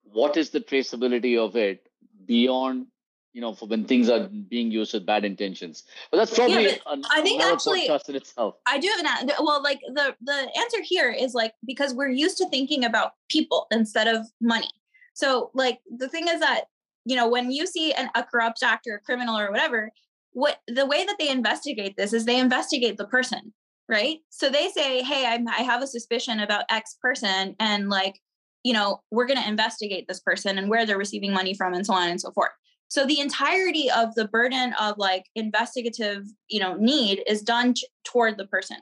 what 0.04 0.38
is 0.38 0.52
the 0.52 0.62
traceability 0.62 1.38
of 1.38 1.56
it 1.56 1.88
beyond 2.26 2.88
you 3.34 3.42
know 3.42 3.54
for 3.54 3.68
when 3.68 3.84
things 3.86 4.10
are 4.10 4.28
being 4.28 4.72
used 4.72 4.94
with 4.94 5.06
bad 5.06 5.26
intentions? 5.26 5.84
But 6.12 6.18
that's 6.18 6.34
probably 6.34 6.64
yeah, 6.68 6.76
an, 6.88 7.04
i 7.12 7.22
think 7.22 7.44
actually 7.44 7.86
in 7.88 8.16
itself. 8.16 8.56
I 8.66 8.80
do 8.80 8.88
have 8.96 9.06
an 9.06 9.32
well 9.40 9.62
like 9.62 9.82
the 9.94 10.16
the 10.22 10.48
answer 10.58 10.82
here 10.84 11.12
is 11.12 11.34
like 11.34 11.54
because 11.66 11.94
we're 11.94 12.10
used 12.10 12.38
to 12.38 12.50
thinking 12.50 12.86
about 12.86 13.14
people 13.30 13.68
instead 13.72 14.08
of 14.08 14.26
money. 14.42 14.70
So 15.14 15.52
like 15.54 15.80
the 15.98 16.08
thing 16.08 16.28
is 16.28 16.40
that 16.40 16.66
you 17.10 17.16
know, 17.16 17.28
when 17.28 17.52
you 17.58 17.66
see 17.66 17.88
an, 17.94 18.10
a 18.16 18.24
corrupt 18.24 18.62
actor, 18.64 18.94
a 18.96 19.06
criminal 19.08 19.38
or 19.38 19.50
whatever, 19.52 19.92
what 20.32 20.56
the 20.68 20.86
way 20.86 21.02
that 21.08 21.18
they 21.20 21.30
investigate 21.30 21.96
this 21.98 22.14
is 22.14 22.24
they 22.26 22.40
investigate 22.40 22.98
the 22.98 23.08
person. 23.16 23.44
right? 23.90 24.20
So 24.30 24.50
they 24.50 24.70
say, 24.70 25.02
hey, 25.02 25.26
I'm, 25.26 25.48
I 25.48 25.64
have 25.64 25.82
a 25.82 25.88
suspicion 25.88 26.40
about 26.40 26.66
X 26.70 26.96
person, 27.02 27.56
and 27.60 27.90
like, 27.90 28.22
you 28.64 28.72
know, 28.72 29.02
we're 29.12 29.26
going 29.26 29.42
to 29.42 29.48
investigate 29.48 30.06
this 30.08 30.20
person 30.20 30.58
and 30.58 30.70
where 30.70 30.86
they're 30.86 30.98
receiving 30.98 31.34
money 31.34 31.56
from, 31.56 31.74
and 31.74 31.86
so 31.86 31.94
on 31.94 32.08
and 32.08 32.22
so 32.22 32.32
forth. 32.32 32.52
So 32.88 33.06
the 33.06 33.20
entirety 33.20 33.90
of 33.92 34.16
the 34.16 34.28
burden 34.28 34.74
of 34.80 34.98
like 34.98 35.26
investigative, 35.36 36.26
you 36.48 36.60
know, 36.60 36.76
need 36.76 37.24
is 37.28 37.42
done 37.42 37.74
t- 37.74 37.88
toward 38.04 38.38
the 38.38 38.48
person. 38.48 38.78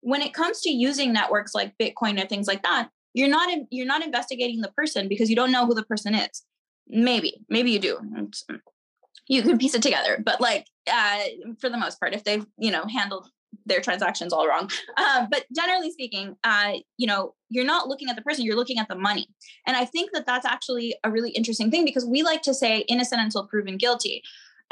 When 0.00 0.22
it 0.22 0.34
comes 0.34 0.60
to 0.62 0.70
using 0.70 1.12
networks 1.12 1.54
like 1.54 1.78
Bitcoin 1.78 2.22
or 2.22 2.26
things 2.26 2.48
like 2.48 2.62
that, 2.62 2.88
you're 3.14 3.28
not 3.28 3.50
in, 3.50 3.68
you're 3.70 3.86
not 3.86 4.04
investigating 4.04 4.62
the 4.62 4.72
person 4.72 5.06
because 5.08 5.28
you 5.28 5.36
don't 5.36 5.52
know 5.52 5.66
who 5.66 5.74
the 5.74 5.84
person 5.84 6.14
is. 6.14 6.42
Maybe, 6.88 7.44
maybe 7.48 7.70
you 7.70 7.78
do. 7.78 7.98
You 9.28 9.42
can 9.42 9.58
piece 9.58 9.74
it 9.74 9.82
together, 9.82 10.20
but 10.24 10.40
like 10.40 10.66
uh, 10.90 11.20
for 11.60 11.70
the 11.70 11.78
most 11.78 12.00
part, 12.00 12.14
if 12.14 12.24
they've 12.24 12.44
you 12.58 12.70
know 12.70 12.84
handled 12.86 13.28
their 13.66 13.80
transactions 13.80 14.32
all 14.32 14.46
wrong. 14.46 14.70
Uh, 14.96 15.26
but 15.30 15.44
generally 15.54 15.90
speaking, 15.90 16.36
uh, 16.44 16.72
you 16.96 17.06
know, 17.06 17.34
you're 17.48 17.64
not 17.64 17.88
looking 17.88 18.08
at 18.08 18.16
the 18.16 18.22
person, 18.22 18.44
you're 18.44 18.56
looking 18.56 18.78
at 18.78 18.88
the 18.88 18.94
money. 18.94 19.28
And 19.66 19.76
I 19.76 19.84
think 19.84 20.10
that 20.12 20.26
that's 20.26 20.46
actually 20.46 20.94
a 21.04 21.10
really 21.10 21.30
interesting 21.30 21.70
thing 21.70 21.84
because 21.84 22.04
we 22.04 22.22
like 22.22 22.42
to 22.42 22.54
say 22.54 22.80
innocent 22.88 23.20
until 23.20 23.46
proven 23.46 23.76
guilty. 23.76 24.22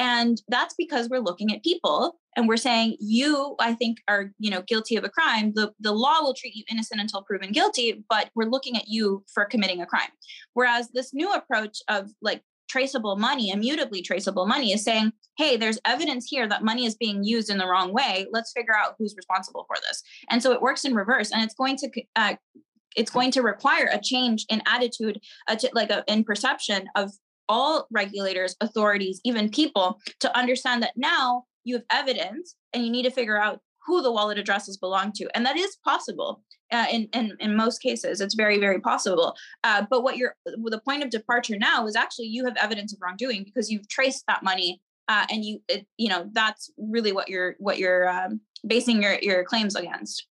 And 0.01 0.41
that's 0.49 0.75
because 0.79 1.11
we're 1.11 1.21
looking 1.21 1.53
at 1.55 1.63
people 1.63 2.17
and 2.35 2.49
we're 2.49 2.57
saying 2.57 2.97
you, 3.01 3.55
I 3.61 3.75
think, 3.75 3.99
are 4.09 4.33
you 4.39 4.51
know 4.51 4.63
guilty 4.63 4.97
of 4.97 5.05
a 5.05 5.11
crime. 5.11 5.53
The 5.55 5.73
the 5.79 5.93
law 5.93 6.23
will 6.23 6.33
treat 6.33 6.55
you 6.55 6.65
innocent 6.71 7.03
until 7.03 7.23
proven 7.23 7.53
guilty, 7.53 8.03
but 8.09 8.31
we're 8.35 8.49
looking 8.49 8.77
at 8.77 8.89
you 8.89 9.23
for 9.33 9.45
committing 9.45 9.83
a 9.83 9.87
crime. 9.87 10.09
Whereas 10.55 10.89
this 10.95 11.13
new 11.13 11.31
approach 11.31 11.79
of 11.89 12.11
like 12.23 12.43
traceable 12.71 13.17
money, 13.17 13.51
immutably 13.51 14.01
traceable 14.01 14.47
money, 14.47 14.73
is 14.73 14.83
saying, 14.83 15.13
hey, 15.37 15.59
there's 15.59 15.79
evidence 15.85 16.27
here 16.27 16.49
that 16.49 16.65
money 16.65 16.87
is 16.87 16.95
being 16.95 17.23
used 17.23 17.51
in 17.51 17.59
the 17.59 17.67
wrong 17.67 17.93
way. 17.93 18.27
Let's 18.33 18.53
figure 18.57 18.75
out 18.75 18.95
who's 18.99 19.15
responsible 19.17 19.67
for 19.67 19.77
this. 19.87 20.03
And 20.31 20.43
so 20.43 20.53
it 20.53 20.63
works 20.63 20.87
in 20.87 20.95
reverse, 20.95 21.31
and 21.31 21.43
it's 21.43 21.55
going 21.55 21.77
to 21.77 21.91
uh, 22.17 22.37
it's 22.97 23.11
going 23.11 23.33
to 23.33 23.43
require 23.43 23.91
a 23.93 24.01
change 24.01 24.47
in 24.49 24.63
attitude, 24.67 25.21
like 25.75 25.91
a, 25.91 26.05
in 26.09 26.25
perception 26.25 26.89
of 26.97 27.13
all 27.51 27.87
regulators, 27.91 28.57
authorities, 28.61 29.21
even 29.25 29.51
people 29.51 30.01
to 30.21 30.35
understand 30.39 30.83
that 30.83 30.93
now 30.97 31.45
you 31.65 31.75
have 31.75 31.85
evidence 31.91 32.55
and 32.73 32.85
you 32.85 32.91
need 32.91 33.03
to 33.03 33.11
figure 33.11 33.41
out 33.41 33.61
who 33.85 34.03
the 34.03 34.13
wallet 34.13 34.39
addresses 34.39 34.77
belong 34.77 35.13
to. 35.13 35.29
And 35.35 35.45
that 35.45 35.57
is 35.57 35.77
possible 35.85 36.43
uh, 36.71 36.87
in, 36.91 37.09
in, 37.13 37.37
in 37.41 37.57
most 37.57 37.83
cases. 37.83 38.21
It's 38.21 38.35
very, 38.35 38.59
very 38.59 38.81
possible. 38.81 39.35
Uh, 39.65 39.85
but 39.91 40.03
what 40.03 40.17
you're, 40.17 40.37
the 40.47 40.81
point 40.85 41.03
of 41.03 41.11
departure 41.11 41.59
now 41.59 41.87
is 41.87 41.97
actually 41.97 42.27
you 42.27 42.45
have 42.45 42.57
evidence 42.57 42.93
of 42.93 43.01
wrongdoing 43.03 43.43
because 43.45 43.71
you've 43.71 43.89
traced 43.89 44.25
that 44.29 44.43
money 44.43 44.81
uh, 45.09 45.27
and 45.31 45.45
you, 45.45 45.61
it, 45.69 45.87
you 45.97 46.09
know, 46.09 46.31
that's 46.33 46.71
really 46.79 47.13
what 47.13 47.29
you're, 47.29 47.57
what 47.59 47.79
you're 47.79 48.09
um, 48.09 48.41
basing 48.67 49.03
your, 49.03 49.19
your 49.21 49.45
claims 49.45 49.75
against. 49.75 50.27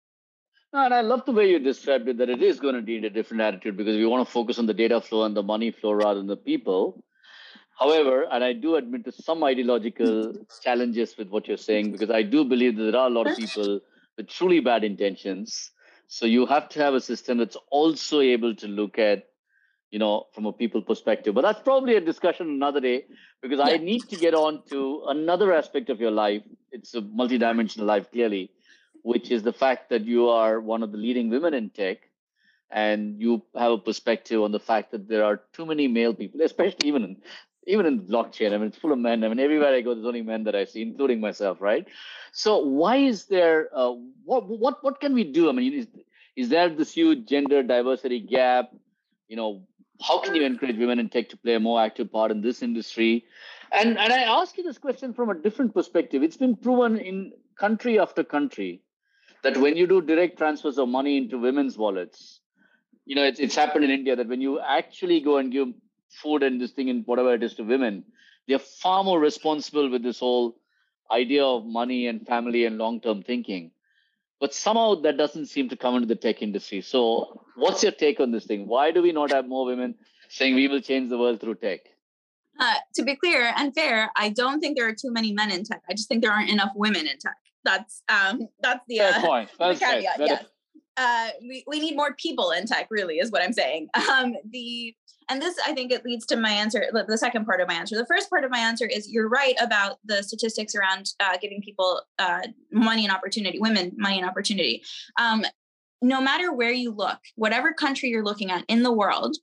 and 0.72 0.94
I 0.94 1.00
love 1.00 1.24
the 1.24 1.32
way 1.32 1.50
you 1.50 1.58
described 1.58 2.08
it 2.08 2.18
that 2.18 2.28
it 2.28 2.42
is 2.42 2.60
going 2.60 2.76
to 2.76 2.82
need 2.82 3.04
a 3.04 3.10
different 3.10 3.40
attitude 3.40 3.76
because 3.76 3.96
we 3.96 4.06
want 4.06 4.24
to 4.24 4.32
focus 4.32 4.58
on 4.58 4.66
the 4.66 4.74
data 4.74 5.00
flow 5.00 5.24
and 5.24 5.36
the 5.36 5.42
money 5.42 5.72
flow 5.72 5.92
rather 5.92 6.20
than 6.20 6.28
the 6.28 6.36
people. 6.36 7.02
However, 7.78 8.26
and 8.30 8.42
I 8.42 8.54
do 8.54 8.74
admit 8.74 9.04
to 9.04 9.12
some 9.12 9.44
ideological 9.44 10.34
challenges 10.62 11.16
with 11.16 11.28
what 11.28 11.46
you're 11.46 11.56
saying 11.56 11.92
because 11.92 12.10
I 12.10 12.22
do 12.22 12.44
believe 12.44 12.76
that 12.76 12.90
there 12.90 13.00
are 13.00 13.06
a 13.06 13.10
lot 13.10 13.28
of 13.28 13.36
people 13.42 13.80
with 14.16 14.28
truly 14.28 14.58
bad 14.60 14.82
intentions. 14.82 15.70
So 16.08 16.26
you 16.26 16.46
have 16.46 16.68
to 16.70 16.80
have 16.80 16.94
a 16.94 17.00
system 17.00 17.38
that's 17.38 17.56
also 17.70 18.20
able 18.20 18.54
to 18.56 18.66
look 18.66 18.98
at, 18.98 19.28
you 19.90 20.00
know, 20.00 20.26
from 20.34 20.46
a 20.46 20.52
people 20.52 20.82
perspective. 20.82 21.34
But 21.34 21.42
that's 21.42 21.62
probably 21.62 21.94
a 21.94 22.00
discussion 22.00 22.48
another 22.48 22.80
day 22.80 23.04
because 23.42 23.58
yeah. 23.58 23.74
I 23.74 23.76
need 23.76 24.08
to 24.08 24.16
get 24.16 24.34
on 24.34 24.62
to 24.70 25.04
another 25.06 25.52
aspect 25.52 25.88
of 25.88 26.00
your 26.00 26.10
life. 26.10 26.42
It's 26.72 26.94
a 26.94 27.02
multidimensional 27.02 27.86
life, 27.86 28.10
clearly, 28.10 28.50
which 29.02 29.30
is 29.30 29.44
the 29.44 29.52
fact 29.52 29.90
that 29.90 30.04
you 30.04 30.28
are 30.30 30.60
one 30.60 30.82
of 30.82 30.90
the 30.90 30.98
leading 30.98 31.30
women 31.30 31.54
in 31.54 31.70
tech 31.70 31.98
and 32.70 33.20
you 33.20 33.42
have 33.56 33.72
a 33.72 33.78
perspective 33.78 34.42
on 34.42 34.52
the 34.52 34.60
fact 34.60 34.90
that 34.90 35.08
there 35.08 35.24
are 35.24 35.40
too 35.52 35.64
many 35.64 35.88
male 35.88 36.12
people, 36.12 36.42
especially 36.42 36.88
even 36.88 37.04
in 37.04 37.16
even 37.68 37.86
in 37.86 38.00
blockchain, 38.00 38.52
I 38.52 38.58
mean, 38.58 38.68
it's 38.68 38.78
full 38.78 38.92
of 38.92 38.98
men. 38.98 39.22
I 39.22 39.28
mean, 39.28 39.38
everywhere 39.38 39.74
I 39.74 39.82
go, 39.82 39.94
there's 39.94 40.06
only 40.06 40.22
men 40.22 40.44
that 40.44 40.56
I 40.56 40.64
see, 40.64 40.82
including 40.82 41.20
myself, 41.20 41.60
right? 41.60 41.86
So 42.32 42.58
why 42.58 42.96
is 42.96 43.26
there? 43.26 43.68
Uh, 43.72 43.92
what 44.24 44.48
what 44.48 44.82
what 44.82 45.00
can 45.00 45.14
we 45.14 45.24
do? 45.24 45.48
I 45.48 45.52
mean, 45.52 45.74
is, 45.74 45.86
is 46.34 46.48
there 46.48 46.68
this 46.68 46.92
huge 46.92 47.28
gender 47.28 47.62
diversity 47.62 48.20
gap? 48.20 48.70
You 49.28 49.36
know, 49.36 49.62
how 50.00 50.20
can 50.20 50.34
you 50.34 50.42
encourage 50.42 50.78
women 50.78 50.98
in 50.98 51.10
tech 51.10 51.28
to 51.28 51.36
play 51.36 51.54
a 51.54 51.60
more 51.60 51.80
active 51.80 52.10
part 52.10 52.30
in 52.30 52.40
this 52.40 52.62
industry? 52.62 53.24
And 53.70 53.98
and 53.98 54.12
I 54.12 54.22
ask 54.22 54.56
you 54.56 54.64
this 54.64 54.78
question 54.78 55.12
from 55.12 55.28
a 55.28 55.34
different 55.34 55.74
perspective. 55.74 56.22
It's 56.22 56.38
been 56.38 56.56
proven 56.56 56.98
in 56.98 57.32
country 57.58 57.98
after 57.98 58.24
country 58.24 58.80
that 59.42 59.56
when 59.58 59.76
you 59.76 59.86
do 59.86 60.00
direct 60.00 60.38
transfers 60.38 60.78
of 60.78 60.88
money 60.88 61.18
into 61.18 61.38
women's 61.38 61.76
wallets, 61.76 62.40
you 63.04 63.14
know, 63.14 63.24
it's 63.24 63.40
it's 63.40 63.54
happened 63.54 63.84
in 63.84 63.90
India 63.90 64.16
that 64.16 64.28
when 64.28 64.40
you 64.40 64.58
actually 64.60 65.20
go 65.20 65.36
and 65.36 65.52
give 65.52 65.68
food 66.10 66.42
and 66.42 66.60
this 66.60 66.72
thing 66.72 66.90
and 66.90 67.06
whatever 67.06 67.34
it 67.34 67.42
is 67.42 67.54
to 67.54 67.64
women, 67.64 68.04
they're 68.46 68.58
far 68.58 69.04
more 69.04 69.20
responsible 69.20 69.90
with 69.90 70.02
this 70.02 70.20
whole 70.20 70.56
idea 71.10 71.44
of 71.44 71.64
money 71.64 72.06
and 72.06 72.26
family 72.26 72.64
and 72.64 72.78
long 72.78 73.00
term 73.00 73.22
thinking. 73.22 73.70
But 74.40 74.54
somehow 74.54 74.94
that 75.02 75.16
doesn't 75.16 75.46
seem 75.46 75.68
to 75.70 75.76
come 75.76 75.96
into 75.96 76.06
the 76.06 76.14
tech 76.14 76.42
industry. 76.42 76.80
So, 76.80 77.44
what's 77.56 77.82
your 77.82 77.92
take 77.92 78.20
on 78.20 78.30
this 78.30 78.46
thing? 78.46 78.68
Why 78.68 78.92
do 78.92 79.02
we 79.02 79.12
not 79.12 79.32
have 79.32 79.46
more 79.48 79.66
women 79.66 79.96
saying 80.28 80.54
we 80.54 80.68
will 80.68 80.80
change 80.80 81.10
the 81.10 81.18
world 81.18 81.40
through 81.40 81.56
tech? 81.56 81.80
Uh, 82.60 82.74
to 82.94 83.04
be 83.04 83.16
clear 83.16 83.52
and 83.56 83.74
fair, 83.74 84.10
I 84.16 84.30
don't 84.30 84.60
think 84.60 84.76
there 84.76 84.88
are 84.88 84.94
too 84.94 85.12
many 85.12 85.32
men 85.32 85.50
in 85.50 85.64
tech. 85.64 85.82
I 85.88 85.94
just 85.94 86.08
think 86.08 86.22
there 86.22 86.32
aren't 86.32 86.50
enough 86.50 86.72
women 86.74 87.06
in 87.06 87.18
tech. 87.18 87.36
That's 87.64 88.02
um, 88.08 88.48
that's 88.60 88.84
the, 88.88 89.00
uh, 89.00 89.20
point. 89.20 89.50
That's 89.58 89.78
the 89.80 89.84
caveat. 89.84 90.18
Yes. 90.18 90.44
Uh, 90.98 91.28
we, 91.40 91.64
we 91.66 91.80
need 91.80 91.96
more 91.96 92.14
people 92.14 92.50
in 92.50 92.66
tech, 92.66 92.88
really, 92.90 93.18
is 93.18 93.30
what 93.30 93.42
I'm 93.42 93.52
saying. 93.52 93.88
Um, 94.08 94.34
the 94.50 94.94
and 95.28 95.40
this 95.40 95.56
i 95.66 95.72
think 95.72 95.92
it 95.92 96.04
leads 96.04 96.26
to 96.26 96.36
my 96.36 96.50
answer 96.50 96.86
the 97.06 97.18
second 97.18 97.44
part 97.44 97.60
of 97.60 97.68
my 97.68 97.74
answer 97.74 97.96
the 97.96 98.06
first 98.06 98.30
part 98.30 98.44
of 98.44 98.50
my 98.50 98.58
answer 98.58 98.86
is 98.86 99.10
you're 99.10 99.28
right 99.28 99.54
about 99.60 99.98
the 100.04 100.22
statistics 100.22 100.74
around 100.74 101.10
uh, 101.20 101.36
giving 101.40 101.60
people 101.60 102.00
uh, 102.18 102.40
money 102.72 103.04
and 103.04 103.12
opportunity 103.12 103.58
women 103.58 103.92
money 103.96 104.18
and 104.18 104.28
opportunity 104.28 104.82
um, 105.18 105.44
no 106.00 106.20
matter 106.20 106.52
where 106.52 106.72
you 106.72 106.90
look 106.90 107.18
whatever 107.36 107.72
country 107.72 108.08
you're 108.08 108.24
looking 108.24 108.50
at 108.50 108.64
in 108.68 108.82
the 108.82 108.92
world 108.92 109.36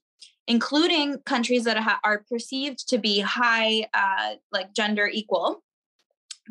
including 0.48 1.18
countries 1.26 1.64
that 1.64 1.76
ha- 1.76 2.00
are 2.04 2.24
perceived 2.30 2.88
to 2.88 2.98
be 2.98 3.20
high 3.20 3.86
uh, 3.94 4.34
like 4.52 4.72
gender 4.74 5.08
equal 5.12 5.62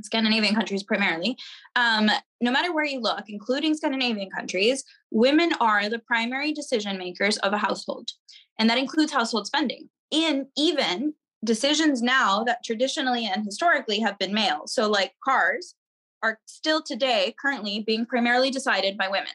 Scandinavian 0.02 0.56
countries 0.56 0.84
primarily, 0.84 1.38
um, 1.76 2.10
no 2.42 2.52
matter 2.52 2.74
where 2.74 2.86
you 2.86 3.00
look, 3.00 3.26
including 3.28 3.74
Scandinavian 3.74 4.30
countries, 4.30 4.84
women 5.12 5.52
are 5.60 5.90
the 5.90 6.00
primary 6.00 6.52
decision 6.54 6.98
makers 6.98 7.38
of 7.38 7.54
a 7.54 7.58
household. 7.58 8.12
And 8.60 8.70
that 8.70 8.78
includes 8.78 9.12
household 9.12 9.48
spending 9.48 9.90
and 10.12 10.46
even 10.58 11.14
decisions 11.44 12.02
now 12.02 12.44
that 12.44 12.64
traditionally 12.64 13.26
and 13.26 13.46
historically 13.46 14.00
have 14.00 14.18
been 14.18 14.34
male. 14.34 14.68
So, 14.68 14.90
like 14.90 15.14
cars 15.24 15.76
are 16.24 16.40
still 16.46 16.82
today 16.82 17.36
currently 17.40 17.84
being 17.86 18.06
primarily 18.06 18.52
decided 18.52 18.98
by 18.98 19.08
women. 19.08 19.34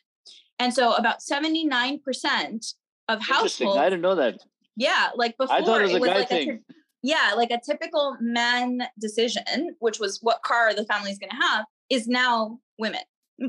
And 0.58 0.74
so, 0.74 0.94
about 0.94 1.20
79% 1.20 2.74
of 3.08 3.22
households. 3.22 3.78
I 3.78 3.84
didn't 3.84 4.02
know 4.02 4.16
that. 4.16 4.40
Yeah, 4.76 5.10
like 5.14 5.36
before, 5.36 5.56
I 5.56 5.62
thought 5.62 5.80
it 5.80 5.84
was, 5.84 5.94
it 5.94 6.00
was 6.00 6.10
a 6.10 6.14
like 6.14 6.28
thing. 6.28 6.50
A, 6.50 6.74
yeah, 7.02 7.32
like 7.36 7.50
a 7.50 7.60
typical 7.64 8.16
man 8.20 8.82
decision, 8.98 9.76
which 9.78 9.98
was 9.98 10.18
what 10.22 10.42
car 10.42 10.74
the 10.74 10.84
family 10.86 11.10
is 11.10 11.18
going 11.18 11.30
to 11.30 11.46
have, 11.46 11.64
is 11.88 12.06
now 12.06 12.58
women 12.78 13.00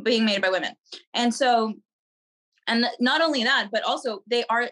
being 0.03 0.25
made 0.25 0.41
by 0.41 0.49
women. 0.49 0.73
And 1.13 1.33
so, 1.33 1.73
and 2.67 2.85
not 2.99 3.21
only 3.21 3.43
that, 3.43 3.69
but 3.71 3.83
also 3.83 4.23
they 4.27 4.45
are 4.49 4.69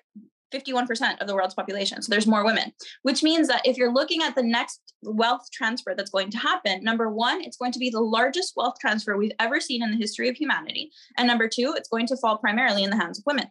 51% 0.54 1.22
of 1.22 1.28
the 1.28 1.36
world's 1.36 1.54
population. 1.54 2.02
So 2.02 2.10
there's 2.10 2.26
more 2.26 2.44
women, 2.44 2.72
which 3.04 3.22
means 3.22 3.48
that 3.48 3.65
if 3.65 3.78
you're 3.78 3.94
looking 3.94 4.24
at 4.24 4.36
the 4.36 4.44
next 4.44 4.82
wealth 5.04 5.48
transfer 5.54 5.94
that's 5.96 6.10
going 6.10 6.32
to 6.32 6.38
happen, 6.38 6.84
number 6.84 7.10
one, 7.10 7.42
it's 7.44 7.58
going 7.58 7.72
to 7.74 7.80
be 7.80 7.89
the 7.89 8.00
largest 8.00 8.54
wealth 8.56 8.76
transfer 8.80 9.18
we've 9.18 9.32
ever 9.39 9.60
seen 9.60 9.84
in 9.84 9.92
the 9.92 9.98
history 9.98 10.30
of 10.30 10.36
humanity. 10.36 10.92
And 11.18 11.28
number 11.28 11.48
two, 11.48 11.74
it's 11.76 11.89
going 11.89 12.08
to 12.08 12.18
fall 12.18 12.38
primarily 12.38 12.84
in 12.84 12.89
the 12.89 12.98
hands 12.98 13.20
of 13.20 13.26
women. 13.28 13.48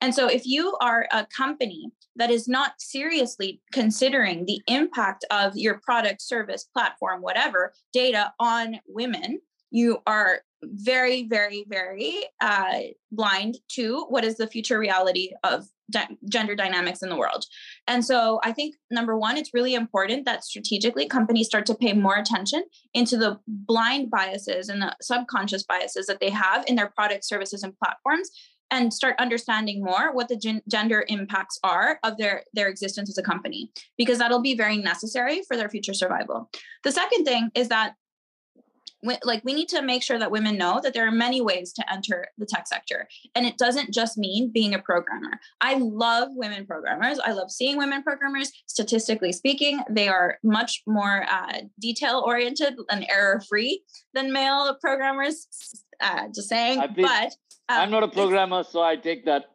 And 0.00 0.14
so 0.14 0.28
if 0.28 0.46
you 0.46 0.76
are 0.80 1.06
a 1.10 1.26
company 1.26 1.90
that 2.16 2.30
is 2.30 2.48
not 2.48 2.72
seriously 2.78 3.60
considering 3.72 4.44
the 4.44 4.60
impact 4.66 5.24
of 5.30 5.56
your 5.56 5.80
product, 5.80 6.22
service, 6.22 6.64
platform, 6.64 7.22
whatever, 7.22 7.72
data 7.92 8.32
on 8.38 8.78
women, 8.86 9.40
you 9.70 9.98
are 10.06 10.40
very, 10.62 11.24
very, 11.28 11.64
very 11.68 12.24
uh, 12.40 12.78
blind 13.12 13.58
to 13.68 14.06
what 14.08 14.24
is 14.24 14.36
the 14.36 14.46
future 14.46 14.78
reality 14.78 15.30
of 15.44 15.66
gender 16.28 16.56
dynamics 16.56 17.02
in 17.02 17.08
the 17.08 17.16
world. 17.16 17.44
And 17.86 18.04
so 18.04 18.40
I 18.42 18.52
think 18.52 18.74
number 18.90 19.16
one, 19.16 19.36
it's 19.36 19.54
really 19.54 19.74
important 19.74 20.24
that 20.24 20.44
strategically 20.44 21.06
companies 21.06 21.46
start 21.46 21.66
to 21.66 21.74
pay 21.74 21.92
more 21.92 22.16
attention 22.16 22.64
into 22.94 23.16
the 23.16 23.38
blind 23.46 24.10
biases 24.10 24.68
and 24.68 24.82
the 24.82 24.96
subconscious 25.00 25.62
biases 25.62 26.06
that 26.06 26.18
they 26.20 26.30
have 26.30 26.64
in 26.66 26.74
their 26.74 26.90
product, 26.90 27.24
services, 27.24 27.62
and 27.62 27.76
platforms 27.78 28.30
and 28.70 28.92
start 28.92 29.16
understanding 29.18 29.82
more 29.82 30.12
what 30.12 30.28
the 30.28 30.36
gen- 30.36 30.62
gender 30.68 31.04
impacts 31.08 31.58
are 31.62 31.98
of 32.02 32.16
their 32.18 32.44
their 32.52 32.68
existence 32.68 33.08
as 33.08 33.18
a 33.18 33.22
company 33.22 33.70
because 33.96 34.18
that'll 34.18 34.42
be 34.42 34.56
very 34.56 34.76
necessary 34.76 35.42
for 35.46 35.56
their 35.56 35.68
future 35.68 35.94
survival. 35.94 36.50
The 36.84 36.92
second 36.92 37.24
thing 37.24 37.50
is 37.54 37.68
that 37.68 37.94
like 39.22 39.42
we 39.44 39.52
need 39.52 39.68
to 39.68 39.82
make 39.82 40.02
sure 40.02 40.18
that 40.18 40.30
women 40.30 40.56
know 40.56 40.80
that 40.82 40.94
there 40.94 41.06
are 41.06 41.12
many 41.12 41.40
ways 41.40 41.72
to 41.72 41.92
enter 41.92 42.26
the 42.38 42.46
tech 42.46 42.66
sector 42.66 43.06
and 43.34 43.46
it 43.46 43.58
doesn't 43.58 43.92
just 43.92 44.18
mean 44.18 44.50
being 44.52 44.74
a 44.74 44.78
programmer. 44.80 45.38
I 45.60 45.74
love 45.74 46.30
women 46.32 46.66
programmers. 46.66 47.18
I 47.18 47.32
love 47.32 47.50
seeing 47.50 47.76
women 47.76 48.02
programmers. 48.02 48.50
Statistically 48.66 49.32
speaking 49.32 49.80
they 49.90 50.08
are 50.08 50.38
much 50.42 50.82
more 50.86 51.24
uh, 51.30 51.60
detail 51.78 52.22
oriented 52.26 52.74
and 52.90 53.06
error 53.08 53.40
free 53.48 53.82
than 54.14 54.32
male 54.32 54.76
programmers 54.80 55.46
uh, 56.00 56.28
just 56.34 56.48
saying 56.48 56.78
but 56.78 57.32
um, 57.68 57.80
i'm 57.80 57.90
not 57.90 58.02
a 58.02 58.08
programmer 58.08 58.62
so 58.62 58.82
i 58.82 58.96
take 58.96 59.24
that 59.24 59.46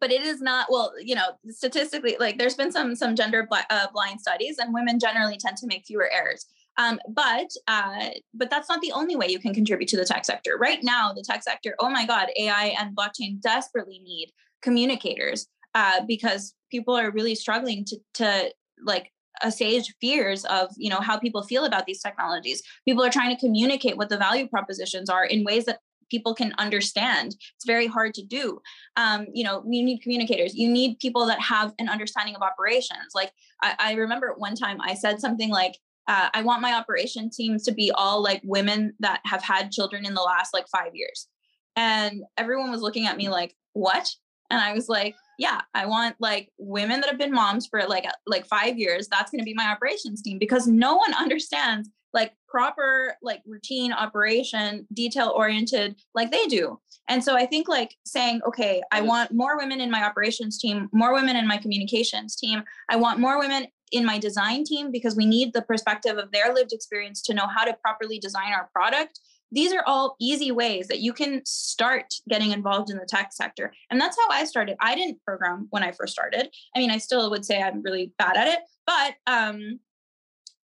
but 0.00 0.10
it 0.10 0.22
is 0.22 0.40
not 0.40 0.66
well 0.70 0.92
you 1.00 1.14
know 1.14 1.28
statistically 1.48 2.16
like 2.18 2.38
there's 2.38 2.54
been 2.54 2.72
some 2.72 2.94
some 2.94 3.14
gender 3.14 3.46
bl- 3.48 3.68
uh, 3.70 3.86
blind 3.92 4.20
studies 4.20 4.58
and 4.58 4.74
women 4.74 4.98
generally 4.98 5.36
tend 5.36 5.56
to 5.56 5.66
make 5.66 5.84
fewer 5.86 6.10
errors 6.12 6.46
um, 6.76 6.98
but 7.08 7.50
uh, 7.68 8.08
but 8.32 8.50
that's 8.50 8.68
not 8.68 8.80
the 8.80 8.92
only 8.92 9.16
way 9.16 9.28
you 9.28 9.38
can 9.38 9.54
contribute 9.54 9.88
to 9.88 9.96
the 9.96 10.04
tech 10.04 10.24
sector. 10.24 10.56
Right 10.58 10.82
now, 10.82 11.12
the 11.12 11.22
tech 11.22 11.42
sector, 11.42 11.74
oh 11.78 11.88
my 11.88 12.04
God, 12.04 12.28
AI 12.36 12.74
and 12.78 12.96
blockchain 12.96 13.40
desperately 13.40 14.00
need 14.00 14.32
communicators 14.60 15.46
uh, 15.74 16.00
because 16.06 16.54
people 16.70 16.96
are 16.96 17.10
really 17.10 17.34
struggling 17.34 17.84
to 17.84 17.96
to 18.14 18.52
like 18.82 19.12
assuage 19.42 19.94
fears 20.00 20.44
of 20.46 20.70
you 20.76 20.90
know 20.90 21.00
how 21.00 21.18
people 21.18 21.42
feel 21.42 21.64
about 21.64 21.86
these 21.86 22.00
technologies. 22.00 22.62
People 22.84 23.04
are 23.04 23.10
trying 23.10 23.34
to 23.34 23.40
communicate 23.40 23.96
what 23.96 24.08
the 24.08 24.18
value 24.18 24.48
propositions 24.48 25.08
are 25.08 25.24
in 25.24 25.44
ways 25.44 25.64
that 25.64 25.80
people 26.10 26.34
can 26.34 26.52
understand 26.58 27.34
it's 27.56 27.64
very 27.66 27.86
hard 27.86 28.12
to 28.12 28.22
do 28.22 28.60
um, 28.96 29.26
you 29.32 29.42
know 29.42 29.64
you 29.66 29.82
need 29.82 30.02
communicators 30.02 30.54
you 30.54 30.68
need 30.70 30.98
people 30.98 31.24
that 31.24 31.40
have 31.40 31.72
an 31.78 31.88
understanding 31.88 32.36
of 32.36 32.42
operations 32.42 33.14
like 33.14 33.32
I, 33.62 33.74
I 33.78 33.92
remember 33.94 34.34
one 34.36 34.54
time 34.54 34.78
i 34.82 34.92
said 34.92 35.18
something 35.18 35.48
like 35.48 35.76
uh, 36.06 36.28
I 36.34 36.42
want 36.42 36.62
my 36.62 36.74
operation 36.74 37.30
teams 37.30 37.62
to 37.64 37.72
be 37.72 37.90
all 37.92 38.22
like 38.22 38.42
women 38.44 38.92
that 39.00 39.20
have 39.24 39.42
had 39.42 39.72
children 39.72 40.04
in 40.04 40.14
the 40.14 40.20
last 40.20 40.52
like 40.52 40.66
five 40.68 40.94
years. 40.94 41.28
And 41.76 42.22
everyone 42.36 42.70
was 42.70 42.82
looking 42.82 43.06
at 43.06 43.16
me 43.16 43.28
like, 43.28 43.54
what? 43.72 44.08
And 44.50 44.60
I 44.60 44.74
was 44.74 44.88
like, 44.88 45.14
yeah, 45.38 45.62
I 45.74 45.86
want 45.86 46.16
like 46.20 46.50
women 46.58 47.00
that 47.00 47.10
have 47.10 47.18
been 47.18 47.32
moms 47.32 47.66
for 47.66 47.84
like 47.86 48.06
like 48.26 48.46
five 48.46 48.78
years. 48.78 49.08
That's 49.08 49.30
going 49.30 49.40
to 49.40 49.44
be 49.44 49.54
my 49.54 49.66
operations 49.66 50.22
team 50.22 50.38
because 50.38 50.66
no 50.66 50.96
one 50.96 51.14
understands 51.18 51.88
like 52.14 52.32
proper 52.48 53.16
like 53.20 53.42
routine 53.44 53.92
operation 53.92 54.86
detail 54.94 55.32
oriented 55.34 55.96
like 56.14 56.30
they 56.30 56.46
do 56.46 56.78
and 57.08 57.22
so 57.22 57.34
i 57.34 57.44
think 57.44 57.68
like 57.68 57.96
saying 58.06 58.40
okay 58.46 58.80
i 58.92 59.00
mm. 59.00 59.06
want 59.06 59.32
more 59.32 59.58
women 59.58 59.80
in 59.80 59.90
my 59.90 60.04
operations 60.04 60.56
team 60.58 60.88
more 60.92 61.12
women 61.12 61.36
in 61.36 61.46
my 61.46 61.58
communications 61.58 62.36
team 62.36 62.62
i 62.88 62.94
want 62.94 63.18
more 63.18 63.38
women 63.38 63.66
in 63.90 64.06
my 64.06 64.18
design 64.18 64.64
team 64.64 64.90
because 64.90 65.16
we 65.16 65.26
need 65.26 65.52
the 65.52 65.62
perspective 65.62 66.16
of 66.16 66.30
their 66.30 66.54
lived 66.54 66.72
experience 66.72 67.20
to 67.20 67.34
know 67.34 67.46
how 67.46 67.64
to 67.64 67.74
properly 67.74 68.18
design 68.18 68.52
our 68.52 68.70
product 68.72 69.20
these 69.54 69.72
are 69.72 69.84
all 69.86 70.16
easy 70.20 70.50
ways 70.50 70.88
that 70.88 71.00
you 71.00 71.12
can 71.12 71.40
start 71.46 72.12
getting 72.28 72.50
involved 72.50 72.90
in 72.90 72.98
the 72.98 73.06
tech 73.06 73.32
sector. 73.32 73.72
And 73.90 74.00
that's 74.00 74.16
how 74.16 74.28
i 74.30 74.44
started. 74.44 74.76
I 74.80 74.94
didn't 74.94 75.22
program 75.24 75.68
when 75.70 75.82
i 75.82 75.92
first 75.92 76.12
started. 76.12 76.48
I 76.74 76.78
mean 76.78 76.90
i 76.90 76.98
still 76.98 77.30
would 77.30 77.44
say 77.44 77.62
i'm 77.62 77.82
really 77.82 78.12
bad 78.18 78.36
at 78.36 78.48
it 78.48 78.58
but 78.86 79.14
um 79.26 79.80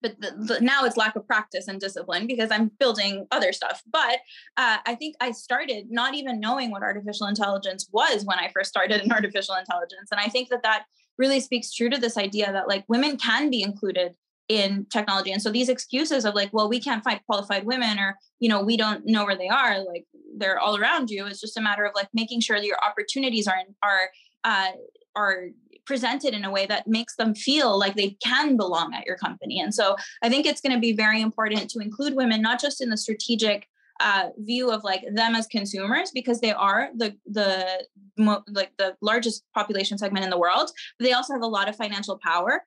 but 0.02 0.20
the, 0.22 0.32
the, 0.32 0.62
now 0.62 0.86
it's 0.86 0.96
lack 0.96 1.18
of 1.18 1.28
practice 1.28 1.68
and 1.68 1.80
discipline 1.80 2.26
because 2.26 2.52
i'm 2.52 2.72
building 2.80 3.28
other 3.32 3.54
stuff. 3.54 3.82
But 3.92 4.20
uh, 4.58 4.78
i 4.86 4.96
think 4.96 5.16
i 5.22 5.32
started 5.32 5.88
not 5.90 6.16
even 6.16 6.40
knowing 6.40 6.72
what 6.72 6.84
artificial 6.84 7.28
intelligence 7.28 7.88
was 7.92 8.26
when 8.26 8.40
i 8.40 8.52
first 8.54 8.70
started 8.70 9.02
in 9.02 9.12
artificial 9.20 9.56
intelligence. 9.56 10.10
And 10.12 10.20
i 10.20 10.28
think 10.28 10.50
that 10.50 10.64
that 10.64 10.86
really 11.18 11.42
speaks 11.42 11.72
true 11.72 11.90
to 11.90 12.00
this 12.00 12.18
idea 12.18 12.52
that 12.52 12.68
like 12.68 12.86
women 12.88 13.18
can 13.18 13.50
be 13.50 13.62
included 13.62 14.16
in 14.50 14.86
technology. 14.92 15.32
And 15.32 15.42
so 15.42 15.52
these 15.52 15.70
excuses 15.70 16.26
of 16.26 16.36
like 16.36 16.50
well 16.52 16.68
we 16.68 16.80
can't 16.82 17.04
find 17.04 17.22
qualified 17.26 17.66
women 17.66 18.00
or 18.00 18.18
you 18.40 18.50
know 18.50 18.62
we 18.62 18.76
don't 18.76 19.06
know 19.06 19.24
where 19.24 19.38
they 19.38 19.48
are 19.48 19.80
like 19.86 20.06
they're 20.38 20.60
all 20.60 20.76
around 20.76 21.10
you. 21.10 21.26
It's 21.28 21.40
just 21.40 21.58
a 21.58 21.62
matter 21.62 21.86
of 21.86 21.94
like 21.96 22.10
making 22.14 22.42
sure 22.42 22.58
that 22.58 22.66
your 22.66 22.80
opportunities 22.86 23.48
are 23.48 23.58
are 23.84 24.10
uh, 24.44 24.72
are 25.16 25.46
presented 25.86 26.34
in 26.34 26.46
a 26.46 26.52
way 26.52 26.66
that 26.66 26.88
makes 26.88 27.16
them 27.16 27.34
feel 27.34 27.78
like 27.78 27.96
they 27.96 28.16
can 28.24 28.58
belong 28.58 28.94
at 28.94 29.06
your 29.06 29.18
company. 29.18 29.60
And 29.60 29.74
so 29.74 29.96
i 30.24 30.30
think 30.30 30.46
it's 30.46 30.62
going 30.62 30.74
to 30.74 30.80
be 30.80 30.94
very 30.94 31.22
important 31.22 31.70
to 31.72 31.80
include 31.80 32.16
women 32.16 32.42
not 32.42 32.60
just 32.60 32.82
in 32.82 32.90
the 32.90 32.98
strategic 32.98 33.68
uh, 34.00 34.30
view 34.38 34.72
of 34.72 34.84
like 34.84 35.04
them 35.14 35.36
as 35.36 35.46
consumers 35.48 36.12
because 36.14 36.40
they 36.40 36.54
are 36.54 36.90
the 36.96 37.16
the 37.26 37.86
mo- 38.18 38.44
like 38.48 38.72
the 38.78 38.96
largest 39.02 39.44
population 39.54 39.98
segment 39.98 40.24
in 40.24 40.30
the 40.30 40.38
world. 40.38 40.72
But 40.98 41.06
they 41.06 41.14
also 41.14 41.34
have 41.34 41.42
a 41.42 41.48
lot 41.48 41.68
of 41.68 41.76
financial 41.76 42.18
power, 42.24 42.64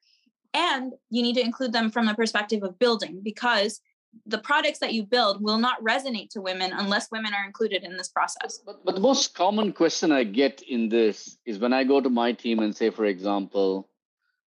and 0.54 0.92
you 1.10 1.22
need 1.22 1.34
to 1.34 1.44
include 1.44 1.72
them 1.72 1.90
from 1.90 2.06
the 2.06 2.14
perspective 2.14 2.62
of 2.62 2.78
building 2.78 3.20
because 3.22 3.80
the 4.26 4.38
products 4.38 4.78
that 4.80 4.92
you 4.92 5.04
build 5.04 5.42
will 5.42 5.58
not 5.58 5.82
resonate 5.82 6.28
to 6.30 6.40
women 6.40 6.72
unless 6.74 7.10
women 7.10 7.32
are 7.32 7.46
included 7.46 7.82
in 7.82 7.96
this 7.96 8.08
process. 8.08 8.58
But, 8.64 8.84
but 8.84 8.94
the 8.94 9.00
most 9.00 9.34
common 9.34 9.72
question 9.72 10.12
I 10.12 10.24
get 10.24 10.62
in 10.62 10.88
this 10.88 11.38
is 11.46 11.58
when 11.58 11.72
I 11.72 11.84
go 11.84 12.00
to 12.00 12.10
my 12.10 12.32
team 12.32 12.58
and 12.58 12.76
say, 12.76 12.90
for 12.90 13.06
example, 13.06 13.88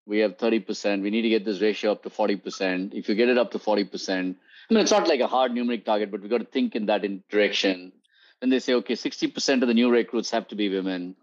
we 0.05 0.19
have 0.19 0.37
30%, 0.37 1.01
we 1.01 1.09
need 1.09 1.21
to 1.21 1.29
get 1.29 1.45
this 1.45 1.61
ratio 1.61 1.93
up 1.93 2.03
to 2.03 2.09
40%. 2.09 2.93
If 2.93 3.07
you 3.07 3.15
get 3.15 3.29
it 3.29 3.37
up 3.37 3.51
to 3.51 3.59
40%, 3.59 4.35
I 4.69 4.73
mean, 4.73 4.83
it's 4.83 4.91
not 4.91 5.07
like 5.07 5.21
a 5.21 5.27
hard 5.27 5.53
numeric 5.53 5.85
target, 5.85 6.11
but 6.11 6.21
we've 6.21 6.29
got 6.29 6.39
to 6.39 6.45
think 6.45 6.75
in 6.75 6.87
that 6.87 7.05
in 7.05 7.23
direction. 7.29 7.93
When 8.41 8.49
they 8.49 8.59
say, 8.59 8.73
okay, 8.73 8.95
60% 8.95 9.61
of 9.61 9.67
the 9.69 9.73
new 9.73 9.89
recruits 9.89 10.31
have 10.31 10.49
to 10.49 10.55
be 10.55 10.67
women, 10.67 11.15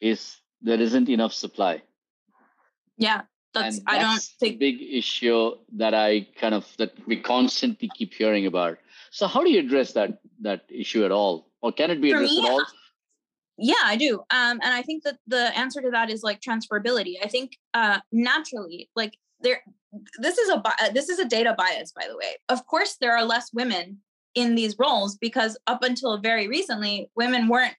is 0.00 0.36
there 0.62 0.80
isn't 0.80 1.08
enough 1.10 1.34
supply. 1.34 1.82
Yeah, 2.96 3.22
that's, 3.54 3.78
that's 3.80 3.80
I 3.86 3.98
don't 3.98 4.22
think 4.40 4.58
big 4.58 4.82
issue 4.82 5.52
that 5.76 5.94
I 5.94 6.26
kind 6.40 6.54
of 6.54 6.66
that 6.78 6.92
we 7.06 7.20
constantly 7.20 7.90
keep 7.94 8.14
hearing 8.14 8.46
about. 8.46 8.78
So 9.10 9.26
how 9.26 9.44
do 9.44 9.50
you 9.50 9.60
address 9.60 9.92
that 9.92 10.20
that 10.40 10.64
issue 10.68 11.04
at 11.04 11.12
all, 11.12 11.50
or 11.60 11.72
can 11.72 11.90
it 11.90 12.00
be 12.00 12.12
addressed 12.12 12.32
me, 12.32 12.46
at 12.46 12.50
all? 12.50 12.64
Yeah, 13.58 13.74
I 13.84 13.96
do. 13.96 14.20
Um, 14.30 14.58
and 14.62 14.74
I 14.74 14.82
think 14.82 15.04
that 15.04 15.18
the 15.26 15.56
answer 15.56 15.82
to 15.82 15.90
that 15.90 16.10
is 16.10 16.22
like 16.22 16.40
transferability. 16.40 17.14
I 17.22 17.28
think 17.28 17.56
uh, 17.74 18.00
naturally, 18.10 18.88
like 18.96 19.18
there 19.42 19.62
this 20.18 20.38
is 20.38 20.48
a 20.48 20.62
uh, 20.64 20.90
this 20.92 21.08
is 21.08 21.18
a 21.18 21.24
data 21.24 21.54
bias 21.56 21.92
by 21.92 22.06
the 22.08 22.16
way 22.16 22.36
of 22.48 22.66
course 22.66 22.96
there 23.00 23.16
are 23.16 23.24
less 23.24 23.52
women 23.52 23.98
in 24.34 24.54
these 24.54 24.78
roles 24.78 25.16
because 25.18 25.58
up 25.66 25.82
until 25.82 26.16
very 26.18 26.48
recently 26.48 27.10
women 27.14 27.48
weren't 27.48 27.74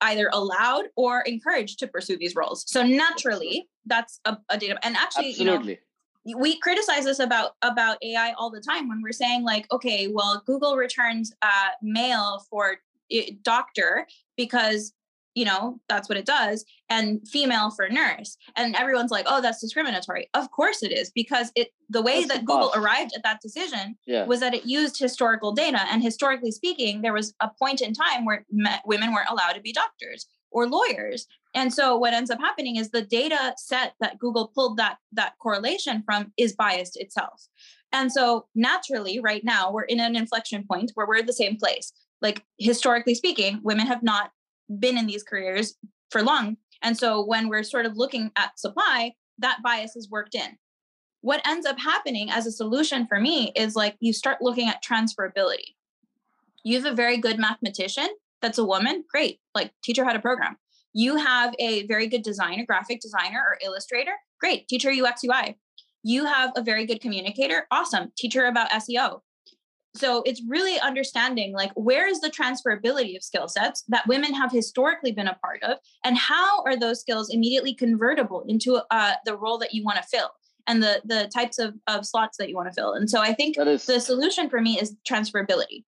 either 0.00 0.30
allowed 0.32 0.86
or 0.96 1.22
encouraged 1.22 1.78
to 1.80 1.86
pursue 1.86 2.16
these 2.16 2.34
roles. 2.34 2.64
So 2.68 2.82
naturally 2.82 3.68
that's 3.86 4.20
a, 4.24 4.36
a 4.48 4.58
data 4.58 4.78
and 4.82 4.96
actually 4.96 5.30
Absolutely. 5.30 5.78
you 6.24 6.34
know 6.34 6.40
we 6.40 6.58
criticize 6.58 7.04
this 7.04 7.20
about 7.20 7.52
about 7.62 7.98
ai 8.02 8.32
all 8.36 8.50
the 8.50 8.60
time 8.60 8.88
when 8.88 9.00
we're 9.00 9.12
saying 9.12 9.44
like 9.44 9.66
okay 9.72 10.08
well 10.08 10.42
google 10.44 10.76
returns 10.76 11.32
uh, 11.42 11.68
male 11.82 12.44
for 12.50 12.78
eh, 13.12 13.30
doctor 13.42 14.06
because 14.36 14.92
you 15.36 15.44
know 15.44 15.78
that's 15.88 16.08
what 16.08 16.18
it 16.18 16.26
does 16.26 16.64
and 16.88 17.20
female 17.28 17.70
for 17.70 17.88
nurse. 17.88 18.36
And 18.56 18.74
everyone's 18.74 19.10
like 19.12 19.26
oh 19.28 19.40
that's 19.40 19.60
discriminatory. 19.60 20.28
Of 20.34 20.50
course 20.50 20.82
it 20.82 20.90
is 20.90 21.10
because 21.14 21.52
it 21.54 21.68
the 21.90 22.02
way 22.02 22.24
that's 22.24 22.40
that 22.40 22.44
google 22.46 22.72
arrived 22.74 23.12
at 23.14 23.22
that 23.22 23.40
decision 23.40 23.96
yeah. 24.06 24.24
was 24.24 24.40
that 24.40 24.54
it 24.54 24.64
used 24.64 24.98
historical 24.98 25.52
data 25.52 25.82
and 25.92 26.02
historically 26.02 26.50
speaking 26.50 27.02
there 27.02 27.12
was 27.12 27.34
a 27.40 27.50
point 27.58 27.80
in 27.80 27.92
time 27.92 28.24
where 28.24 28.44
women 28.84 29.12
weren't 29.12 29.28
allowed 29.28 29.52
to 29.52 29.60
be 29.60 29.72
doctors 29.72 30.26
or 30.50 30.66
lawyers. 30.66 31.26
And 31.54 31.72
so 31.72 31.96
what 31.96 32.14
ends 32.14 32.30
up 32.30 32.40
happening 32.40 32.76
is 32.76 32.90
the 32.90 33.02
data 33.02 33.54
set 33.58 33.92
that 34.00 34.18
google 34.18 34.50
pulled 34.54 34.78
that 34.78 34.96
that 35.12 35.34
correlation 35.40 36.02
from 36.04 36.32
is 36.38 36.54
biased 36.54 36.96
itself. 36.96 37.46
And 37.92 38.10
so 38.10 38.46
naturally 38.54 39.20
right 39.20 39.44
now 39.44 39.70
we're 39.70 39.82
in 39.82 40.00
an 40.00 40.16
inflection 40.16 40.64
point 40.66 40.92
where 40.94 41.06
we're 41.06 41.18
at 41.18 41.26
the 41.26 41.32
same 41.34 41.56
place. 41.58 41.92
Like 42.22 42.42
historically 42.58 43.14
speaking 43.14 43.60
women 43.62 43.86
have 43.86 44.02
not 44.02 44.30
been 44.78 44.98
in 44.98 45.06
these 45.06 45.22
careers 45.22 45.74
for 46.10 46.22
long. 46.22 46.56
And 46.82 46.96
so 46.96 47.24
when 47.24 47.48
we're 47.48 47.62
sort 47.62 47.86
of 47.86 47.96
looking 47.96 48.30
at 48.36 48.58
supply, 48.58 49.12
that 49.38 49.58
bias 49.62 49.96
is 49.96 50.10
worked 50.10 50.34
in. 50.34 50.58
What 51.20 51.46
ends 51.46 51.66
up 51.66 51.78
happening 51.78 52.30
as 52.30 52.46
a 52.46 52.52
solution 52.52 53.06
for 53.06 53.18
me 53.18 53.52
is 53.56 53.74
like 53.74 53.96
you 54.00 54.12
start 54.12 54.38
looking 54.40 54.68
at 54.68 54.84
transferability. 54.84 55.74
You 56.64 56.80
have 56.80 56.92
a 56.92 56.94
very 56.94 57.18
good 57.18 57.38
mathematician 57.38 58.08
that's 58.42 58.58
a 58.58 58.64
woman, 58.64 59.04
great, 59.10 59.40
like 59.54 59.72
teach 59.82 59.96
her 59.96 60.04
how 60.04 60.12
to 60.12 60.20
program. 60.20 60.56
You 60.92 61.16
have 61.16 61.54
a 61.58 61.86
very 61.86 62.06
good 62.06 62.22
designer, 62.22 62.64
graphic 62.66 63.00
designer 63.00 63.42
or 63.44 63.58
illustrator, 63.64 64.12
great, 64.40 64.68
teach 64.68 64.84
her 64.84 64.90
UX 64.90 65.22
UI. 65.24 65.58
You 66.02 66.24
have 66.26 66.52
a 66.56 66.62
very 66.62 66.86
good 66.86 67.00
communicator, 67.00 67.66
awesome, 67.70 68.12
teach 68.16 68.34
her 68.34 68.46
about 68.46 68.70
SEO 68.70 69.20
so 69.96 70.22
it's 70.24 70.42
really 70.48 70.78
understanding 70.80 71.52
like 71.52 71.72
where 71.74 72.06
is 72.06 72.20
the 72.20 72.30
transferability 72.30 73.16
of 73.16 73.22
skill 73.22 73.48
sets 73.48 73.82
that 73.88 74.06
women 74.06 74.34
have 74.34 74.52
historically 74.52 75.12
been 75.12 75.28
a 75.28 75.34
part 75.42 75.62
of 75.62 75.78
and 76.04 76.16
how 76.16 76.62
are 76.64 76.76
those 76.76 77.00
skills 77.00 77.30
immediately 77.30 77.74
convertible 77.74 78.44
into 78.48 78.80
uh, 78.90 79.14
the 79.24 79.36
role 79.36 79.58
that 79.58 79.74
you 79.74 79.84
want 79.84 79.96
to 79.96 80.02
fill 80.04 80.30
and 80.66 80.82
the 80.82 81.00
the 81.04 81.30
types 81.34 81.58
of, 81.58 81.74
of 81.86 82.04
slots 82.04 82.36
that 82.38 82.48
you 82.48 82.56
want 82.56 82.68
to 82.68 82.74
fill? 82.74 82.92
And 82.94 83.08
so 83.08 83.20
i 83.20 83.32
think 83.32 83.56
is, 83.58 83.86
the 83.86 84.00
solution 84.00 84.48
for 84.50 84.60
me 84.60 84.78
is 84.78 84.94
transferability. 85.08 85.84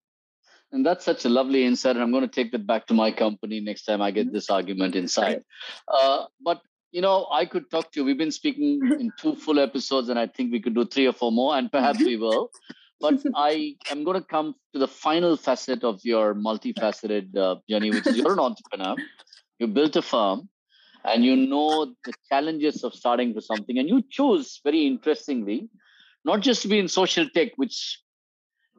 And 0.72 0.84
that's 0.84 1.04
such 1.04 1.24
a 1.24 1.28
lovely 1.28 1.64
insight 1.64 1.96
and 1.96 2.02
i'm 2.02 2.10
going 2.10 2.28
to 2.28 2.34
take 2.34 2.52
that 2.52 2.66
back 2.66 2.86
to 2.88 2.94
my 2.94 3.10
company 3.10 3.60
next 3.60 3.84
time 3.84 4.02
i 4.02 4.10
get 4.10 4.26
mm-hmm. 4.26 4.34
this 4.34 4.50
argument 4.50 4.94
inside. 4.96 5.42
Uh, 5.88 6.24
but 6.40 6.60
you 6.92 7.00
know 7.00 7.26
i 7.32 7.44
could 7.44 7.70
talk 7.70 7.90
to 7.92 8.00
you. 8.00 8.04
We've 8.04 8.18
been 8.18 8.30
speaking 8.30 8.80
in 9.00 9.12
two 9.20 9.36
full 9.36 9.58
episodes 9.58 10.08
and 10.08 10.18
i 10.18 10.26
think 10.26 10.52
we 10.52 10.60
could 10.60 10.74
do 10.74 10.84
three 10.84 11.06
or 11.06 11.12
four 11.12 11.32
more 11.32 11.56
and 11.56 11.70
perhaps 11.70 12.00
we 12.00 12.16
will 12.16 12.50
but 13.04 13.22
I 13.34 13.76
am 13.90 14.04
going 14.04 14.20
to 14.20 14.26
come 14.26 14.54
to 14.72 14.78
the 14.78 14.88
final 14.88 15.36
facet 15.36 15.84
of 15.84 16.00
your 16.04 16.34
multifaceted 16.34 17.36
uh, 17.36 17.56
journey, 17.68 17.90
which 17.90 18.06
is 18.06 18.16
you're 18.16 18.32
an 18.32 18.38
entrepreneur. 18.38 18.96
You 19.58 19.66
built 19.68 19.96
a 19.96 20.02
firm, 20.02 20.48
and 21.04 21.24
you 21.24 21.36
know 21.36 21.94
the 22.04 22.14
challenges 22.30 22.82
of 22.82 22.94
starting 22.94 23.34
for 23.34 23.40
something, 23.40 23.78
and 23.78 23.88
you 23.88 24.02
chose 24.10 24.60
very 24.64 24.86
interestingly, 24.86 25.68
not 26.24 26.40
just 26.40 26.62
to 26.62 26.68
be 26.68 26.78
in 26.78 26.88
social 26.88 27.28
tech, 27.28 27.52
which, 27.56 28.00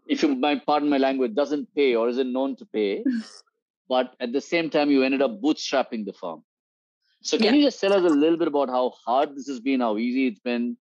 if 0.07 0.23
you 0.23 0.35
might 0.35 0.65
pardon 0.65 0.89
my 0.89 0.97
language, 0.97 1.35
doesn't 1.35 1.73
pay 1.75 1.95
or 1.95 2.09
isn't 2.09 2.33
known 2.33 2.55
to 2.57 2.65
pay, 2.65 3.03
but 3.89 4.15
at 4.19 4.33
the 4.33 4.41
same 4.41 4.69
time 4.69 4.91
you 4.91 5.03
ended 5.03 5.21
up 5.21 5.39
bootstrapping 5.41 6.05
the 6.05 6.13
firm. 6.13 6.43
So 7.21 7.37
can 7.37 7.47
yeah. 7.47 7.53
you 7.53 7.63
just 7.65 7.79
tell 7.81 7.93
us 7.93 8.03
a 8.03 8.15
little 8.23 8.37
bit 8.37 8.47
about 8.47 8.69
how 8.69 8.93
hard 9.05 9.35
this 9.35 9.47
has 9.47 9.59
been, 9.59 9.79
how 9.79 9.97
easy 9.97 10.27
it's 10.27 10.39
been, 10.39 10.77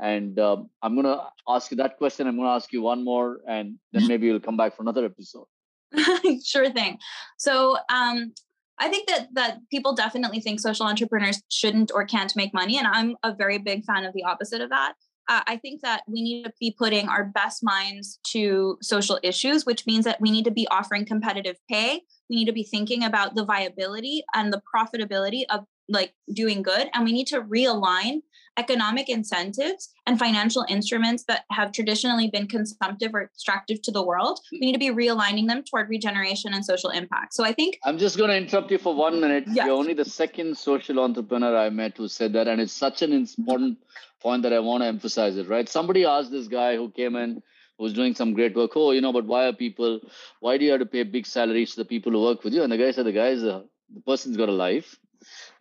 and 0.00 0.38
um, 0.38 0.70
I'm 0.82 0.94
going 0.94 1.06
to 1.06 1.22
ask 1.48 1.70
you 1.70 1.76
that 1.78 1.96
question. 1.96 2.26
I'm 2.26 2.36
going 2.36 2.48
to 2.48 2.52
ask 2.52 2.72
you 2.72 2.82
one 2.82 3.04
more, 3.04 3.40
and 3.48 3.78
then 3.92 4.06
maybe 4.08 4.26
you'll 4.26 4.40
come 4.40 4.56
back 4.56 4.76
for 4.76 4.82
another 4.82 5.04
episode. 5.04 5.46
sure 6.44 6.70
thing. 6.70 6.98
So 7.38 7.76
um, 7.92 8.32
I 8.78 8.88
think 8.88 9.08
that 9.08 9.28
that 9.34 9.58
people 9.70 9.94
definitely 9.94 10.40
think 10.40 10.60
social 10.60 10.86
entrepreneurs 10.86 11.42
shouldn't 11.50 11.90
or 11.94 12.04
can't 12.04 12.34
make 12.36 12.52
money, 12.52 12.78
and 12.78 12.86
I'm 12.86 13.16
a 13.22 13.34
very 13.34 13.58
big 13.58 13.84
fan 13.84 14.04
of 14.04 14.12
the 14.12 14.24
opposite 14.24 14.60
of 14.60 14.70
that. 14.70 14.94
Uh, 15.28 15.40
I 15.46 15.56
think 15.56 15.80
that 15.82 16.02
we 16.06 16.22
need 16.22 16.44
to 16.44 16.52
be 16.60 16.74
putting 16.78 17.08
our 17.08 17.24
best 17.24 17.64
minds 17.64 18.20
to 18.28 18.78
social 18.80 19.18
issues, 19.24 19.66
which 19.66 19.84
means 19.84 20.04
that 20.04 20.20
we 20.20 20.30
need 20.30 20.44
to 20.44 20.52
be 20.52 20.68
offering 20.68 21.04
competitive 21.04 21.56
pay. 21.68 22.02
We 22.30 22.36
need 22.36 22.44
to 22.44 22.52
be 22.52 22.62
thinking 22.62 23.02
about 23.02 23.34
the 23.34 23.44
viability 23.44 24.22
and 24.34 24.52
the 24.52 24.62
profitability 24.72 25.42
of 25.50 25.64
like 25.88 26.12
doing 26.32 26.62
good, 26.62 26.88
and 26.94 27.04
we 27.04 27.12
need 27.12 27.26
to 27.28 27.42
realign 27.42 28.20
economic 28.56 29.08
incentives 29.08 29.90
and 30.06 30.18
financial 30.18 30.64
instruments 30.68 31.24
that 31.24 31.44
have 31.50 31.72
traditionally 31.72 32.28
been 32.28 32.46
consumptive 32.46 33.14
or 33.14 33.22
extractive 33.22 33.82
to 33.82 33.90
the 33.90 34.02
world. 34.02 34.40
We 34.52 34.60
need 34.60 34.72
to 34.72 34.78
be 34.78 34.90
realigning 34.90 35.48
them 35.48 35.62
toward 35.62 35.88
regeneration 35.88 36.54
and 36.54 36.64
social 36.64 36.90
impact. 36.90 37.34
So 37.34 37.44
I 37.44 37.52
think 37.52 37.78
I'm 37.84 37.98
just 37.98 38.16
going 38.16 38.30
to 38.30 38.36
interrupt 38.36 38.70
you 38.70 38.78
for 38.78 38.94
one 38.94 39.20
minute. 39.20 39.44
Yes. 39.46 39.66
You're 39.66 39.74
only 39.74 39.94
the 39.94 40.04
second 40.04 40.56
social 40.56 41.00
entrepreneur 41.00 41.56
I 41.56 41.70
met 41.70 41.96
who 41.96 42.08
said 42.08 42.32
that, 42.34 42.48
and 42.48 42.60
it's 42.60 42.72
such 42.72 43.02
an 43.02 43.12
important 43.12 43.78
point 44.20 44.42
that 44.42 44.52
I 44.52 44.60
want 44.60 44.82
to 44.82 44.86
emphasize 44.86 45.36
it. 45.36 45.48
Right? 45.48 45.68
Somebody 45.68 46.04
asked 46.04 46.30
this 46.30 46.48
guy 46.48 46.76
who 46.76 46.90
came 46.90 47.16
in 47.16 47.42
who's 47.78 47.92
doing 47.92 48.14
some 48.14 48.32
great 48.32 48.56
work. 48.56 48.70
Oh, 48.74 48.92
you 48.92 49.00
know, 49.00 49.12
but 49.12 49.26
why 49.26 49.46
are 49.46 49.52
people? 49.52 50.00
Why 50.40 50.56
do 50.56 50.64
you 50.64 50.70
have 50.72 50.80
to 50.80 50.86
pay 50.86 51.02
big 51.02 51.26
salaries 51.26 51.72
to 51.72 51.82
the 51.82 51.84
people 51.84 52.12
who 52.12 52.22
work 52.22 52.42
with 52.42 52.54
you? 52.54 52.62
And 52.62 52.72
the 52.72 52.78
guy 52.78 52.90
said, 52.90 53.06
the 53.06 53.12
guy's 53.12 53.42
a, 53.42 53.64
the 53.94 54.00
person's 54.00 54.36
got 54.36 54.48
a 54.48 54.52
life 54.52 54.98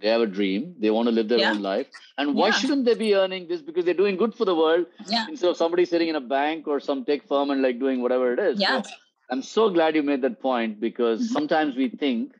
they 0.01 0.09
have 0.09 0.21
a 0.21 0.27
dream 0.27 0.75
they 0.79 0.91
want 0.91 1.07
to 1.07 1.11
live 1.11 1.27
their 1.27 1.39
yeah. 1.39 1.51
own 1.51 1.61
life 1.61 1.87
and 2.17 2.35
why 2.35 2.47
yeah. 2.47 2.53
shouldn't 2.53 2.85
they 2.85 2.95
be 2.95 3.15
earning 3.15 3.47
this 3.47 3.61
because 3.61 3.85
they're 3.85 3.93
doing 3.93 4.17
good 4.17 4.33
for 4.33 4.45
the 4.45 4.55
world 4.55 4.85
yeah. 5.07 5.25
instead 5.29 5.49
of 5.49 5.57
somebody 5.57 5.85
sitting 5.85 6.09
in 6.09 6.15
a 6.15 6.21
bank 6.21 6.67
or 6.67 6.79
some 6.79 7.03
tech 7.05 7.27
firm 7.27 7.49
and 7.49 7.61
like 7.61 7.79
doing 7.79 8.01
whatever 8.01 8.33
it 8.33 8.39
is 8.39 8.59
yeah. 8.59 8.81
So 8.81 8.89
i'm 9.31 9.41
so 9.41 9.69
glad 9.69 9.95
you 9.95 10.03
made 10.03 10.21
that 10.21 10.41
point 10.41 10.79
because 10.79 11.21
mm-hmm. 11.21 11.33
sometimes 11.33 11.75
we 11.75 11.89
think 11.89 12.33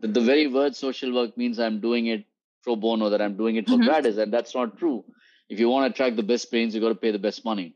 that 0.00 0.14
the 0.14 0.20
very 0.20 0.46
word 0.46 0.74
social 0.76 1.14
work 1.14 1.36
means 1.36 1.58
i'm 1.58 1.80
doing 1.80 2.06
it 2.06 2.24
pro 2.62 2.76
bono 2.76 3.10
that 3.10 3.20
i'm 3.20 3.36
doing 3.36 3.56
it 3.56 3.66
for 3.68 3.74
mm-hmm. 3.74 3.84
gratis 3.84 4.16
and 4.16 4.32
that's 4.32 4.54
not 4.54 4.78
true 4.78 5.04
if 5.48 5.60
you 5.60 5.68
want 5.68 5.86
to 5.86 5.94
attract 5.94 6.16
the 6.16 6.22
best 6.22 6.50
brains 6.50 6.74
you 6.74 6.80
got 6.80 6.88
to 6.88 7.02
pay 7.06 7.10
the 7.10 7.18
best 7.18 7.44
money 7.44 7.74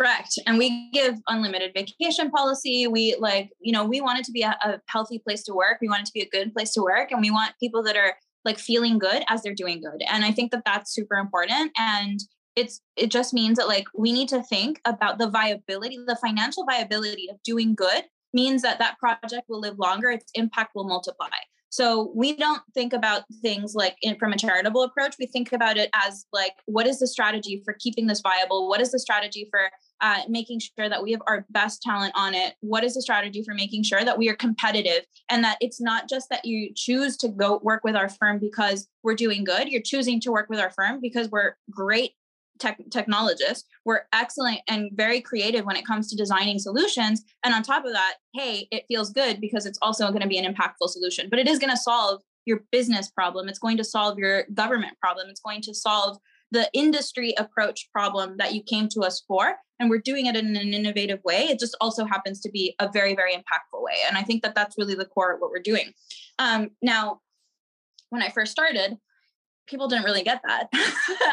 Correct. 0.00 0.38
And 0.46 0.56
we 0.56 0.88
give 0.92 1.16
unlimited 1.28 1.72
vacation 1.74 2.30
policy. 2.30 2.86
We 2.86 3.16
like, 3.18 3.50
you 3.60 3.70
know, 3.70 3.84
we 3.84 4.00
want 4.00 4.18
it 4.18 4.24
to 4.24 4.32
be 4.32 4.40
a, 4.40 4.56
a, 4.64 4.80
healthy 4.86 5.18
place 5.18 5.42
to 5.42 5.52
work. 5.52 5.76
We 5.82 5.90
want 5.90 6.00
it 6.00 6.06
to 6.06 6.12
be 6.14 6.22
a 6.22 6.28
good 6.30 6.54
place 6.54 6.72
to 6.72 6.80
work. 6.80 7.12
And 7.12 7.20
we 7.20 7.30
want 7.30 7.52
people 7.60 7.82
that 7.82 7.98
are 7.98 8.14
like 8.44 8.58
feeling 8.58 8.98
good 8.98 9.22
as 9.28 9.42
they're 9.42 9.54
doing 9.54 9.80
good 9.80 10.02
and 10.08 10.24
i 10.24 10.30
think 10.30 10.50
that 10.50 10.62
that's 10.64 10.94
super 10.94 11.16
important 11.16 11.70
and 11.78 12.20
it's 12.56 12.80
it 12.96 13.10
just 13.10 13.32
means 13.32 13.58
that 13.58 13.68
like 13.68 13.86
we 13.96 14.12
need 14.12 14.28
to 14.28 14.42
think 14.42 14.80
about 14.84 15.18
the 15.18 15.28
viability 15.28 15.98
the 16.06 16.18
financial 16.20 16.64
viability 16.64 17.28
of 17.30 17.36
doing 17.42 17.74
good 17.74 18.04
means 18.32 18.62
that 18.62 18.78
that 18.78 18.98
project 18.98 19.48
will 19.48 19.60
live 19.60 19.78
longer 19.78 20.10
its 20.10 20.30
impact 20.34 20.74
will 20.74 20.84
multiply. 20.84 21.28
So 21.72 22.12
we 22.16 22.36
don't 22.36 22.62
think 22.74 22.92
about 22.92 23.22
things 23.42 23.74
like 23.74 23.96
in, 24.02 24.16
from 24.18 24.32
a 24.32 24.36
charitable 24.36 24.82
approach 24.82 25.14
we 25.18 25.26
think 25.26 25.52
about 25.52 25.76
it 25.76 25.88
as 25.94 26.26
like 26.32 26.54
what 26.66 26.86
is 26.86 26.98
the 26.98 27.06
strategy 27.06 27.62
for 27.64 27.76
keeping 27.78 28.06
this 28.06 28.20
viable? 28.20 28.68
What 28.68 28.80
is 28.80 28.90
the 28.90 28.98
strategy 28.98 29.46
for 29.50 29.70
making 30.28 30.60
sure 30.60 30.88
that 30.88 31.02
we 31.02 31.12
have 31.12 31.22
our 31.26 31.46
best 31.50 31.82
talent 31.82 32.12
on 32.16 32.34
it. 32.34 32.54
What 32.60 32.84
is 32.84 32.94
the 32.94 33.02
strategy 33.02 33.42
for 33.42 33.54
making 33.54 33.84
sure 33.84 34.04
that 34.04 34.18
we 34.18 34.28
are 34.28 34.36
competitive 34.36 35.04
and 35.30 35.44
that 35.44 35.58
it's 35.60 35.80
not 35.80 36.08
just 36.08 36.28
that 36.30 36.44
you 36.44 36.70
choose 36.74 37.16
to 37.18 37.28
go 37.28 37.60
work 37.62 37.84
with 37.84 37.96
our 37.96 38.08
firm 38.08 38.38
because 38.38 38.88
we're 39.02 39.14
doing 39.14 39.44
good. 39.44 39.68
You're 39.68 39.82
choosing 39.82 40.20
to 40.22 40.32
work 40.32 40.48
with 40.48 40.60
our 40.60 40.70
firm 40.70 41.00
because 41.00 41.28
we're 41.30 41.56
great 41.70 42.12
tech, 42.58 42.78
technologists. 42.90 43.66
We're 43.84 44.02
excellent 44.12 44.60
and 44.68 44.90
very 44.94 45.20
creative 45.20 45.64
when 45.64 45.76
it 45.76 45.86
comes 45.86 46.08
to 46.10 46.16
designing 46.16 46.58
solutions. 46.58 47.22
And 47.44 47.54
on 47.54 47.62
top 47.62 47.84
of 47.84 47.92
that 47.92 48.14
hey 48.34 48.68
it 48.70 48.84
feels 48.86 49.10
good 49.10 49.40
because 49.40 49.66
it's 49.66 49.78
also 49.82 50.08
going 50.08 50.22
to 50.22 50.28
be 50.28 50.38
an 50.38 50.54
impactful 50.54 50.88
solution 50.88 51.28
but 51.28 51.40
it 51.40 51.48
is 51.48 51.58
going 51.58 51.70
to 51.70 51.76
solve 51.76 52.22
your 52.46 52.64
business 52.72 53.10
problem. 53.10 53.48
It's 53.48 53.58
going 53.58 53.76
to 53.76 53.84
solve 53.84 54.18
your 54.18 54.44
government 54.54 54.98
problem. 55.00 55.28
It's 55.28 55.40
going 55.40 55.62
to 55.62 55.74
solve 55.74 56.18
the 56.50 56.68
industry 56.72 57.34
approach 57.38 57.88
problem 57.92 58.36
that 58.38 58.54
you 58.54 58.62
came 58.62 58.88
to 58.90 59.00
us 59.00 59.22
for 59.26 59.54
and 59.80 59.90
we're 59.90 59.98
doing 59.98 60.26
it 60.26 60.36
in 60.36 60.54
an 60.56 60.74
innovative 60.74 61.18
way 61.24 61.44
it 61.44 61.58
just 61.58 61.76
also 61.80 62.04
happens 62.04 62.40
to 62.40 62.50
be 62.50 62.74
a 62.78 62.88
very 62.92 63.16
very 63.16 63.32
impactful 63.32 63.82
way 63.82 63.94
and 64.06 64.16
i 64.16 64.22
think 64.22 64.42
that 64.42 64.54
that's 64.54 64.76
really 64.78 64.94
the 64.94 65.06
core 65.06 65.32
of 65.32 65.40
what 65.40 65.50
we're 65.50 65.58
doing. 65.58 65.92
Um, 66.38 66.70
now 66.82 67.20
when 68.10 68.22
i 68.22 68.28
first 68.28 68.52
started 68.52 68.96
people 69.66 69.88
didn't 69.88 70.04
really 70.04 70.22
get 70.22 70.40
that. 70.44 70.68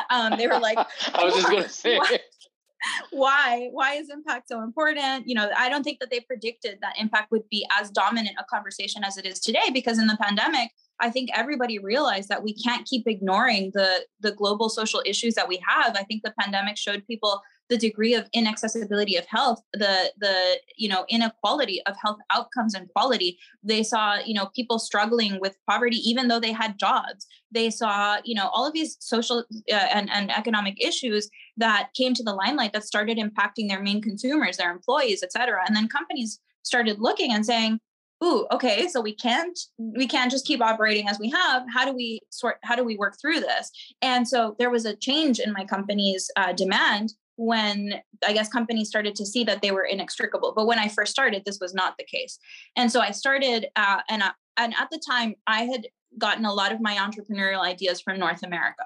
Um, 0.10 0.38
they 0.38 0.48
were 0.48 0.60
like 0.60 0.78
i 1.14 1.26
was 1.26 1.34
just 1.34 1.48
going 1.48 1.64
to 1.64 1.70
say. 1.70 2.00
Why? 3.12 3.70
Why 3.72 3.96
is 3.96 4.10
impact 4.10 4.48
so 4.48 4.62
important? 4.62 5.28
You 5.28 5.36
know 5.36 5.50
i 5.58 5.68
don't 5.70 5.84
think 5.84 6.00
that 6.00 6.10
they 6.10 6.22
predicted 6.22 6.78
that 6.82 6.96
impact 6.98 7.32
would 7.32 7.48
be 7.50 7.68
as 7.78 7.90
dominant 7.90 8.38
a 8.40 8.46
conversation 8.46 9.04
as 9.04 9.18
it 9.18 9.26
is 9.26 9.40
today 9.40 9.70
because 9.74 10.00
in 10.00 10.08
the 10.08 10.18
pandemic 10.22 10.72
I 11.00 11.10
think 11.10 11.30
everybody 11.34 11.78
realized 11.80 12.30
that 12.30 12.44
we 12.44 12.54
can't 12.54 12.86
keep 12.86 13.08
ignoring 13.08 13.72
the 13.74 14.06
the 14.20 14.32
global 14.32 14.70
social 14.70 15.02
issues 15.06 15.36
that 15.36 15.48
we 15.48 15.62
have. 15.68 15.96
I 15.96 16.04
think 16.04 16.24
the 16.24 16.34
pandemic 16.40 16.78
showed 16.78 17.06
people 17.06 17.42
the 17.70 17.78
degree 17.78 18.14
of 18.14 18.30
inaccessibility 18.34 19.16
of 19.16 19.26
health, 19.26 19.62
the 19.74 20.12
the 20.18 20.58
you 20.78 20.90
know 20.90 21.06
inequality 21.10 21.82
of 21.86 21.96
health 22.02 22.18
outcomes 22.32 22.74
and 22.74 22.90
quality. 22.90 23.38
They 23.64 23.84
saw 23.84 24.18
you 24.26 24.34
know 24.34 24.48
people 24.56 24.80
struggling 24.80 25.40
with 25.40 25.58
poverty 25.70 25.98
even 25.98 26.28
though 26.28 26.40
they 26.40 26.52
had 26.52 26.80
jobs. 26.80 27.28
They 27.52 27.70
saw 27.70 28.18
you 28.24 28.36
know 28.36 28.50
all 28.54 28.66
of 28.68 28.74
these 28.74 28.98
social 29.00 29.40
uh, 29.72 29.74
and 29.74 30.10
and 30.12 30.32
economic 30.32 30.84
issues 30.84 31.30
that 31.58 31.90
came 31.96 32.14
to 32.14 32.24
the 32.24 32.34
limelight 32.34 32.74
that 32.74 32.86
started 32.86 33.18
impacting 33.18 33.68
their 33.68 33.82
main 33.82 34.02
consumers, 34.02 34.58
their 34.58 34.72
employees, 34.72 35.24
et 35.24 35.32
cetera. 35.32 35.64
And 35.66 35.76
then 35.76 35.88
companies 35.88 36.40
started 36.64 37.00
looking 37.00 37.32
and 37.32 37.46
saying, 37.46 37.80
ooh 38.24 38.48
okay 38.52 38.88
so 38.88 39.00
we 39.00 39.14
can't 39.14 39.60
we 39.78 40.08
can't 40.08 40.32
just 40.32 40.46
keep 40.46 40.62
operating 40.62 41.08
as 41.08 41.20
we 41.20 41.30
have 41.30 41.64
how 41.72 41.86
do 41.86 41.94
we 41.94 42.20
sort 42.30 42.58
how 42.64 42.76
do 42.76 42.84
we 42.84 42.98
work 42.98 43.16
through 43.22 43.40
this 43.40 43.72
and 44.02 44.28
so 44.28 44.56
there 44.58 44.72
was 44.72 44.86
a 44.86 44.96
change 44.96 45.40
in 45.40 45.54
my 45.54 45.64
company's 45.64 46.30
uh, 46.36 46.52
demand 46.54 47.14
when 47.38 47.94
i 48.28 48.34
guess 48.34 48.50
companies 48.50 48.90
started 48.90 49.16
to 49.16 49.26
see 49.26 49.44
that 49.44 49.62
they 49.62 49.72
were 49.72 49.86
inextricable 49.86 50.54
but 50.56 50.68
when 50.68 50.80
i 50.80 50.88
first 50.88 51.12
started 51.12 51.44
this 51.46 51.60
was 51.62 51.74
not 51.74 51.96
the 51.98 52.04
case 52.04 52.40
and 52.76 52.92
so 52.92 53.00
i 53.00 53.12
started 53.12 53.68
uh, 53.76 54.02
and 54.10 54.22
uh, 54.22 54.32
and 54.58 54.74
at 54.80 54.90
the 54.92 55.02
time 55.08 55.34
i 55.48 55.64
had 55.64 55.88
gotten 56.18 56.46
a 56.46 56.54
lot 56.54 56.72
of 56.72 56.82
my 56.82 56.96
entrepreneurial 56.96 57.62
ideas 57.62 58.02
from 58.02 58.20
north 58.20 58.44
america 58.44 58.84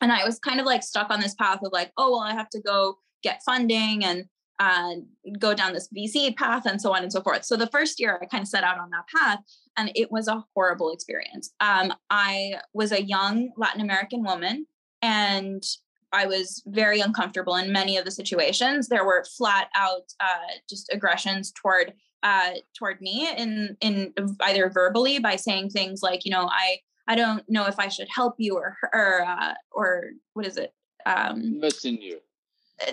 and 0.00 0.12
i 0.12 0.24
was 0.24 0.38
kind 0.38 0.60
of 0.60 0.66
like 0.66 0.82
stuck 0.82 1.10
on 1.10 1.20
this 1.20 1.34
path 1.34 1.60
of 1.64 1.72
like 1.72 1.90
oh 1.96 2.12
well 2.12 2.20
i 2.20 2.32
have 2.32 2.48
to 2.48 2.60
go 2.60 2.98
get 3.22 3.42
funding 3.44 4.04
and 4.04 4.26
uh, 4.60 4.94
go 5.38 5.54
down 5.54 5.72
this 5.72 5.88
VC 5.96 6.36
path 6.36 6.64
and 6.66 6.80
so 6.80 6.94
on 6.94 7.02
and 7.02 7.12
so 7.12 7.20
forth. 7.20 7.44
So 7.44 7.56
the 7.56 7.66
first 7.68 7.98
year 7.98 8.18
I 8.22 8.26
kind 8.26 8.42
of 8.42 8.48
set 8.48 8.64
out 8.64 8.78
on 8.78 8.90
that 8.90 9.04
path 9.14 9.40
and 9.76 9.90
it 9.94 10.12
was 10.12 10.28
a 10.28 10.44
horrible 10.54 10.92
experience. 10.92 11.52
Um, 11.60 11.92
I 12.10 12.54
was 12.72 12.92
a 12.92 13.02
young 13.02 13.50
Latin 13.56 13.80
American 13.80 14.22
woman 14.22 14.66
and 15.02 15.62
I 16.14 16.26
was 16.26 16.62
very 16.66 17.00
uncomfortable 17.00 17.56
in 17.56 17.72
many 17.72 17.96
of 17.96 18.04
the 18.04 18.10
situations. 18.10 18.88
There 18.88 19.04
were 19.04 19.24
flat 19.36 19.68
out 19.74 20.12
uh, 20.20 20.54
just 20.68 20.92
aggressions 20.92 21.52
toward 21.52 21.92
uh, 22.22 22.52
toward 22.78 23.00
me 23.00 23.28
in 23.36 23.76
in 23.80 24.14
either 24.40 24.70
verbally 24.70 25.18
by 25.18 25.36
saying 25.36 25.70
things 25.70 26.02
like, 26.02 26.24
you 26.24 26.30
know, 26.30 26.48
I 26.50 26.78
I 27.06 27.16
don't 27.16 27.48
know 27.48 27.66
if 27.66 27.78
I 27.78 27.88
should 27.88 28.08
help 28.08 28.34
you 28.38 28.56
or 28.56 28.76
or 28.92 29.24
uh, 29.24 29.54
or 29.72 30.10
what 30.32 30.46
is 30.46 30.56
it? 30.56 30.72
Um, 31.06 31.60
Missing 31.60 32.00
you 32.00 32.20
uh, 32.82 32.92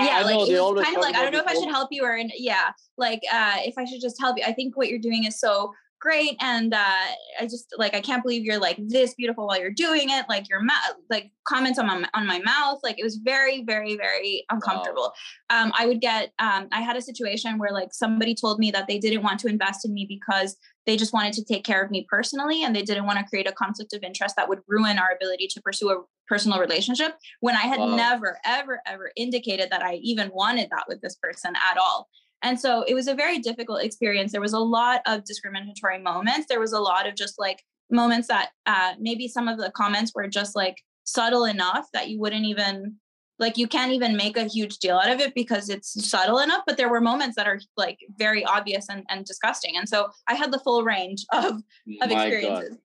yeah, 0.00 0.22
like 0.24 0.48
it's 0.48 0.84
kind 0.84 0.96
of 0.96 1.02
like 1.02 1.14
I 1.14 1.22
don't 1.22 1.32
know 1.32 1.40
if 1.40 1.46
I 1.46 1.54
should 1.54 1.68
help 1.68 1.88
you 1.92 2.04
or 2.04 2.18
yeah, 2.36 2.70
like 2.96 3.20
uh, 3.32 3.56
if 3.58 3.74
I 3.78 3.84
should 3.84 4.00
just 4.00 4.20
help 4.20 4.36
you. 4.36 4.44
I 4.44 4.52
think 4.52 4.76
what 4.76 4.88
you're 4.88 4.98
doing 4.98 5.24
is 5.24 5.38
so 5.38 5.72
great, 6.00 6.36
and 6.40 6.74
uh, 6.74 7.04
I 7.38 7.42
just 7.42 7.72
like 7.76 7.94
I 7.94 8.00
can't 8.00 8.22
believe 8.22 8.44
you're 8.44 8.58
like 8.58 8.78
this 8.78 9.14
beautiful 9.14 9.46
while 9.46 9.60
you're 9.60 9.70
doing 9.70 10.10
it. 10.10 10.26
Like 10.28 10.48
your 10.48 10.60
mouth, 10.60 10.96
like 11.08 11.30
comments 11.46 11.78
on 11.78 11.86
my 11.86 12.08
on 12.14 12.26
my 12.26 12.40
mouth, 12.40 12.80
like 12.82 12.98
it 12.98 13.04
was 13.04 13.16
very, 13.16 13.62
very, 13.64 13.96
very 13.96 14.44
uncomfortable. 14.50 15.12
Wow. 15.50 15.64
Um, 15.64 15.72
I 15.78 15.86
would 15.86 16.00
get. 16.00 16.32
Um, 16.38 16.68
I 16.72 16.80
had 16.80 16.96
a 16.96 17.02
situation 17.02 17.58
where 17.58 17.72
like 17.72 17.92
somebody 17.92 18.34
told 18.34 18.58
me 18.58 18.70
that 18.70 18.88
they 18.88 18.98
didn't 18.98 19.22
want 19.22 19.40
to 19.40 19.48
invest 19.48 19.84
in 19.84 19.92
me 19.92 20.06
because 20.08 20.56
they 20.86 20.96
just 20.96 21.12
wanted 21.12 21.34
to 21.34 21.44
take 21.44 21.64
care 21.64 21.82
of 21.84 21.90
me 21.90 22.06
personally, 22.08 22.64
and 22.64 22.74
they 22.74 22.82
didn't 22.82 23.06
want 23.06 23.18
to 23.18 23.24
create 23.24 23.48
a 23.48 23.52
conflict 23.52 23.92
of 23.92 24.02
interest 24.02 24.36
that 24.36 24.48
would 24.48 24.60
ruin 24.66 24.98
our 24.98 25.10
ability 25.14 25.46
to 25.48 25.60
pursue 25.60 25.90
a 25.90 26.02
personal 26.28 26.60
relationship 26.60 27.16
when 27.40 27.56
I 27.56 27.62
had 27.62 27.80
wow. 27.80 27.96
never, 27.96 28.38
ever, 28.44 28.80
ever 28.86 29.10
indicated 29.16 29.68
that 29.70 29.82
I 29.82 29.94
even 29.96 30.30
wanted 30.32 30.68
that 30.70 30.84
with 30.88 31.00
this 31.00 31.16
person 31.16 31.54
at 31.70 31.76
all. 31.76 32.08
And 32.42 32.58
so 32.58 32.82
it 32.82 32.94
was 32.94 33.06
a 33.06 33.14
very 33.14 33.38
difficult 33.38 33.82
experience. 33.82 34.32
There 34.32 34.40
was 34.40 34.52
a 34.52 34.58
lot 34.58 35.02
of 35.06 35.24
discriminatory 35.24 35.98
moments. 35.98 36.46
There 36.48 36.60
was 36.60 36.72
a 36.72 36.80
lot 36.80 37.06
of 37.06 37.14
just 37.14 37.38
like 37.38 37.62
moments 37.90 38.28
that 38.28 38.50
uh, 38.66 38.94
maybe 38.98 39.28
some 39.28 39.48
of 39.48 39.58
the 39.58 39.70
comments 39.72 40.12
were 40.14 40.28
just 40.28 40.56
like 40.56 40.82
subtle 41.04 41.44
enough 41.44 41.88
that 41.92 42.08
you 42.08 42.18
wouldn't 42.18 42.44
even 42.44 42.96
like 43.40 43.56
you 43.56 43.66
can't 43.66 43.90
even 43.92 44.16
make 44.16 44.36
a 44.36 44.44
huge 44.44 44.78
deal 44.78 44.96
out 44.96 45.10
of 45.10 45.18
it 45.18 45.34
because 45.34 45.68
it's 45.68 46.08
subtle 46.08 46.38
enough 46.38 46.62
but 46.66 46.76
there 46.76 46.90
were 46.90 47.00
moments 47.00 47.34
that 47.36 47.48
are 47.48 47.58
like 47.76 47.98
very 48.16 48.44
obvious 48.44 48.88
and, 48.88 49.04
and 49.08 49.24
disgusting 49.24 49.76
and 49.76 49.88
so 49.88 50.10
i 50.28 50.34
had 50.34 50.52
the 50.52 50.60
full 50.60 50.84
range 50.84 51.24
of 51.32 51.54
of 52.02 52.10
experiences 52.10 52.76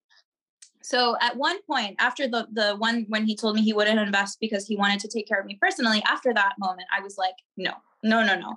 so 0.81 1.17
at 1.21 1.35
one 1.35 1.61
point 1.63 1.95
after 1.99 2.27
the 2.27 2.47
the 2.53 2.75
one 2.77 3.05
when 3.09 3.25
he 3.25 3.35
told 3.35 3.55
me 3.55 3.61
he 3.61 3.73
wouldn't 3.73 3.99
invest 3.99 4.37
because 4.39 4.65
he 4.65 4.75
wanted 4.77 4.99
to 4.99 5.07
take 5.07 5.27
care 5.27 5.39
of 5.39 5.45
me 5.45 5.57
personally 5.61 6.01
after 6.07 6.33
that 6.33 6.53
moment 6.57 6.87
i 6.97 7.01
was 7.01 7.17
like 7.17 7.35
no 7.57 7.73
no 8.01 8.23
no 8.23 8.35
no 8.39 8.55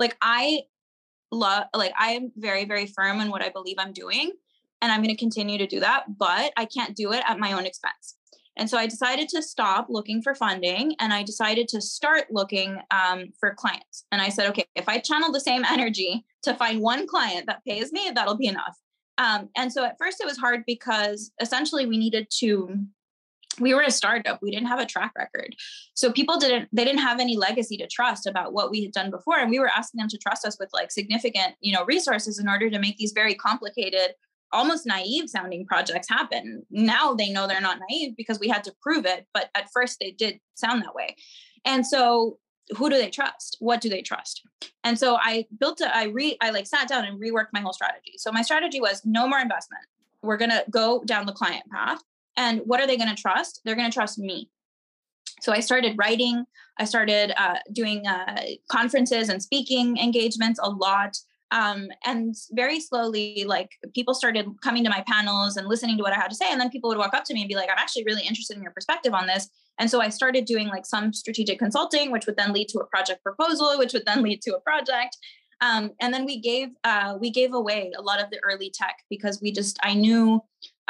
like 0.00 0.16
i 0.20 0.62
love 1.30 1.64
like 1.76 1.92
i 1.98 2.10
am 2.10 2.32
very 2.36 2.64
very 2.64 2.86
firm 2.86 3.20
in 3.20 3.30
what 3.30 3.42
i 3.42 3.48
believe 3.48 3.76
i'm 3.78 3.92
doing 3.92 4.32
and 4.82 4.90
i'm 4.90 5.02
going 5.02 5.14
to 5.14 5.20
continue 5.20 5.58
to 5.58 5.66
do 5.66 5.78
that 5.78 6.04
but 6.18 6.52
i 6.56 6.64
can't 6.64 6.96
do 6.96 7.12
it 7.12 7.22
at 7.28 7.38
my 7.38 7.52
own 7.52 7.64
expense 7.64 8.16
and 8.60 8.68
so 8.68 8.76
I 8.76 8.86
decided 8.86 9.30
to 9.30 9.42
stop 9.42 9.86
looking 9.88 10.20
for 10.20 10.34
funding 10.34 10.94
and 10.98 11.14
I 11.14 11.22
decided 11.22 11.66
to 11.68 11.80
start 11.80 12.26
looking 12.30 12.78
um, 12.90 13.32
for 13.40 13.54
clients. 13.54 14.04
And 14.12 14.20
I 14.20 14.28
said, 14.28 14.50
okay, 14.50 14.66
if 14.76 14.86
I 14.86 14.98
channel 14.98 15.32
the 15.32 15.40
same 15.40 15.64
energy 15.64 16.26
to 16.42 16.52
find 16.52 16.82
one 16.82 17.06
client 17.06 17.46
that 17.46 17.64
pays 17.66 17.90
me, 17.90 18.10
that'll 18.14 18.36
be 18.36 18.48
enough. 18.48 18.76
Um, 19.16 19.48
and 19.56 19.72
so 19.72 19.84
at 19.84 19.96
first 19.98 20.20
it 20.20 20.26
was 20.26 20.36
hard 20.36 20.64
because 20.66 21.30
essentially 21.40 21.86
we 21.86 21.96
needed 21.96 22.26
to 22.40 22.84
we 23.58 23.74
were 23.74 23.82
a 23.82 23.90
startup 23.90 24.38
we 24.40 24.50
didn't 24.50 24.68
have 24.68 24.78
a 24.78 24.86
track 24.86 25.12
record 25.18 25.54
so 25.94 26.12
people 26.12 26.38
didn't 26.38 26.68
they 26.72 26.84
didn't 26.84 27.00
have 27.00 27.18
any 27.18 27.36
legacy 27.36 27.76
to 27.76 27.86
trust 27.88 28.26
about 28.26 28.52
what 28.52 28.70
we 28.70 28.82
had 28.82 28.92
done 28.92 29.10
before 29.10 29.38
and 29.38 29.50
we 29.50 29.58
were 29.58 29.68
asking 29.68 29.98
them 29.98 30.08
to 30.08 30.18
trust 30.18 30.46
us 30.46 30.56
with 30.60 30.68
like 30.72 30.90
significant 30.90 31.54
you 31.60 31.72
know 31.72 31.84
resources 31.84 32.38
in 32.38 32.48
order 32.48 32.70
to 32.70 32.78
make 32.78 32.96
these 32.96 33.12
very 33.12 33.34
complicated 33.34 34.14
almost 34.52 34.86
naive 34.86 35.30
sounding 35.30 35.64
projects 35.66 36.08
happen. 36.08 36.64
Now 36.70 37.14
they 37.14 37.30
know 37.30 37.46
they're 37.46 37.60
not 37.60 37.78
naive 37.88 38.16
because 38.16 38.40
we 38.40 38.48
had 38.48 38.64
to 38.64 38.74
prove 38.82 39.06
it, 39.06 39.26
but 39.32 39.50
at 39.54 39.70
first 39.72 39.98
they 40.00 40.10
did 40.10 40.40
sound 40.54 40.82
that 40.82 40.94
way. 40.94 41.16
And 41.64 41.86
so 41.86 42.38
who 42.76 42.88
do 42.88 42.96
they 42.96 43.10
trust? 43.10 43.56
What 43.60 43.80
do 43.80 43.88
they 43.88 44.02
trust? 44.02 44.42
And 44.84 44.98
so 44.98 45.18
I 45.20 45.46
built 45.58 45.80
a 45.80 45.94
I 45.94 46.04
re 46.04 46.36
I 46.40 46.50
like 46.50 46.66
sat 46.66 46.88
down 46.88 47.04
and 47.04 47.20
reworked 47.20 47.52
my 47.52 47.60
whole 47.60 47.72
strategy. 47.72 48.14
So 48.16 48.32
my 48.32 48.42
strategy 48.42 48.80
was 48.80 49.02
no 49.04 49.26
more 49.28 49.38
investment. 49.38 49.84
We're 50.22 50.36
going 50.36 50.50
to 50.50 50.64
go 50.70 51.02
down 51.04 51.26
the 51.26 51.32
client 51.32 51.64
path. 51.72 52.00
And 52.36 52.60
what 52.64 52.80
are 52.80 52.86
they 52.86 52.96
going 52.96 53.14
to 53.14 53.20
trust? 53.20 53.60
They're 53.64 53.76
going 53.76 53.90
to 53.90 53.94
trust 53.94 54.18
me. 54.18 54.48
So 55.40 55.52
I 55.52 55.60
started 55.60 55.96
writing. 55.98 56.44
I 56.78 56.84
started 56.84 57.32
uh, 57.40 57.58
doing 57.72 58.06
uh, 58.06 58.42
conferences 58.70 59.28
and 59.28 59.42
speaking 59.42 59.96
engagements 59.96 60.60
a 60.62 60.70
lot 60.70 61.16
um, 61.52 61.88
and 62.04 62.34
very 62.52 62.80
slowly 62.80 63.44
like 63.46 63.70
people 63.94 64.14
started 64.14 64.46
coming 64.62 64.84
to 64.84 64.90
my 64.90 65.02
panels 65.06 65.56
and 65.56 65.66
listening 65.66 65.96
to 65.96 66.02
what 66.02 66.12
i 66.12 66.16
had 66.16 66.28
to 66.28 66.34
say 66.34 66.46
and 66.50 66.60
then 66.60 66.70
people 66.70 66.88
would 66.88 66.98
walk 66.98 67.14
up 67.14 67.24
to 67.24 67.34
me 67.34 67.42
and 67.42 67.48
be 67.48 67.54
like 67.54 67.68
i'm 67.70 67.78
actually 67.78 68.04
really 68.04 68.22
interested 68.22 68.56
in 68.56 68.62
your 68.62 68.72
perspective 68.72 69.14
on 69.14 69.26
this 69.26 69.48
and 69.78 69.90
so 69.90 70.00
i 70.00 70.08
started 70.08 70.44
doing 70.44 70.68
like 70.68 70.86
some 70.86 71.12
strategic 71.12 71.58
consulting 71.58 72.10
which 72.10 72.26
would 72.26 72.36
then 72.36 72.52
lead 72.52 72.68
to 72.68 72.78
a 72.78 72.86
project 72.86 73.22
proposal 73.22 73.78
which 73.78 73.92
would 73.92 74.06
then 74.06 74.22
lead 74.22 74.40
to 74.42 74.54
a 74.54 74.60
project 74.60 75.16
um, 75.62 75.90
and 76.00 76.14
then 76.14 76.24
we 76.24 76.40
gave 76.40 76.68
uh, 76.84 77.16
we 77.20 77.30
gave 77.30 77.52
away 77.52 77.92
a 77.98 78.00
lot 78.00 78.22
of 78.22 78.30
the 78.30 78.40
early 78.44 78.70
tech 78.72 78.96
because 79.08 79.40
we 79.42 79.50
just 79.50 79.78
i 79.82 79.92
knew 79.92 80.40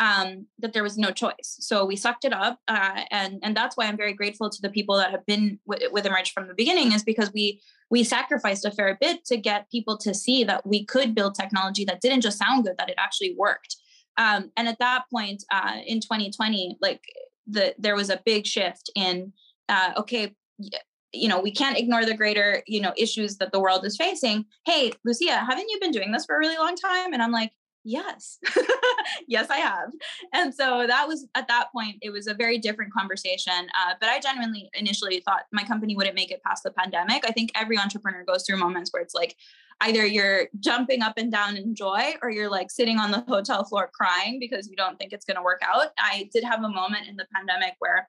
um, 0.00 0.46
that 0.58 0.72
there 0.72 0.82
was 0.82 0.96
no 0.96 1.10
choice. 1.10 1.58
So 1.60 1.84
we 1.84 1.94
sucked 1.94 2.24
it 2.24 2.32
up, 2.32 2.58
uh, 2.66 3.02
and 3.10 3.38
and 3.42 3.54
that's 3.54 3.76
why 3.76 3.84
I'm 3.84 3.98
very 3.98 4.14
grateful 4.14 4.48
to 4.48 4.62
the 4.62 4.70
people 4.70 4.96
that 4.96 5.10
have 5.10 5.24
been 5.26 5.60
with, 5.66 5.82
with 5.92 6.06
Emerge 6.06 6.32
from 6.32 6.48
the 6.48 6.54
beginning, 6.54 6.92
is 6.92 7.04
because 7.04 7.30
we 7.34 7.60
we 7.90 8.02
sacrificed 8.02 8.64
a 8.64 8.70
fair 8.70 8.96
bit 8.98 9.26
to 9.26 9.36
get 9.36 9.70
people 9.70 9.98
to 9.98 10.14
see 10.14 10.42
that 10.44 10.66
we 10.66 10.86
could 10.86 11.14
build 11.14 11.34
technology 11.34 11.84
that 11.84 12.00
didn't 12.00 12.22
just 12.22 12.38
sound 12.38 12.64
good, 12.64 12.78
that 12.78 12.88
it 12.88 12.94
actually 12.96 13.36
worked. 13.38 13.76
Um, 14.16 14.50
and 14.56 14.68
at 14.68 14.78
that 14.78 15.04
point 15.12 15.44
uh, 15.52 15.78
in 15.86 16.00
2020, 16.00 16.78
like 16.80 17.02
the 17.46 17.74
there 17.78 17.94
was 17.94 18.08
a 18.08 18.22
big 18.24 18.46
shift 18.46 18.90
in 18.96 19.34
uh, 19.68 19.92
okay, 19.98 20.34
you 21.12 21.28
know 21.28 21.40
we 21.40 21.52
can't 21.52 21.78
ignore 21.78 22.06
the 22.06 22.16
greater 22.16 22.62
you 22.66 22.80
know 22.80 22.94
issues 22.96 23.36
that 23.36 23.52
the 23.52 23.60
world 23.60 23.84
is 23.84 23.98
facing. 23.98 24.46
Hey, 24.64 24.92
Lucia, 25.04 25.44
haven't 25.44 25.68
you 25.68 25.78
been 25.78 25.90
doing 25.90 26.10
this 26.10 26.24
for 26.24 26.36
a 26.36 26.38
really 26.38 26.56
long 26.56 26.74
time? 26.74 27.12
And 27.12 27.22
I'm 27.22 27.32
like, 27.32 27.52
yes. 27.84 28.38
Yes 29.26 29.50
i 29.50 29.56
have. 29.56 29.90
And 30.32 30.54
so 30.54 30.86
that 30.86 31.08
was 31.08 31.26
at 31.34 31.48
that 31.48 31.72
point 31.72 31.96
it 32.00 32.10
was 32.10 32.26
a 32.26 32.34
very 32.34 32.58
different 32.58 32.92
conversation 32.92 33.52
uh, 33.52 33.94
but 34.00 34.08
i 34.08 34.20
genuinely 34.20 34.70
initially 34.74 35.20
thought 35.20 35.44
my 35.52 35.64
company 35.64 35.96
wouldn't 35.96 36.14
make 36.14 36.30
it 36.30 36.42
past 36.42 36.62
the 36.62 36.70
pandemic. 36.70 37.24
I 37.26 37.32
think 37.32 37.50
every 37.54 37.78
entrepreneur 37.78 38.24
goes 38.24 38.44
through 38.46 38.58
moments 38.58 38.92
where 38.92 39.02
it's 39.02 39.14
like 39.14 39.36
either 39.82 40.04
you're 40.04 40.48
jumping 40.60 41.02
up 41.02 41.14
and 41.16 41.32
down 41.32 41.56
in 41.56 41.74
joy 41.74 42.14
or 42.22 42.30
you're 42.30 42.50
like 42.50 42.70
sitting 42.70 42.98
on 42.98 43.10
the 43.10 43.24
hotel 43.26 43.64
floor 43.64 43.90
crying 43.92 44.38
because 44.38 44.68
you 44.68 44.76
don't 44.76 44.98
think 44.98 45.12
it's 45.12 45.24
going 45.24 45.36
to 45.36 45.42
work 45.42 45.62
out. 45.66 45.88
I 45.98 46.28
did 46.32 46.44
have 46.44 46.62
a 46.62 46.68
moment 46.68 47.08
in 47.08 47.16
the 47.16 47.26
pandemic 47.34 47.74
where 47.78 48.08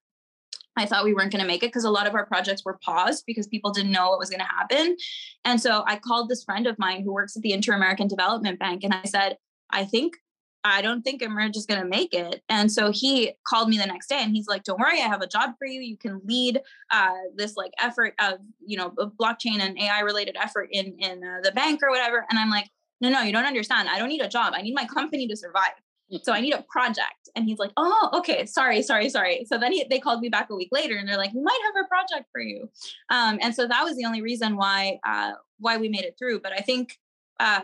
I 0.78 0.86
thought 0.86 1.04
we 1.04 1.14
weren't 1.14 1.32
going 1.32 1.42
to 1.42 1.48
make 1.48 1.64
it 1.64 1.68
because 1.68 1.84
a 1.84 1.90
lot 1.90 2.08
of 2.08 2.16
our 2.16 2.26
projects 2.26 2.64
were 2.64 2.80
paused 2.84 3.26
because 3.26 3.48
people 3.48 3.72
didn't 3.72 3.92
know 3.92 4.10
what 4.10 4.20
was 4.20 4.30
going 4.30 4.40
to 4.40 4.46
happen. 4.46 4.96
And 5.44 5.62
so 5.62 5.84
I 5.86 5.98
called 5.98 6.30
this 6.30 6.44
friend 6.44 6.66
of 6.66 6.80
mine 6.80 7.04
who 7.04 7.14
works 7.14 7.36
at 7.36 7.42
the 7.42 7.52
Inter 7.52 7.74
American 7.74 8.08
Development 8.08 8.58
Bank 8.58 8.84
and 8.84 8.94
I 8.94 9.04
said, 9.04 9.38
I 9.72 9.86
think 9.86 10.18
I 10.64 10.82
don't 10.82 11.02
think 11.02 11.22
Emerge 11.22 11.58
is 11.58 11.66
going 11.66 11.82
to 11.82 11.88
make 11.88 12.14
it. 12.14 12.44
And 12.50 12.72
so 12.72 12.92
he 12.92 13.34
called 13.48 13.70
me 13.70 13.78
the 13.78 13.86
next 13.86 14.08
day 14.08 14.20
and 14.22 14.32
he's 14.32 14.48
like, 14.48 14.64
don't 14.64 14.80
worry, 14.80 15.02
I 15.02 15.08
have 15.08 15.22
a 15.22 15.28
job 15.28 15.52
for 15.58 15.66
you. 15.66 15.82
You 15.82 15.98
can 15.98 16.22
lead 16.24 16.62
uh, 16.92 17.14
this 17.36 17.58
like 17.58 17.72
effort 17.80 18.14
of, 18.20 18.36
you 18.64 18.78
know, 18.78 18.92
blockchain 18.92 19.60
and 19.60 19.80
AI 19.80 20.02
related 20.02 20.38
effort 20.40 20.70
in, 20.72 20.96
in 21.00 21.24
uh, 21.24 21.40
the 21.42 21.52
bank 21.52 21.82
or 21.82 21.90
whatever. 21.90 22.26
And 22.30 22.38
I'm 22.38 22.52
like, 22.52 22.70
no, 23.00 23.10
no, 23.10 23.22
you 23.22 23.32
don't 23.32 23.46
understand. 23.46 23.90
I 23.90 23.98
don't 23.98 24.10
need 24.10 24.22
a 24.22 24.30
job. 24.30 24.54
I 24.56 24.62
need 24.62 24.76
my 24.76 24.86
company 24.86 25.28
to 25.28 25.36
survive. 25.36 25.74
So 26.24 26.34
I 26.34 26.42
need 26.42 26.54
a 26.54 26.64
project. 26.70 27.30
And 27.36 27.46
he's 27.46 27.58
like, 27.58 27.72
oh, 27.78 28.10
okay, 28.14 28.46
sorry, 28.46 28.82
sorry, 28.84 29.10
sorry. 29.10 29.46
So 29.46 29.58
then 29.58 29.72
he, 29.72 29.86
they 29.90 29.98
called 29.98 30.20
me 30.20 30.30
back 30.30 30.50
a 30.50 30.56
week 30.56 30.70
later 30.72 30.98
and 30.98 31.08
they're 31.08 31.18
like, 31.18 31.34
we 31.34 31.42
might 31.42 31.60
have 31.64 31.86
a 31.86 31.88
project 31.88 32.30
for 32.32 32.42
you. 32.42 32.70
Um, 33.10 33.40
and 33.42 33.56
so 33.56 33.68
that 33.68 33.84
was 33.84 33.96
the 33.96 34.06
only 34.06 34.22
reason 34.22 34.58
why, 34.58 35.00
uh, 35.08 35.32
why 35.58 35.78
we 35.78 35.88
made 35.90 36.04
it 36.04 36.16
through. 36.20 36.42
But 36.42 36.52
I 36.52 36.60
think, 36.60 37.00
uh, 37.40 37.62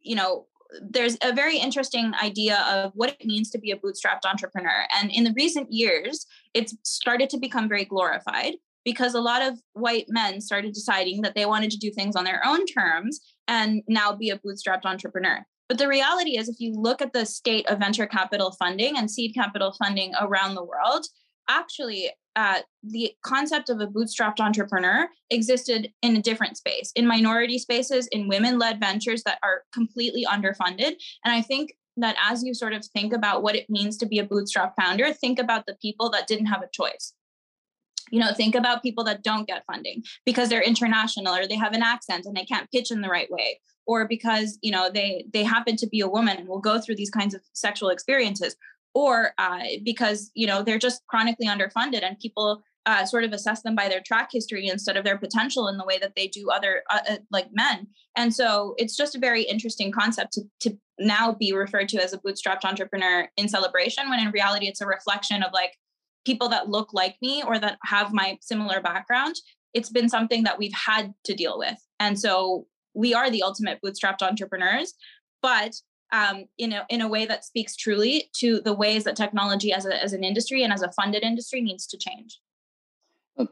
you 0.00 0.16
know, 0.16 0.46
there's 0.82 1.16
a 1.22 1.32
very 1.32 1.58
interesting 1.58 2.12
idea 2.22 2.58
of 2.70 2.92
what 2.94 3.10
it 3.10 3.26
means 3.26 3.50
to 3.50 3.58
be 3.58 3.70
a 3.70 3.76
bootstrapped 3.76 4.24
entrepreneur. 4.24 4.86
And 4.98 5.10
in 5.10 5.24
the 5.24 5.34
recent 5.36 5.72
years, 5.72 6.26
it's 6.52 6.74
started 6.82 7.30
to 7.30 7.38
become 7.38 7.68
very 7.68 7.84
glorified 7.84 8.54
because 8.84 9.14
a 9.14 9.20
lot 9.20 9.42
of 9.42 9.58
white 9.72 10.06
men 10.08 10.40
started 10.40 10.74
deciding 10.74 11.22
that 11.22 11.34
they 11.34 11.46
wanted 11.46 11.70
to 11.70 11.78
do 11.78 11.90
things 11.90 12.16
on 12.16 12.24
their 12.24 12.42
own 12.46 12.66
terms 12.66 13.20
and 13.48 13.82
now 13.88 14.12
be 14.12 14.30
a 14.30 14.38
bootstrapped 14.38 14.84
entrepreneur. 14.84 15.44
But 15.68 15.78
the 15.78 15.88
reality 15.88 16.36
is, 16.36 16.48
if 16.48 16.60
you 16.60 16.74
look 16.74 17.00
at 17.00 17.14
the 17.14 17.24
state 17.24 17.66
of 17.68 17.78
venture 17.78 18.06
capital 18.06 18.52
funding 18.58 18.98
and 18.98 19.10
seed 19.10 19.34
capital 19.34 19.74
funding 19.78 20.12
around 20.20 20.54
the 20.54 20.64
world, 20.64 21.06
actually 21.48 22.10
uh, 22.36 22.60
the 22.82 23.12
concept 23.24 23.70
of 23.70 23.80
a 23.80 23.86
bootstrapped 23.86 24.40
entrepreneur 24.40 25.08
existed 25.30 25.92
in 26.02 26.16
a 26.16 26.22
different 26.22 26.56
space, 26.56 26.90
in 26.96 27.06
minority 27.06 27.58
spaces, 27.58 28.08
in 28.08 28.28
women 28.28 28.58
led 28.58 28.80
ventures 28.80 29.22
that 29.24 29.38
are 29.42 29.62
completely 29.72 30.24
underfunded. 30.24 30.94
And 31.24 31.32
I 31.32 31.42
think 31.42 31.72
that 31.96 32.16
as 32.28 32.42
you 32.42 32.54
sort 32.54 32.72
of 32.72 32.84
think 32.86 33.12
about 33.12 33.42
what 33.42 33.54
it 33.54 33.70
means 33.70 33.96
to 33.98 34.06
be 34.06 34.18
a 34.18 34.24
bootstrap 34.24 34.74
founder, 34.80 35.12
think 35.12 35.38
about 35.38 35.66
the 35.66 35.76
people 35.80 36.10
that 36.10 36.26
didn't 36.26 36.46
have 36.46 36.62
a 36.62 36.68
choice. 36.72 37.12
You 38.10 38.20
know, 38.20 38.34
think 38.34 38.54
about 38.54 38.82
people 38.82 39.04
that 39.04 39.22
don't 39.22 39.46
get 39.46 39.64
funding 39.66 40.02
because 40.26 40.48
they're 40.48 40.62
international 40.62 41.34
or 41.34 41.46
they 41.46 41.56
have 41.56 41.72
an 41.72 41.82
accent 41.82 42.26
and 42.26 42.36
they 42.36 42.44
can't 42.44 42.70
pitch 42.70 42.90
in 42.90 43.00
the 43.00 43.08
right 43.08 43.30
way 43.30 43.60
or 43.86 44.06
because 44.06 44.58
you 44.62 44.70
know 44.70 44.90
they 44.92 45.24
they 45.32 45.42
happen 45.42 45.76
to 45.76 45.86
be 45.86 46.00
a 46.00 46.08
woman 46.08 46.36
and 46.36 46.48
will 46.48 46.60
go 46.60 46.80
through 46.80 46.96
these 46.96 47.10
kinds 47.10 47.34
of 47.34 47.40
sexual 47.52 47.88
experiences 47.88 48.56
or 48.94 49.32
uh, 49.38 49.60
because 49.82 50.30
you 50.34 50.46
know 50.46 50.62
they're 50.62 50.78
just 50.78 51.06
chronically 51.06 51.46
underfunded 51.46 52.02
and 52.02 52.18
people 52.18 52.62
uh, 52.86 53.04
sort 53.04 53.24
of 53.24 53.32
assess 53.32 53.62
them 53.62 53.74
by 53.74 53.88
their 53.88 54.00
track 54.00 54.28
history 54.32 54.68
instead 54.68 54.96
of 54.96 55.04
their 55.04 55.16
potential 55.16 55.68
in 55.68 55.78
the 55.78 55.84
way 55.84 55.98
that 55.98 56.12
they 56.14 56.26
do 56.26 56.50
other 56.50 56.82
uh, 56.90 57.00
uh, 57.08 57.16
like 57.30 57.48
men. 57.52 57.86
And 58.14 58.34
so 58.34 58.74
it's 58.76 58.96
just 58.96 59.14
a 59.14 59.18
very 59.18 59.42
interesting 59.42 59.90
concept 59.90 60.34
to, 60.34 60.42
to 60.60 60.78
now 60.98 61.32
be 61.32 61.52
referred 61.52 61.88
to 61.90 62.02
as 62.02 62.12
a 62.12 62.18
bootstrapped 62.18 62.64
entrepreneur 62.64 63.26
in 63.38 63.48
celebration 63.48 64.10
when 64.10 64.20
in 64.20 64.30
reality 64.32 64.68
it's 64.68 64.82
a 64.82 64.86
reflection 64.86 65.42
of 65.42 65.50
like 65.52 65.72
people 66.26 66.48
that 66.50 66.68
look 66.68 66.92
like 66.92 67.16
me 67.22 67.42
or 67.42 67.58
that 67.58 67.78
have 67.84 68.12
my 68.12 68.36
similar 68.42 68.82
background. 68.82 69.36
It's 69.72 69.90
been 69.90 70.10
something 70.10 70.44
that 70.44 70.58
we've 70.58 70.74
had 70.74 71.14
to 71.24 71.34
deal 71.34 71.58
with. 71.58 71.78
And 71.98 72.20
so 72.20 72.66
we 72.94 73.14
are 73.14 73.30
the 73.30 73.42
ultimate 73.42 73.80
bootstrapped 73.82 74.22
entrepreneurs 74.22 74.94
but 75.44 75.74
um, 76.12 76.44
in 76.58 76.72
a 76.72 76.86
in 76.88 77.00
a 77.00 77.08
way 77.08 77.26
that 77.26 77.44
speaks 77.44 77.76
truly 77.76 78.30
to 78.34 78.60
the 78.60 78.72
ways 78.72 79.04
that 79.04 79.16
technology 79.16 79.72
as 79.72 79.86
a 79.86 80.02
as 80.02 80.12
an 80.12 80.24
industry 80.24 80.62
and 80.62 80.72
as 80.72 80.82
a 80.82 80.92
funded 80.92 81.22
industry 81.22 81.60
needs 81.60 81.86
to 81.86 81.98
change. 81.98 82.40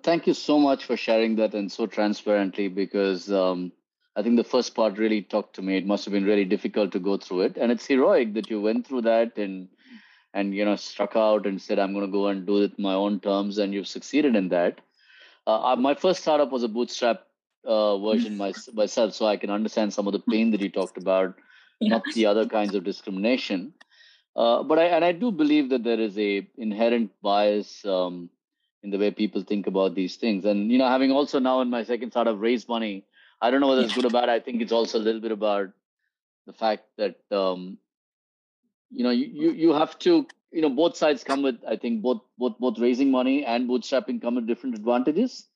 thank 0.02 0.26
you 0.26 0.34
so 0.34 0.58
much 0.58 0.84
for 0.84 0.96
sharing 0.96 1.36
that 1.36 1.54
and 1.54 1.70
so 1.70 1.86
transparently 1.86 2.68
because 2.68 3.32
um, 3.32 3.72
I 4.14 4.22
think 4.22 4.36
the 4.36 4.44
first 4.44 4.74
part 4.74 4.98
really 4.98 5.22
talked 5.22 5.54
to 5.56 5.62
me. 5.62 5.76
It 5.76 5.86
must 5.86 6.04
have 6.04 6.12
been 6.12 6.24
really 6.24 6.44
difficult 6.44 6.92
to 6.92 7.00
go 7.00 7.16
through 7.16 7.42
it, 7.42 7.56
and 7.56 7.72
it's 7.72 7.86
heroic 7.86 8.34
that 8.34 8.50
you 8.50 8.60
went 8.60 8.86
through 8.86 9.02
that 9.02 9.38
and 9.38 9.68
and 10.34 10.54
you 10.54 10.64
know 10.64 10.76
struck 10.76 11.16
out 11.16 11.46
and 11.46 11.60
said 11.60 11.78
i'm 11.78 11.92
going 11.92 12.06
to 12.06 12.12
go 12.12 12.28
and 12.28 12.46
do 12.46 12.62
it 12.62 12.78
my 12.78 12.94
own 12.94 13.20
terms 13.20 13.58
and 13.58 13.74
you've 13.74 13.88
succeeded 13.88 14.34
in 14.36 14.48
that 14.48 14.80
uh, 15.46 15.76
my 15.78 15.94
first 15.94 16.22
startup 16.22 16.50
was 16.50 16.62
a 16.62 16.68
bootstrap 16.68 17.24
uh, 17.66 17.98
version 17.98 18.36
my, 18.44 18.52
myself 18.72 19.12
so 19.14 19.26
i 19.26 19.36
can 19.36 19.50
understand 19.50 19.92
some 19.92 20.06
of 20.06 20.12
the 20.12 20.24
pain 20.30 20.50
that 20.50 20.60
you 20.60 20.70
talked 20.70 20.96
about. 20.96 21.34
not 21.94 22.02
the 22.14 22.26
other 22.26 22.46
kinds 22.46 22.74
of 22.74 22.84
discrimination 22.84 23.72
uh, 24.34 24.62
but 24.62 24.78
I 24.78 24.84
and 24.84 25.04
I 25.04 25.12
do 25.12 25.30
believe 25.30 25.68
that 25.70 25.84
there 25.84 26.00
is 26.00 26.18
a 26.18 26.46
inherent 26.56 27.10
bias 27.22 27.84
um, 27.84 28.30
in 28.82 28.90
the 28.90 28.98
way 28.98 29.10
people 29.10 29.42
think 29.42 29.66
about 29.66 29.94
these 29.94 30.16
things. 30.16 30.44
And 30.44 30.70
you 30.70 30.78
know, 30.78 30.88
having 30.88 31.12
also 31.12 31.38
now 31.38 31.60
in 31.60 31.68
my 31.68 31.84
second 31.84 32.12
startup 32.12 32.40
raised 32.40 32.68
money, 32.68 33.04
I 33.40 33.50
don't 33.50 33.60
know 33.60 33.68
whether 33.68 33.82
it's 33.82 33.94
good 33.94 34.06
or 34.06 34.10
bad. 34.10 34.30
I 34.30 34.40
think 34.40 34.62
it's 34.62 34.72
also 34.72 34.98
a 34.98 35.04
little 35.04 35.20
bit 35.20 35.32
about 35.32 35.68
the 36.46 36.54
fact 36.54 36.84
that 36.96 37.16
um, 37.30 37.76
you 38.90 39.04
know 39.04 39.10
you 39.10 39.52
you 39.52 39.72
have 39.74 39.98
to 40.00 40.26
you 40.50 40.62
know 40.62 40.70
both 40.70 40.96
sides 40.96 41.24
come 41.24 41.42
with 41.42 41.58
I 41.68 41.76
think 41.76 42.00
both 42.00 42.22
both 42.38 42.58
both 42.58 42.78
raising 42.78 43.10
money 43.10 43.44
and 43.44 43.68
bootstrapping 43.68 44.22
come 44.22 44.36
with 44.36 44.46
different 44.46 44.76
advantages. 44.76 45.46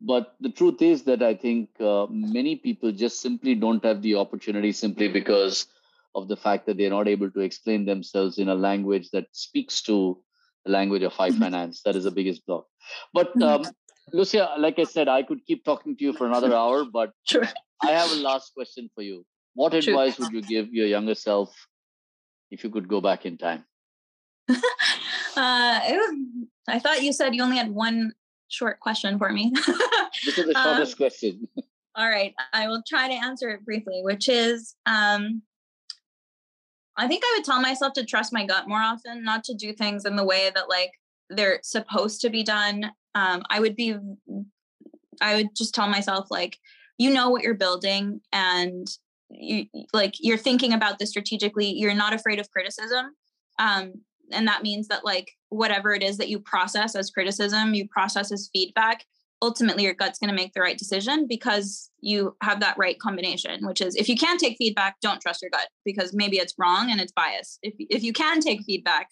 But 0.00 0.34
the 0.40 0.50
truth 0.50 0.82
is 0.82 1.04
that 1.04 1.22
I 1.22 1.34
think 1.34 1.70
uh, 1.80 2.06
many 2.10 2.56
people 2.56 2.92
just 2.92 3.20
simply 3.20 3.54
don't 3.54 3.84
have 3.84 4.02
the 4.02 4.16
opportunity 4.16 4.72
simply 4.72 5.08
because 5.08 5.66
of 6.14 6.28
the 6.28 6.36
fact 6.36 6.66
that 6.66 6.76
they're 6.76 6.90
not 6.90 7.08
able 7.08 7.30
to 7.30 7.40
explain 7.40 7.84
themselves 7.84 8.38
in 8.38 8.48
a 8.48 8.54
language 8.54 9.10
that 9.10 9.26
speaks 9.32 9.82
to 9.82 10.18
the 10.64 10.72
language 10.72 11.02
of 11.02 11.12
high 11.12 11.30
mm-hmm. 11.30 11.40
finance. 11.40 11.82
That 11.82 11.96
is 11.96 12.04
the 12.04 12.10
biggest 12.10 12.46
block. 12.46 12.66
But 13.12 13.36
mm-hmm. 13.36 13.66
um, 13.66 13.72
Lucia, 14.12 14.54
like 14.58 14.78
I 14.78 14.84
said, 14.84 15.08
I 15.08 15.22
could 15.22 15.44
keep 15.46 15.64
talking 15.64 15.96
to 15.96 16.04
you 16.04 16.12
for 16.12 16.26
another 16.26 16.54
hour, 16.54 16.84
but 16.84 17.12
sure. 17.24 17.44
I 17.82 17.90
have 17.90 18.10
a 18.12 18.16
last 18.16 18.52
question 18.54 18.90
for 18.94 19.02
you. 19.02 19.24
What 19.54 19.72
sure. 19.72 19.94
advice 19.94 20.18
would 20.18 20.32
you 20.32 20.42
give 20.42 20.72
your 20.72 20.86
younger 20.86 21.14
self 21.14 21.54
if 22.50 22.64
you 22.64 22.70
could 22.70 22.88
go 22.88 23.00
back 23.00 23.26
in 23.26 23.38
time? 23.38 23.64
uh, 24.48 24.54
I 25.36 26.78
thought 26.80 27.02
you 27.02 27.12
said 27.12 27.34
you 27.34 27.42
only 27.42 27.56
had 27.56 27.70
one 27.70 28.12
short 28.54 28.80
question 28.80 29.18
for 29.18 29.30
me. 29.30 29.52
this 30.24 30.38
is 30.38 30.46
the 30.46 30.54
shortest 30.54 30.92
um, 30.92 30.96
question. 30.96 31.48
all 31.94 32.08
right, 32.08 32.34
I 32.52 32.68
will 32.68 32.82
try 32.86 33.08
to 33.08 33.14
answer 33.14 33.50
it 33.50 33.64
briefly, 33.64 34.00
which 34.02 34.28
is 34.28 34.74
um, 34.86 35.42
I 36.96 37.08
think 37.08 37.24
I 37.24 37.34
would 37.36 37.44
tell 37.44 37.60
myself 37.60 37.92
to 37.94 38.04
trust 38.04 38.32
my 38.32 38.46
gut 38.46 38.68
more 38.68 38.80
often, 38.80 39.24
not 39.24 39.44
to 39.44 39.54
do 39.54 39.72
things 39.72 40.04
in 40.04 40.16
the 40.16 40.24
way 40.24 40.50
that 40.54 40.68
like 40.68 40.92
they're 41.30 41.60
supposed 41.62 42.20
to 42.20 42.30
be 42.30 42.42
done. 42.42 42.90
Um, 43.14 43.42
I 43.50 43.60
would 43.60 43.76
be, 43.76 43.96
I 45.20 45.36
would 45.36 45.48
just 45.56 45.74
tell 45.74 45.88
myself 45.88 46.28
like, 46.30 46.56
you 46.98 47.12
know 47.12 47.30
what 47.30 47.42
you're 47.42 47.54
building, 47.54 48.20
and 48.32 48.86
you 49.30 49.66
like 49.92 50.14
you're 50.20 50.38
thinking 50.38 50.72
about 50.72 50.98
this 50.98 51.10
strategically. 51.10 51.66
You're 51.66 51.94
not 51.94 52.14
afraid 52.14 52.38
of 52.38 52.50
criticism, 52.50 53.06
um, 53.58 53.94
and 54.30 54.46
that 54.46 54.62
means 54.62 54.86
that 54.88 55.04
like 55.04 55.32
whatever 55.54 55.92
it 55.92 56.02
is 56.02 56.18
that 56.18 56.28
you 56.28 56.38
process 56.38 56.94
as 56.94 57.10
criticism, 57.10 57.74
you 57.74 57.88
process 57.88 58.32
as 58.32 58.50
feedback 58.52 59.04
ultimately 59.44 59.82
your 59.82 59.94
gut's 59.94 60.18
going 60.18 60.30
to 60.30 60.34
make 60.34 60.54
the 60.54 60.60
right 60.60 60.78
decision 60.78 61.26
because 61.28 61.90
you 62.00 62.34
have 62.42 62.60
that 62.60 62.76
right 62.78 62.98
combination 62.98 63.66
which 63.66 63.80
is 63.80 63.94
if 63.94 64.08
you 64.08 64.16
can't 64.16 64.40
take 64.40 64.56
feedback 64.56 64.96
don't 65.00 65.20
trust 65.20 65.42
your 65.42 65.50
gut 65.50 65.68
because 65.84 66.14
maybe 66.14 66.38
it's 66.38 66.54
wrong 66.58 66.90
and 66.90 67.00
it's 67.00 67.12
biased. 67.12 67.58
If, 67.62 67.74
if 67.78 68.02
you 68.02 68.12
can 68.12 68.40
take 68.40 68.62
feedback 68.64 69.08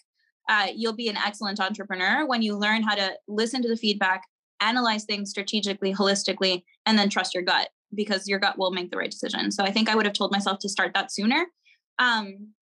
uh, 0.49 0.67
you'll 0.75 0.95
be 0.95 1.07
an 1.07 1.17
excellent 1.17 1.59
entrepreneur 1.59 2.25
when 2.25 2.41
you 2.41 2.57
learn 2.57 2.81
how 2.81 2.95
to 2.95 3.13
listen 3.27 3.61
to 3.61 3.69
the 3.69 3.77
feedback 3.77 4.23
analyze 4.59 5.03
things 5.05 5.29
strategically 5.29 5.93
holistically 5.93 6.63
and 6.85 6.97
then 6.97 7.09
trust 7.09 7.33
your 7.33 7.43
gut 7.43 7.69
because 7.93 8.27
your 8.27 8.39
gut 8.39 8.57
will 8.57 8.71
make 8.71 8.89
the 8.89 8.97
right 8.97 9.11
decision. 9.11 9.51
So 9.51 9.63
i 9.63 9.71
think 9.71 9.87
i 9.87 9.95
would 9.95 10.05
have 10.05 10.15
told 10.15 10.31
myself 10.31 10.59
to 10.59 10.69
start 10.69 10.93
that 10.95 11.11
sooner. 11.11 11.45
Um, 11.99 12.53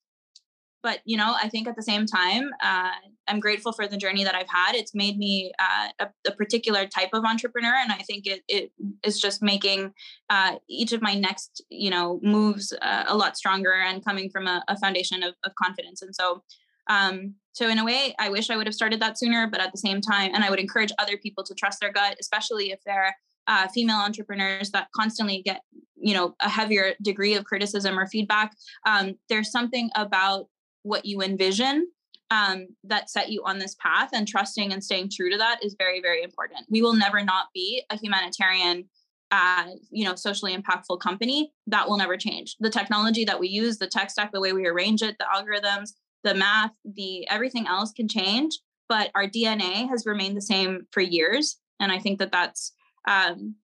but 0.84 1.00
you 1.06 1.18
know 1.18 1.36
i 1.42 1.48
think 1.50 1.68
at 1.68 1.76
the 1.76 1.84
same 1.84 2.06
time 2.06 2.50
uh, 2.64 2.92
i'm 3.28 3.40
grateful 3.40 3.72
for 3.72 3.88
the 3.88 3.98
journey 3.98 4.24
that 4.24 4.36
i've 4.36 4.50
had. 4.50 4.76
It's 4.76 4.96
made 4.96 5.18
me 5.18 5.52
uh, 5.60 5.88
a, 6.00 6.30
a, 6.30 6.32
particular 6.36 6.88
type 6.88 7.10
of 7.14 7.24
entrepreneur 7.26 7.74
and 7.76 7.92
i 7.92 7.98
think 7.98 8.26
it, 8.26 8.44
it 8.48 8.72
is 9.04 9.20
just 9.20 9.42
making 9.42 9.94
uh, 10.30 10.56
each 10.68 10.92
of 10.94 11.02
my 11.02 11.14
next 11.14 11.64
you 11.70 11.90
know 11.90 12.20
moves 12.24 12.74
uh, 12.82 13.04
a 13.08 13.16
lot 13.16 13.38
stronger 13.38 13.74
and 13.74 14.04
coming 14.04 14.30
from 14.30 14.48
a, 14.48 14.64
a 14.68 14.78
foundation 14.78 15.24
of, 15.24 15.36
of, 15.44 15.54
confidence. 15.56 16.02
And 16.02 16.16
so 16.16 16.44
um, 16.90 17.36
so 17.54 17.68
in 17.68 17.78
a 17.78 17.86
way 17.86 18.16
i 18.18 18.30
wish 18.30 18.50
i 18.50 18.58
would 18.58 18.66
have 18.66 18.74
started 18.74 19.00
that 19.02 19.20
sooner 19.20 19.48
but 19.48 19.62
at 19.62 19.72
the 19.72 19.78
same 19.78 20.02
time 20.02 20.32
and 20.34 20.44
i 20.44 20.50
would 20.50 20.60
encourage 20.60 20.92
other 21.00 21.18
people 21.18 21.44
to 21.44 21.54
trust 21.54 21.80
their 21.80 21.92
gut 21.92 22.16
especially 22.20 22.72
if 22.72 22.80
they're 22.86 23.16
uh, 23.48 23.68
female 23.68 23.98
entrepreneurs 23.98 24.72
that 24.72 24.88
constantly 24.96 25.42
get 25.44 25.62
you 25.96 26.14
know 26.14 26.36
a 26.42 26.50
heavier 26.50 26.94
degree 27.02 27.36
of 27.36 27.46
criticism 27.46 27.98
or 27.98 28.08
feedback. 28.08 28.56
Um, 28.86 29.16
there's 29.30 29.52
something 29.52 29.90
about 29.96 30.48
what 30.84 31.06
you 31.06 31.22
envision 31.22 31.88
um, 32.30 32.68
that 32.86 33.10
set 33.10 33.30
you 33.30 33.44
on 33.46 33.60
this 33.60 33.76
path 33.76 34.10
and 34.14 34.28
trusting 34.28 34.72
and 34.72 34.84
staying 34.84 35.10
true 35.14 35.30
to 35.30 35.38
that 35.38 35.64
is 35.64 35.76
very 35.78 36.02
very 36.02 36.24
important. 36.24 36.66
We 36.70 36.82
will 36.82 36.94
never 36.94 37.24
not 37.24 37.48
be 37.54 37.84
a 37.90 37.98
humanitarian 37.98 38.86
uh, 39.32 39.68
you 39.90 40.06
know 40.06 40.16
socially 40.16 40.56
impactful 40.56 41.00
company. 41.00 41.52
That 41.68 41.88
will 41.88 41.98
never 41.98 42.18
change. 42.18 42.56
The 42.60 42.70
technology 42.70 43.26
that 43.26 43.40
we 43.40 43.48
use 43.48 43.78
the 43.78 43.88
tech 43.88 44.10
stack 44.10 44.32
the 44.32 44.42
way 44.42 44.54
we 44.54 44.68
arrange 44.68 45.02
it 45.02 45.18
the 45.20 45.26
algorithms 45.34 45.92
the 46.24 46.36
math 46.36 46.72
the 46.86 47.28
everything 47.30 47.68
else 47.68 47.92
can 47.92 48.08
change 48.08 48.60
but 48.88 49.12
our 49.16 49.28
dna 49.28 49.88
has 49.90 50.06
remained 50.06 50.38
the 50.38 50.42
same 50.42 50.88
for 50.92 51.02
years 51.02 51.58
and 51.80 51.92
i 51.92 52.00
think 52.00 52.20
that 52.20 52.32
that's 52.32 52.74
um, 53.08 53.56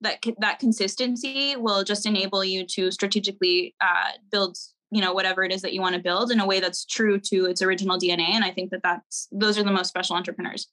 that 0.00 0.22
that 0.38 0.58
consistency 0.58 1.56
will 1.56 1.82
just 1.82 2.06
enable 2.06 2.44
you 2.44 2.64
to 2.66 2.90
strategically 2.90 3.74
uh, 3.80 4.12
build 4.30 4.56
you 4.96 5.02
know 5.02 5.12
whatever 5.12 5.44
it 5.44 5.52
is 5.52 5.60
that 5.62 5.74
you 5.74 5.82
want 5.82 5.94
to 5.94 6.00
build 6.08 6.30
in 6.30 6.40
a 6.40 6.46
way 6.46 6.58
that's 6.58 6.84
true 6.96 7.18
to 7.30 7.44
its 7.50 7.60
original 7.60 7.98
dna 7.98 8.30
and 8.36 8.44
i 8.44 8.50
think 8.50 8.70
that 8.70 8.82
that's 8.82 9.28
those 9.30 9.58
are 9.58 9.66
the 9.70 9.76
most 9.78 9.88
special 9.88 10.16
entrepreneurs. 10.16 10.66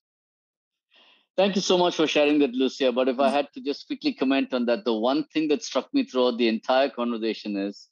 Thank 1.35 1.55
you 1.55 1.61
so 1.61 1.79
much 1.79 1.95
for 1.95 2.07
sharing 2.07 2.39
that 2.39 2.53
lucia 2.61 2.91
but 2.91 3.09
if 3.13 3.19
i 3.19 3.29
had 3.29 3.47
to 3.53 3.61
just 3.69 3.87
quickly 3.87 4.13
comment 4.13 4.53
on 4.53 4.65
that 4.67 4.85
the 4.85 4.93
one 4.93 5.25
thing 5.33 5.49
that 5.49 5.63
struck 5.69 5.87
me 5.93 6.05
throughout 6.05 6.37
the 6.37 6.47
entire 6.47 6.89
conversation 6.89 7.57
is 7.57 7.89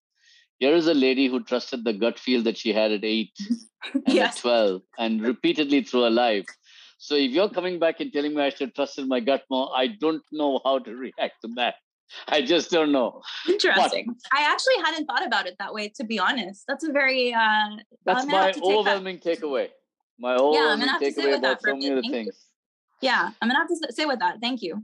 here 0.60 0.76
is 0.76 0.88
a 0.88 0.94
lady 0.94 1.28
who 1.28 1.44
trusted 1.44 1.84
the 1.84 1.94
gut 2.02 2.20
feel 2.20 2.44
that 2.44 2.58
she 2.58 2.72
had 2.72 2.92
at 2.92 3.04
8 3.04 3.32
and 3.94 4.04
yes. 4.08 4.38
at 4.38 4.42
12 4.42 4.82
and 5.00 5.24
repeatedly 5.24 5.84
through 5.84 6.04
her 6.04 6.12
life. 6.12 6.46
So 7.00 7.16
if 7.16 7.32
you're 7.32 7.50
coming 7.50 7.80
back 7.80 8.00
and 8.00 8.14
telling 8.14 8.36
me 8.36 8.44
i 8.44 8.52
should 8.52 8.76
trust 8.76 9.00
in 9.00 9.08
my 9.14 9.20
gut 9.20 9.44
more 9.50 9.70
i 9.76 9.88
don't 9.88 10.22
know 10.32 10.52
how 10.64 10.78
to 10.78 10.96
react 11.06 11.42
to 11.42 11.50
that 11.56 11.76
I 12.28 12.42
just 12.42 12.72
don't 12.72 12.92
know. 12.92 13.22
Interesting. 13.48 14.06
But, 14.08 14.40
I 14.40 14.52
actually 14.52 14.76
hadn't 14.84 15.06
thought 15.06 15.26
about 15.26 15.48
it 15.48 15.56
that 15.60 15.74
way, 15.74 15.90
to 15.96 16.04
be 16.04 16.20
honest. 16.20 16.64
That's 16.68 16.84
a 16.84 16.92
very 16.92 17.34
uh 17.34 17.78
that's 18.06 18.26
my 18.26 18.54
overwhelming 18.62 19.20
that. 19.24 19.40
takeaway. 19.40 19.70
My 20.20 20.36
overwhelming 20.36 20.88
yeah, 20.88 21.10
takeaway 21.10 21.38
about 21.38 21.62
so 21.62 21.74
many 21.74 21.92
other 21.92 22.02
things. 22.02 22.48
You. 23.02 23.10
Yeah, 23.10 23.32
I'm 23.42 23.50
gonna 23.50 23.60
have 23.60 23.68
to 23.68 23.94
say 23.94 24.06
with 24.06 24.20
that. 24.20 24.40
Thank 24.42 24.62
you. 24.62 24.84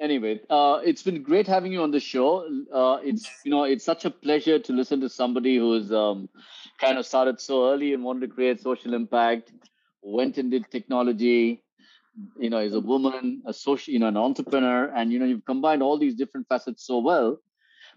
Anyway, 0.00 0.40
uh, 0.50 0.80
it's 0.84 1.02
been 1.02 1.22
great 1.22 1.46
having 1.46 1.70
you 1.72 1.80
on 1.82 1.92
the 1.92 2.00
show. 2.00 2.44
Uh, 2.72 2.98
it's 3.04 3.28
you 3.44 3.50
know 3.50 3.64
it's 3.64 3.84
such 3.84 4.04
a 4.04 4.10
pleasure 4.10 4.58
to 4.58 4.72
listen 4.72 5.00
to 5.00 5.08
somebody 5.08 5.58
who's 5.58 5.92
um, 5.92 6.28
kind 6.80 6.98
of 6.98 7.06
started 7.06 7.40
so 7.40 7.70
early 7.70 7.92
and 7.92 8.02
wanted 8.02 8.22
to 8.22 8.34
create 8.34 8.60
social 8.60 8.94
impact, 8.94 9.52
went 10.02 10.38
and 10.38 10.50
did 10.50 10.68
technology, 10.70 11.62
you 12.38 12.50
know 12.50 12.58
is 12.58 12.74
a 12.74 12.80
woman 12.80 13.42
a 13.46 13.52
social 13.52 13.92
you 13.92 13.98
know 13.98 14.08
an 14.08 14.16
entrepreneur 14.16 14.92
and 14.94 15.12
you 15.12 15.18
know 15.18 15.24
you've 15.24 15.44
combined 15.44 15.82
all 15.82 15.98
these 15.98 16.14
different 16.14 16.46
facets 16.48 16.86
so 16.86 16.98
well. 16.98 17.38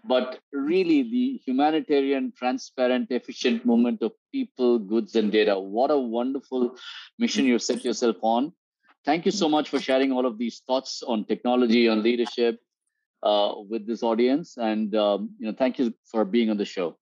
But 0.04 0.38
really 0.52 1.02
the 1.02 1.40
humanitarian 1.44 2.32
transparent 2.36 3.10
efficient 3.10 3.66
movement 3.66 4.02
of 4.02 4.12
people 4.32 4.78
goods 4.78 5.16
and 5.16 5.32
data 5.32 5.58
what 5.58 5.90
a 5.90 5.98
wonderful 5.98 6.76
mission 7.18 7.44
you've 7.46 7.62
set 7.62 7.84
yourself 7.84 8.16
on. 8.22 8.52
Thank 9.04 9.24
you 9.24 9.32
so 9.32 9.48
much 9.48 9.68
for 9.68 9.80
sharing 9.80 10.12
all 10.12 10.26
of 10.26 10.38
these 10.38 10.62
thoughts 10.66 11.02
on 11.02 11.24
technology 11.24 11.88
on 11.88 12.02
leadership 12.02 12.58
uh, 13.22 13.54
with 13.68 13.86
this 13.86 14.02
audience. 14.02 14.56
And 14.56 14.94
um, 14.94 15.30
you 15.38 15.46
know 15.46 15.54
thank 15.56 15.78
you 15.78 15.94
for 16.10 16.24
being 16.24 16.50
on 16.50 16.56
the 16.56 16.64
show. 16.64 16.96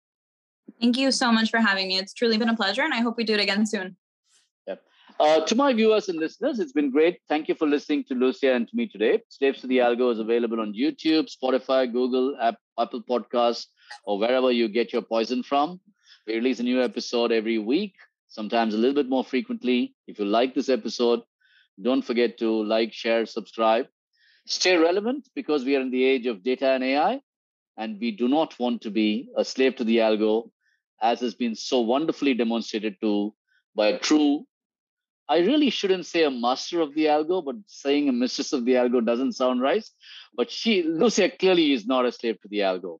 Thank 0.81 0.97
you 0.97 1.11
so 1.13 1.31
much 1.31 1.51
for 1.51 1.59
having 1.59 1.89
me. 1.89 1.99
It's 1.99 2.15
truly 2.15 2.39
been 2.39 2.49
a 2.49 2.57
pleasure 2.57 2.83
and 2.83 2.95
i 2.95 3.01
hope 3.01 3.17
we 3.17 3.25
do 3.25 3.35
it 3.35 3.41
again 3.41 3.67
soon 3.67 3.97
uh, 5.21 5.41
to 5.47 5.55
my 5.55 5.73
viewers 5.73 6.09
and 6.09 6.19
listeners, 6.19 6.59
it's 6.59 6.73
been 6.73 6.91
great. 6.91 7.21
Thank 7.29 7.49
you 7.49 7.55
for 7.55 7.69
listening 7.69 8.05
to 8.05 8.15
Lucia 8.15 8.53
and 8.53 8.67
to 8.69 8.77
me 8.77 8.89
today. 8.89 9.23
Slaves 9.29 9.61
to 9.61 9.67
the 9.67 9.79
Algo 9.79 10.13
is 10.13 10.19
available 10.19 10.61
on 10.61 10.75
YouTube, 10.75 11.29
Spotify, 11.31 11.91
Google, 11.91 12.37
App, 12.41 12.57
Apple 12.79 13.03
Podcasts, 13.03 13.67
or 14.05 14.19
wherever 14.19 14.51
you 14.51 14.69
get 14.69 14.93
your 14.93 15.03
poison 15.03 15.43
from. 15.43 15.81
We 16.27 16.35
release 16.35 16.59
a 16.59 16.65
new 16.65 16.83
episode 16.83 17.31
every 17.31 17.59
week, 17.59 17.95
sometimes 18.29 18.75
a 18.75 18.79
little 18.79 18.95
bit 18.95 19.09
more 19.09 19.25
frequently. 19.25 19.95
If 20.07 20.19
you 20.19 20.25
like 20.25 20.55
this 20.55 20.69
episode, 20.69 21.23
don't 21.81 22.03
forget 22.03 22.39
to 22.39 22.65
like, 22.65 22.93
share, 22.93 23.27
subscribe. 23.27 23.87
Stay 24.47 24.77
relevant 24.77 25.29
because 25.35 25.65
we 25.65 25.77
are 25.77 25.81
in 25.81 25.91
the 25.91 26.05
age 26.05 26.27
of 26.27 26.43
data 26.43 26.71
and 26.71 26.83
AI, 26.83 27.21
and 27.77 28.01
we 28.01 28.11
do 28.11 28.29
not 28.29 28.59
want 28.59 28.83
to 28.83 28.91
be 28.91 29.29
a 29.37 29.45
slave 29.45 29.77
to 29.77 29.85
the 29.85 29.99
algo, 29.99 30.51
as 31.01 31.21
has 31.21 31.35
been 31.35 31.55
so 31.55 31.81
wonderfully 31.81 32.35
demonstrated 32.35 32.97
to 33.01 33.33
by 33.77 33.89
a 33.89 33.99
true 33.99 34.47
I 35.29 35.39
really 35.39 35.71
shouldn't 35.71 36.07
say 36.07 36.25
a 36.25 36.31
master 36.31 36.81
of 36.81 36.95
the 36.95 37.07
algo, 37.07 37.45
but 37.45 37.57
saying 37.67 38.09
a 38.09 38.13
mistress 38.13 38.53
of 38.53 38.65
the 38.65 38.73
algo 38.73 39.05
doesn't 39.05 39.33
sound 39.33 39.61
right. 39.61 39.85
But 40.35 40.51
she, 40.51 40.83
Lucia, 40.83 41.31
clearly 41.31 41.73
is 41.73 41.87
not 41.87 42.05
a 42.05 42.13
slave 42.13 42.41
to 42.43 42.49
the 42.49 42.59
algo. 42.59 42.99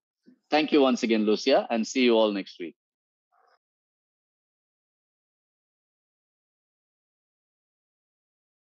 Thank 0.51 0.73
you 0.73 0.81
once 0.81 1.03
again, 1.03 1.27
Lucia, 1.27 1.67
and 1.71 1.87
see 1.87 2.03
you 2.05 2.15
all 2.15 2.33
next 2.33 2.59
week. 2.59 2.77